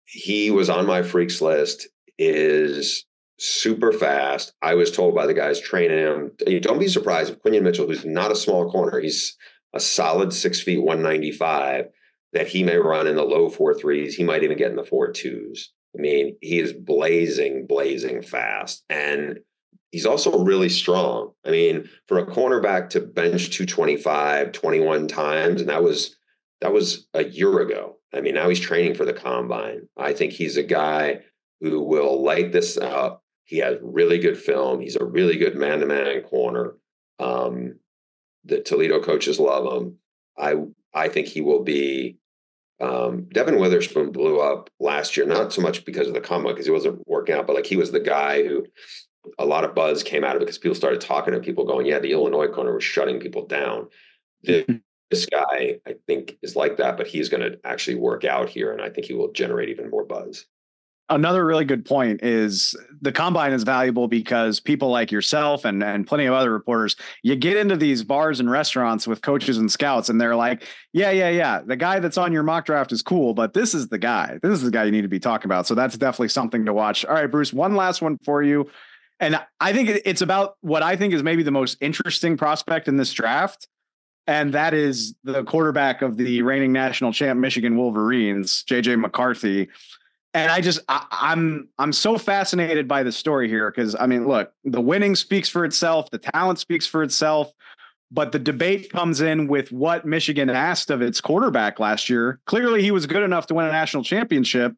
He 0.04 0.50
was 0.50 0.70
on 0.70 0.86
my 0.86 1.02
freaks 1.02 1.40
list. 1.40 1.88
Is 2.18 3.04
super 3.38 3.92
fast. 3.92 4.52
I 4.62 4.74
was 4.74 4.90
told 4.90 5.14
by 5.14 5.26
the 5.26 5.34
guys 5.34 5.60
training 5.60 5.98
him. 5.98 6.32
Don't 6.60 6.78
be 6.78 6.88
surprised 6.88 7.32
if 7.32 7.42
Quinyon 7.42 7.62
Mitchell, 7.62 7.86
who's 7.86 8.04
not 8.04 8.32
a 8.32 8.36
small 8.36 8.70
corner, 8.70 9.00
he's 9.00 9.36
a 9.74 9.80
solid 9.80 10.32
six 10.32 10.60
feet, 10.60 10.82
195, 10.82 11.86
that 12.32 12.48
he 12.48 12.62
may 12.62 12.76
run 12.76 13.06
in 13.06 13.16
the 13.16 13.22
low 13.22 13.48
four 13.48 13.74
threes. 13.74 14.14
He 14.14 14.24
might 14.24 14.42
even 14.42 14.58
get 14.58 14.70
in 14.70 14.76
the 14.76 14.84
four 14.84 15.12
twos. 15.12 15.72
I 15.96 16.00
mean, 16.00 16.36
he 16.40 16.58
is 16.58 16.72
blazing, 16.72 17.66
blazing 17.66 18.22
fast. 18.22 18.84
And 18.88 19.40
he's 19.90 20.06
also 20.06 20.44
really 20.44 20.68
strong. 20.68 21.32
I 21.44 21.50
mean, 21.50 21.88
for 22.06 22.18
a 22.18 22.26
cornerback 22.26 22.90
to 22.90 23.00
bench 23.00 23.50
225 23.50 24.52
21 24.52 25.08
times, 25.08 25.60
and 25.60 25.70
that 25.70 25.82
was 25.82 26.16
that 26.60 26.72
was 26.72 27.06
a 27.14 27.24
year 27.24 27.60
ago. 27.60 27.96
I 28.12 28.20
mean, 28.20 28.34
now 28.34 28.48
he's 28.48 28.60
training 28.60 28.94
for 28.94 29.04
the 29.04 29.12
combine. 29.12 29.88
I 29.96 30.12
think 30.12 30.32
he's 30.32 30.56
a 30.56 30.62
guy 30.62 31.20
who 31.60 31.82
will 31.82 32.22
light 32.22 32.52
this 32.52 32.76
up. 32.76 33.22
He 33.44 33.58
has 33.58 33.76
really 33.82 34.18
good 34.18 34.38
film. 34.38 34.80
He's 34.80 34.96
a 34.96 35.04
really 35.04 35.36
good 35.36 35.56
man-to-man 35.56 36.22
corner. 36.22 36.76
Um, 37.18 37.78
the 38.44 38.60
Toledo 38.60 39.00
coaches 39.00 39.38
love 39.38 39.82
him. 39.82 39.98
I 40.38 40.54
I 40.94 41.08
think 41.08 41.28
he 41.28 41.40
will 41.40 41.62
be 41.62 42.18
um, 42.80 43.26
Devon 43.32 43.58
Witherspoon 43.58 44.12
blew 44.12 44.40
up 44.40 44.70
last 44.78 45.16
year, 45.16 45.26
not 45.26 45.52
so 45.52 45.60
much 45.60 45.84
because 45.84 46.06
of 46.08 46.14
the 46.14 46.20
combine, 46.20 46.52
because 46.52 46.66
he 46.66 46.72
wasn't 46.72 47.06
working 47.06 47.34
out, 47.34 47.46
but 47.46 47.56
like 47.56 47.66
he 47.66 47.76
was 47.76 47.90
the 47.90 48.00
guy 48.00 48.46
who 48.46 48.64
a 49.38 49.44
lot 49.44 49.64
of 49.64 49.74
buzz 49.74 50.02
came 50.02 50.24
out 50.24 50.36
of 50.36 50.42
it 50.42 50.46
because 50.46 50.58
people 50.58 50.74
started 50.74 51.00
talking 51.00 51.34
to 51.34 51.40
people 51.40 51.64
going, 51.64 51.86
yeah, 51.86 51.98
the 51.98 52.12
Illinois 52.12 52.48
corner 52.48 52.74
was 52.74 52.84
shutting 52.84 53.20
people 53.20 53.46
down. 53.46 53.88
Mm-hmm. 54.46 54.76
this 55.10 55.26
guy, 55.26 55.80
I 55.86 55.96
think, 56.06 56.38
is 56.42 56.54
like 56.54 56.76
that, 56.76 56.96
but 56.96 57.08
he's 57.08 57.28
going 57.28 57.42
to 57.42 57.58
actually 57.64 57.96
work 57.96 58.24
out 58.24 58.48
here, 58.48 58.72
and 58.72 58.80
I 58.80 58.88
think 58.88 59.06
he 59.06 59.14
will 59.14 59.32
generate 59.32 59.68
even 59.68 59.90
more 59.90 60.04
buzz 60.04 60.46
another 61.10 61.44
really 61.44 61.64
good 61.64 61.84
point 61.84 62.22
is 62.22 62.74
the 63.00 63.12
combine 63.12 63.52
is 63.52 63.62
valuable 63.62 64.08
because 64.08 64.60
people 64.60 64.90
like 64.90 65.10
yourself 65.10 65.64
and 65.64 65.82
and 65.82 66.06
plenty 66.06 66.26
of 66.26 66.34
other 66.34 66.52
reporters 66.52 66.96
you 67.22 67.34
get 67.34 67.56
into 67.56 67.76
these 67.76 68.02
bars 68.04 68.40
and 68.40 68.50
restaurants 68.50 69.06
with 69.06 69.22
coaches 69.22 69.58
and 69.58 69.70
scouts 69.70 70.08
and 70.08 70.20
they're 70.20 70.36
like 70.36 70.64
yeah 70.92 71.10
yeah 71.10 71.30
yeah 71.30 71.60
the 71.64 71.76
guy 71.76 71.98
that's 71.98 72.18
on 72.18 72.32
your 72.32 72.42
mock 72.42 72.66
draft 72.66 72.92
is 72.92 73.02
cool 73.02 73.34
but 73.34 73.54
this 73.54 73.74
is 73.74 73.88
the 73.88 73.98
guy. 73.98 74.38
This 74.42 74.52
is 74.52 74.62
the 74.62 74.70
guy 74.70 74.84
you 74.84 74.92
need 74.92 75.02
to 75.02 75.08
be 75.08 75.20
talking 75.20 75.46
about. 75.46 75.66
So 75.66 75.74
that's 75.74 75.96
definitely 75.96 76.28
something 76.28 76.64
to 76.66 76.72
watch. 76.72 77.04
All 77.04 77.14
right 77.14 77.30
bruce 77.30 77.52
one 77.52 77.74
last 77.74 78.02
one 78.02 78.18
for 78.24 78.42
you. 78.42 78.68
And 79.20 79.40
i 79.60 79.72
think 79.72 79.88
it's 80.04 80.22
about 80.22 80.56
what 80.60 80.82
i 80.82 80.94
think 80.94 81.14
is 81.14 81.22
maybe 81.22 81.42
the 81.42 81.50
most 81.50 81.78
interesting 81.80 82.36
prospect 82.36 82.86
in 82.86 82.96
this 82.96 83.12
draft 83.12 83.66
and 84.28 84.52
that 84.52 84.74
is 84.74 85.14
the 85.24 85.42
quarterback 85.44 86.02
of 86.02 86.18
the 86.18 86.42
reigning 86.42 86.70
national 86.70 87.14
champ 87.14 87.40
Michigan 87.40 87.78
Wolverines, 87.78 88.62
JJ 88.68 89.00
McCarthy 89.00 89.68
and 90.34 90.50
I 90.50 90.60
just 90.60 90.80
I, 90.88 91.06
I'm 91.10 91.68
I'm 91.78 91.92
so 91.92 92.18
fascinated 92.18 92.86
by 92.86 93.02
the 93.02 93.12
story 93.12 93.48
here 93.48 93.70
because 93.70 93.96
I 93.98 94.06
mean, 94.06 94.26
look, 94.26 94.52
the 94.64 94.80
winning 94.80 95.14
speaks 95.14 95.48
for 95.48 95.64
itself, 95.64 96.10
the 96.10 96.18
talent 96.18 96.58
speaks 96.58 96.86
for 96.86 97.02
itself, 97.02 97.52
but 98.10 98.32
the 98.32 98.38
debate 98.38 98.90
comes 98.90 99.20
in 99.20 99.48
with 99.48 99.72
what 99.72 100.04
Michigan 100.04 100.50
asked 100.50 100.90
of 100.90 101.02
its 101.02 101.20
quarterback 101.20 101.80
last 101.80 102.10
year. 102.10 102.40
Clearly, 102.46 102.82
he 102.82 102.90
was 102.90 103.06
good 103.06 103.22
enough 103.22 103.46
to 103.46 103.54
win 103.54 103.66
a 103.66 103.72
national 103.72 104.04
championship, 104.04 104.74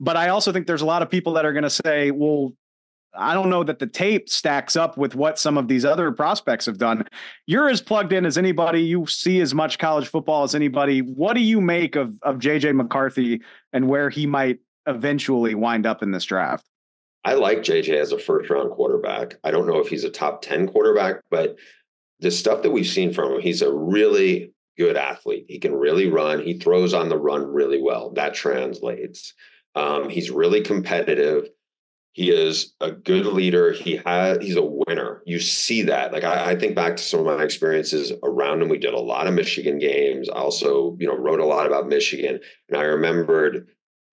but 0.00 0.16
I 0.16 0.28
also 0.28 0.52
think 0.52 0.66
there's 0.66 0.82
a 0.82 0.86
lot 0.86 1.02
of 1.02 1.10
people 1.10 1.32
that 1.34 1.44
are 1.44 1.52
going 1.52 1.64
to 1.64 1.70
say, 1.70 2.10
well, 2.10 2.52
I 3.14 3.34
don't 3.34 3.50
know 3.50 3.64
that 3.64 3.78
the 3.78 3.86
tape 3.86 4.28
stacks 4.28 4.76
up 4.76 4.96
with 4.96 5.14
what 5.14 5.38
some 5.38 5.58
of 5.58 5.66
these 5.66 5.84
other 5.84 6.12
prospects 6.12 6.66
have 6.66 6.78
done. 6.78 7.06
You're 7.46 7.68
as 7.68 7.80
plugged 7.80 8.12
in 8.12 8.26
as 8.26 8.38
anybody. 8.38 8.82
You 8.82 9.06
see 9.06 9.40
as 9.40 9.54
much 9.54 9.78
college 9.78 10.06
football 10.06 10.44
as 10.44 10.54
anybody. 10.54 11.00
What 11.00 11.34
do 11.34 11.40
you 11.40 11.60
make 11.60 11.96
of 11.96 12.14
of 12.22 12.36
JJ 12.36 12.74
McCarthy 12.74 13.40
and 13.72 13.88
where 13.88 14.10
he 14.10 14.26
might 14.26 14.60
eventually 14.88 15.54
wind 15.54 15.86
up 15.86 16.02
in 16.02 16.10
this 16.10 16.24
draft? 16.24 16.66
I 17.24 17.34
like 17.34 17.58
JJ 17.58 17.94
as 17.94 18.12
a 18.12 18.18
first 18.18 18.50
round 18.50 18.70
quarterback. 18.70 19.36
I 19.44 19.50
don't 19.50 19.66
know 19.66 19.78
if 19.78 19.88
he's 19.88 20.04
a 20.04 20.10
top 20.10 20.42
10 20.42 20.68
quarterback, 20.68 21.22
but 21.30 21.56
the 22.20 22.30
stuff 22.30 22.62
that 22.62 22.70
we've 22.70 22.86
seen 22.86 23.12
from 23.12 23.34
him, 23.34 23.40
he's 23.40 23.62
a 23.62 23.72
really 23.72 24.52
good 24.78 24.96
athlete. 24.96 25.46
He 25.48 25.58
can 25.58 25.74
really 25.74 26.08
run. 26.08 26.40
He 26.40 26.54
throws 26.58 26.94
on 26.94 27.08
the 27.08 27.18
run 27.18 27.46
really 27.46 27.82
well. 27.82 28.10
That 28.10 28.34
translates. 28.34 29.34
Um, 29.74 30.08
he's 30.08 30.30
really 30.30 30.62
competitive. 30.62 31.48
He 32.12 32.30
is 32.30 32.74
a 32.80 32.90
good 32.90 33.26
leader. 33.26 33.72
He 33.72 34.00
has 34.04 34.38
he's 34.40 34.56
a 34.56 34.64
winner. 34.64 35.22
You 35.26 35.38
see 35.38 35.82
that. 35.82 36.12
Like 36.12 36.24
I, 36.24 36.52
I, 36.52 36.56
think 36.56 36.74
back 36.74 36.96
to 36.96 37.02
some 37.02 37.20
of 37.20 37.26
my 37.26 37.44
experiences 37.44 38.12
around 38.24 38.62
him. 38.62 38.68
We 38.68 38.78
did 38.78 38.94
a 38.94 38.98
lot 38.98 39.28
of 39.28 39.34
Michigan 39.34 39.78
games. 39.78 40.28
I 40.28 40.38
also, 40.38 40.96
you 40.98 41.06
know, 41.06 41.16
wrote 41.16 41.38
a 41.38 41.44
lot 41.44 41.66
about 41.66 41.86
Michigan. 41.86 42.40
And 42.68 42.76
I 42.76 42.84
remembered 42.84 43.68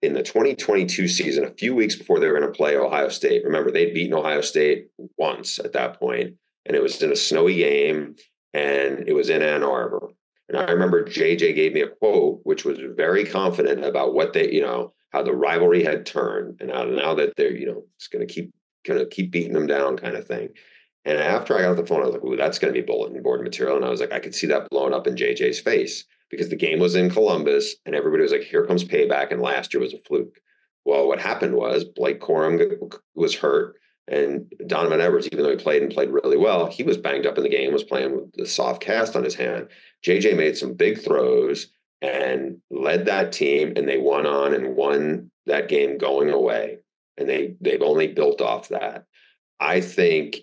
in 0.06 0.14
the 0.14 0.24
2022 0.24 1.08
season, 1.08 1.43
a 1.43 1.51
few 1.51 1.76
weeks 1.76 1.95
before 1.95 2.20
they 2.20 2.28
were 2.28 2.39
going 2.39 2.51
to 2.51 2.58
play 2.58 2.78
Ohio 2.78 3.10
State. 3.10 3.43
Remember, 3.43 3.72
they'd 3.72 3.93
beaten 3.93 4.14
Ohio 4.14 4.41
State 4.41 4.88
once 5.18 5.60
at 5.60 5.74
that 5.74 5.99
point, 5.99 6.36
and 6.66 6.76
it 6.76 6.82
was 6.82 7.01
in 7.01 7.12
a 7.12 7.16
snowy 7.16 7.56
game, 7.56 8.16
and 8.53 9.08
it 9.08 9.14
was 9.14 9.30
in 9.30 9.41
Ann 9.41 9.64
Arbor. 9.64 10.10
And 10.47 10.58
I 10.58 10.72
remember 10.72 11.03
JJ 11.03 11.56
gave 11.56 11.74
me 11.74 11.82
a 11.82 11.89
quote, 11.89 12.41
which 12.43 12.66
was 12.66 12.80
very 12.95 13.26
confident 13.26 13.84
about 13.84 14.14
what 14.14 14.34
they, 14.34 14.51
you 14.51 14.62
know, 14.62 14.93
how 15.10 15.24
the 15.24 15.34
rivalry 15.34 15.84
had 15.84 16.06
turned, 16.06 16.62
and 16.62 16.72
how 16.72 16.84
now 16.84 17.16
that 17.16 17.34
they're, 17.36 17.56
you 17.56 17.66
know, 17.66 17.84
it's 17.95 18.08
going 18.08 18.26
to 18.26 18.32
keep 18.32 18.53
going 18.86 18.99
to 18.99 19.08
keep 19.08 19.32
beating 19.32 19.53
them 19.53 19.68
down, 19.68 19.97
kind 19.97 20.16
of 20.16 20.28
thing. 20.28 20.49
And 21.03 21.18
after 21.18 21.56
I 21.56 21.62
got 21.62 21.72
off 21.72 21.78
the 21.78 21.86
phone, 21.86 22.01
I 22.01 22.06
was 22.06 22.14
like, 22.14 22.24
"Ooh, 22.24 22.36
that's 22.36 22.60
going 22.60 22.74
to 22.74 22.80
be 22.80 22.86
bulletin 22.86 23.22
board 23.24 23.41
material." 23.41 23.76
And 23.76 23.86
I 23.86 23.89
was 23.89 23.99
like, 23.99 24.12
I 24.12 24.20
could 24.20 24.36
see 24.36 24.47
that 24.47 24.70
blowing 24.70 24.93
up 24.93 25.08
in 25.08 25.16
JJ's 25.16 25.60
face 25.60 26.06
because 26.30 26.49
the 26.49 26.55
game 26.55 26.80
was 26.80 26.95
in 26.95 27.09
Columbus, 27.09 27.76
and 27.86 27.95
everybody 27.95 28.23
was 28.23 28.32
like, 28.32 28.43
"Here 28.43 28.65
comes 28.65 28.84
payback," 28.84 29.32
and 29.32 29.41
last 29.41 29.73
year 29.73 29.82
was 29.82 29.93
a 29.93 29.99
fluke. 29.99 30.39
Well, 30.86 31.07
what 31.07 31.19
happened 31.19 31.55
was 31.55 31.84
Blake 31.84 32.19
Corum 32.19 32.93
was 33.15 33.36
hurt, 33.36 33.76
and 34.07 34.51
Donovan 34.67 35.01
Edwards, 35.01 35.28
even 35.32 35.43
though 35.43 35.51
he 35.51 35.63
played 35.63 35.82
and 35.82 35.91
played 35.91 36.09
really 36.09 36.38
well, 36.38 36.67
he 36.67 36.84
was 36.84 36.97
banged 36.97 37.26
up 37.26 37.38
in 37.38 37.43
the 37.43 37.49
game, 37.49 37.73
was 37.73 37.84
playing 37.84 38.15
with 38.15 38.32
the 38.34 38.45
soft 38.45 38.82
cast 38.82 39.15
on 39.15 39.23
his 39.23 39.36
hand. 39.36 39.67
JJ 40.05 40.38
made 40.38 40.57
some 40.57 40.73
big 40.73 41.01
throws 41.01 41.67
and 42.01 42.57
led 42.69 43.05
that 43.05 43.32
team, 43.32 43.73
and 43.76 43.88
they 43.88 43.97
won 43.97 44.26
on 44.26 44.53
and 44.53 44.76
won 44.76 45.32
that 45.47 45.69
game 45.69 45.97
going 45.97 46.30
away. 46.30 46.80
And 47.17 47.28
they 47.28 47.55
they've 47.61 47.82
only 47.82 48.07
built 48.07 48.41
off 48.41 48.69
that. 48.69 49.05
I 49.59 49.82
think, 49.82 50.38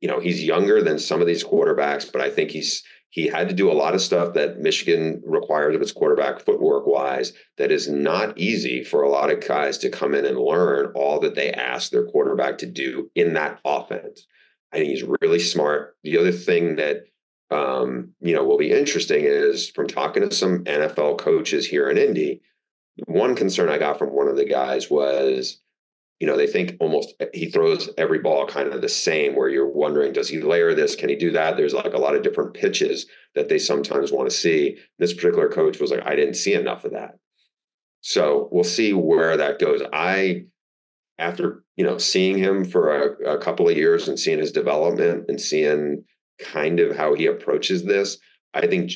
you 0.00 0.08
know, 0.08 0.20
he's 0.20 0.42
younger 0.42 0.82
than 0.82 0.98
some 0.98 1.20
of 1.20 1.26
these 1.26 1.44
quarterbacks, 1.44 2.10
but 2.10 2.22
I 2.22 2.30
think 2.30 2.50
he's 2.50 2.82
he 3.10 3.26
had 3.26 3.48
to 3.48 3.54
do 3.54 3.70
a 3.70 3.74
lot 3.74 3.94
of 3.94 4.02
stuff 4.02 4.34
that 4.34 4.58
Michigan 4.58 5.22
requires 5.24 5.74
of 5.74 5.80
its 5.80 5.92
quarterback 5.92 6.40
footwork 6.40 6.86
wise 6.86 7.32
that 7.56 7.72
is 7.72 7.88
not 7.88 8.36
easy 8.36 8.84
for 8.84 9.02
a 9.02 9.08
lot 9.08 9.30
of 9.30 9.46
guys 9.46 9.78
to 9.78 9.88
come 9.88 10.14
in 10.14 10.26
and 10.26 10.38
learn 10.38 10.92
all 10.94 11.18
that 11.20 11.34
they 11.34 11.50
ask 11.50 11.90
their 11.90 12.06
quarterback 12.06 12.58
to 12.58 12.66
do 12.66 13.10
in 13.14 13.32
that 13.34 13.60
offense. 13.64 14.26
I 14.72 14.78
think 14.78 14.90
he's 14.90 15.04
really 15.20 15.38
smart. 15.38 15.96
The 16.04 16.18
other 16.18 16.32
thing 16.32 16.76
that 16.76 17.04
um, 17.50 18.12
you 18.20 18.34
know 18.34 18.44
will 18.44 18.58
be 18.58 18.70
interesting 18.70 19.24
is 19.24 19.70
from 19.70 19.86
talking 19.86 20.28
to 20.28 20.34
some 20.34 20.64
NFL 20.64 21.18
coaches 21.18 21.66
here 21.66 21.88
in 21.88 21.96
Indy, 21.96 22.42
one 23.06 23.34
concern 23.34 23.70
I 23.70 23.78
got 23.78 23.98
from 23.98 24.10
one 24.10 24.28
of 24.28 24.36
the 24.36 24.44
guys 24.44 24.90
was 24.90 25.60
you 26.20 26.26
know, 26.26 26.36
they 26.36 26.46
think 26.46 26.76
almost 26.80 27.14
eh, 27.20 27.26
he 27.32 27.50
throws 27.50 27.90
every 27.96 28.18
ball 28.18 28.46
kind 28.46 28.72
of 28.72 28.80
the 28.80 28.88
same, 28.88 29.36
where 29.36 29.48
you're 29.48 29.68
wondering, 29.68 30.12
does 30.12 30.28
he 30.28 30.40
layer 30.40 30.74
this? 30.74 30.96
Can 30.96 31.08
he 31.08 31.16
do 31.16 31.30
that? 31.32 31.56
There's 31.56 31.74
like 31.74 31.94
a 31.94 31.98
lot 31.98 32.16
of 32.16 32.22
different 32.22 32.54
pitches 32.54 33.06
that 33.34 33.48
they 33.48 33.58
sometimes 33.58 34.10
want 34.10 34.28
to 34.28 34.36
see. 34.36 34.78
This 34.98 35.14
particular 35.14 35.48
coach 35.48 35.78
was 35.78 35.90
like, 35.90 36.04
I 36.04 36.16
didn't 36.16 36.34
see 36.34 36.54
enough 36.54 36.84
of 36.84 36.92
that. 36.92 37.18
So 38.00 38.48
we'll 38.50 38.64
see 38.64 38.92
where 38.92 39.36
that 39.36 39.58
goes. 39.58 39.82
I, 39.92 40.44
after, 41.18 41.64
you 41.76 41.84
know, 41.84 41.98
seeing 41.98 42.38
him 42.38 42.64
for 42.64 42.96
a, 42.96 43.34
a 43.34 43.38
couple 43.38 43.68
of 43.68 43.76
years 43.76 44.08
and 44.08 44.18
seeing 44.18 44.38
his 44.38 44.52
development 44.52 45.24
and 45.28 45.40
seeing 45.40 46.04
kind 46.40 46.80
of 46.80 46.96
how 46.96 47.14
he 47.14 47.26
approaches 47.26 47.84
this, 47.84 48.18
I 48.54 48.66
think, 48.66 48.92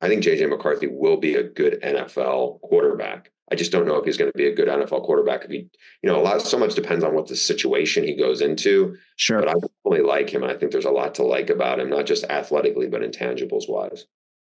I 0.00 0.08
think 0.08 0.24
JJ 0.24 0.48
McCarthy 0.48 0.86
will 0.86 1.16
be 1.16 1.34
a 1.34 1.42
good 1.42 1.80
NFL 1.82 2.60
quarterback. 2.60 3.30
I 3.50 3.54
just 3.54 3.70
don't 3.70 3.86
know 3.86 3.96
if 3.96 4.04
he's 4.04 4.16
going 4.16 4.30
to 4.30 4.36
be 4.36 4.48
a 4.48 4.54
good 4.54 4.68
NFL 4.68 5.04
quarterback. 5.04 5.44
If 5.44 5.50
he, 5.50 5.68
you 6.02 6.10
know, 6.10 6.18
a 6.18 6.22
lot 6.22 6.42
so 6.42 6.58
much 6.58 6.74
depends 6.74 7.04
on 7.04 7.14
what 7.14 7.28
the 7.28 7.36
situation 7.36 8.02
he 8.02 8.16
goes 8.16 8.40
into. 8.40 8.96
Sure, 9.16 9.40
but 9.40 9.48
I 9.48 9.54
really 9.84 10.02
like 10.02 10.30
him. 10.30 10.42
I 10.42 10.54
think 10.54 10.72
there's 10.72 10.84
a 10.84 10.90
lot 10.90 11.14
to 11.16 11.22
like 11.22 11.50
about 11.50 11.78
him, 11.78 11.90
not 11.90 12.06
just 12.06 12.24
athletically, 12.24 12.88
but 12.88 13.02
intangibles 13.02 13.68
wise. 13.68 14.06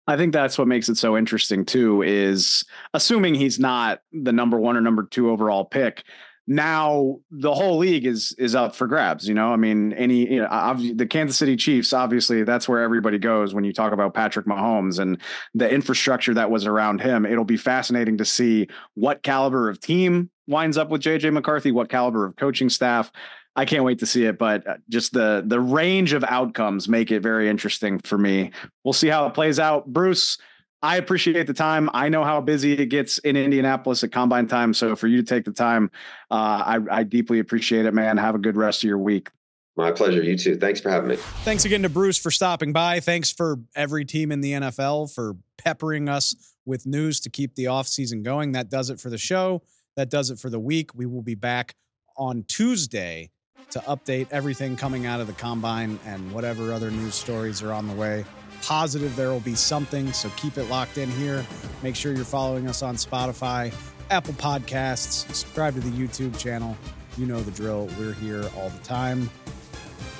I 0.08 0.18
think 0.18 0.34
that's 0.34 0.58
what 0.58 0.68
makes 0.68 0.90
it 0.90 0.98
so 0.98 1.16
interesting 1.16 1.66
too. 1.66 2.02
Is 2.02 2.66
assuming 2.96 3.36
he's 3.36 3.60
not 3.60 4.02
the 4.12 4.34
number 4.34 4.60
one 4.60 4.76
or 4.76 4.82
number 4.82 5.04
two 5.04 5.30
overall 5.30 5.66
pick 5.66 6.04
now 6.52 7.20
the 7.30 7.54
whole 7.54 7.78
league 7.78 8.08
is 8.08 8.34
is 8.39 8.56
up 8.56 8.76
for 8.76 8.88
grabs. 8.88 9.28
You 9.28 9.36
know, 9.36 9.54
I 9.54 9.56
mean, 9.56 9.93
any 9.93 10.34
you 10.34 10.41
know, 10.41 10.76
the 10.95 11.06
Kansas 11.06 11.38
City 11.38 11.56
Chiefs, 11.56 11.93
obviously, 11.93 12.43
that's 12.43 12.68
where 12.68 12.82
everybody 12.82 13.20
goes 13.20 13.54
when 13.54 13.64
you 13.64 13.72
talk 13.72 13.93
about 13.93 14.16
Patrick 14.16 14.47
Mahomes 14.47 14.97
and 14.97 15.22
the 15.54 15.70
infrastructure 15.70 16.34
that 16.34 16.50
was 16.50 16.66
around 16.66 17.02
him. 17.02 17.24
It'll 17.24 17.45
be 17.45 17.56
fascinating 17.56 18.18
to 18.18 18.26
see 18.26 18.68
what 18.95 19.22
caliber 19.22 19.70
of 19.70 19.80
team 19.80 20.32
winds 20.47 20.76
up 20.76 20.89
with 20.89 21.04
JJ 21.04 21.32
McCarthy, 21.32 21.72
what 21.72 21.88
caliber 21.88 22.26
of 22.26 22.36
coaching 22.36 22.70
staff. 22.70 23.12
I 23.56 23.66
can't 23.66 23.84
wait 23.84 24.00
to 24.00 24.08
see 24.08 24.26
it, 24.26 24.39
but 24.39 24.66
uh, 24.68 24.78
just 24.89 25.14
the 25.14 25.43
the 25.45 25.60
range 25.60 26.14
of 26.14 26.24
outcomes 26.24 26.89
make 26.89 27.12
it 27.12 27.20
very 27.20 27.47
interesting 27.47 28.00
for 28.00 28.18
me. 28.18 28.50
We'll 28.84 28.93
see 28.93 29.08
how 29.08 29.28
it 29.28 29.36
plays 29.36 29.60
out. 29.60 29.86
Bruce, 29.86 30.39
I 30.82 30.98
appreciate 30.98 31.46
the 31.46 31.54
time. 31.54 31.90
I 31.94 32.10
know 32.10 32.24
how 32.24 32.40
busy 32.40 32.74
it 32.74 32.86
gets 32.86 33.18
in 33.20 33.36
Indianapolis 33.36 34.04
at 34.04 34.12
combine 34.12 34.48
time. 34.48 34.74
So 34.74 34.96
for 34.96 35.08
you 35.08 35.18
to 35.18 35.24
take 35.24 35.44
the 35.44 35.52
time, 35.52 35.92
uh, 36.32 36.34
I, 36.34 37.00
I 37.00 37.04
deeply 37.04 37.40
appreciate 37.40 37.86
it, 37.86 37.94
man. 37.94 38.18
Have 38.18 38.36
a 38.36 38.40
good 38.40 38.56
rest 38.56 38.84
of 38.84 38.88
your 38.88 38.98
week. 38.98 39.30
My 39.76 39.92
pleasure. 39.92 40.22
You 40.24 40.38
too. 40.38 40.58
Thanks 40.58 40.80
for 40.80 40.90
having 40.90 41.10
me. 41.10 41.16
Thanks 41.44 41.66
again 41.66 41.84
to 41.84 41.90
Bruce 41.90 42.18
for 42.18 42.32
stopping 42.32 42.74
by. 42.74 43.00
Thanks 43.00 43.32
for 43.32 43.60
every 43.76 44.06
team 44.06 44.32
in 44.32 44.42
the 44.42 44.54
NFL 44.54 45.14
for 45.14 45.36
peppering 45.58 46.10
us 46.10 46.36
with 46.66 46.86
news 46.86 47.20
to 47.22 47.30
keep 47.30 47.56
the 47.56 47.66
offseason 47.66 48.24
going. 48.24 48.54
That 48.54 48.70
does 48.70 48.90
it 48.90 49.00
for 49.00 49.10
the 49.10 49.18
show. 49.18 49.62
That 49.96 50.10
does 50.10 50.32
it 50.32 50.40
for 50.40 50.50
the 50.50 50.60
week. 50.60 50.94
We 50.96 51.06
will 51.06 51.22
be 51.22 51.36
back 51.36 51.76
on 52.18 52.44
Tuesday 52.48 53.32
to 53.72 53.80
update 53.82 54.28
everything 54.32 54.76
coming 54.76 55.06
out 55.06 55.22
of 55.22 55.28
the 55.28 55.34
combine 55.34 56.00
and 56.06 56.32
whatever 56.32 56.74
other 56.74 56.90
news 56.90 57.16
stories 57.16 57.62
are 57.62 57.72
on 57.72 57.88
the 57.88 57.94
way 57.94 58.26
positive 58.62 59.16
there 59.16 59.30
will 59.30 59.39
be 59.39 59.55
something. 59.55 60.12
So 60.14 60.30
keep 60.38 60.57
it 60.57 60.70
locked 60.70 60.97
in 60.97 61.10
here. 61.12 61.45
Make 61.84 61.95
sure 61.95 62.14
you're 62.14 62.26
following 62.26 62.68
us 62.68 62.82
on 62.82 62.95
Spotify, 62.95 63.74
Apple 64.10 64.34
Podcasts, 64.34 65.28
subscribe 65.28 65.76
to 65.76 65.82
the 65.82 65.91
YouTube 65.91 66.38
channel. 66.38 66.76
You 67.18 67.26
know 67.26 67.41
the 67.41 67.51
drill. 67.51 67.89
We're 67.99 68.14
here 68.14 68.43
all 68.57 68.70
the 68.70 68.84
time. 68.84 69.30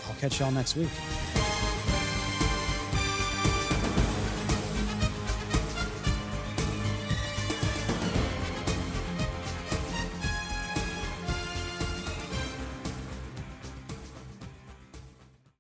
I'll 0.08 0.16
catch 0.16 0.40
y'all 0.40 0.52
next 0.52 0.76
week. 0.76 0.90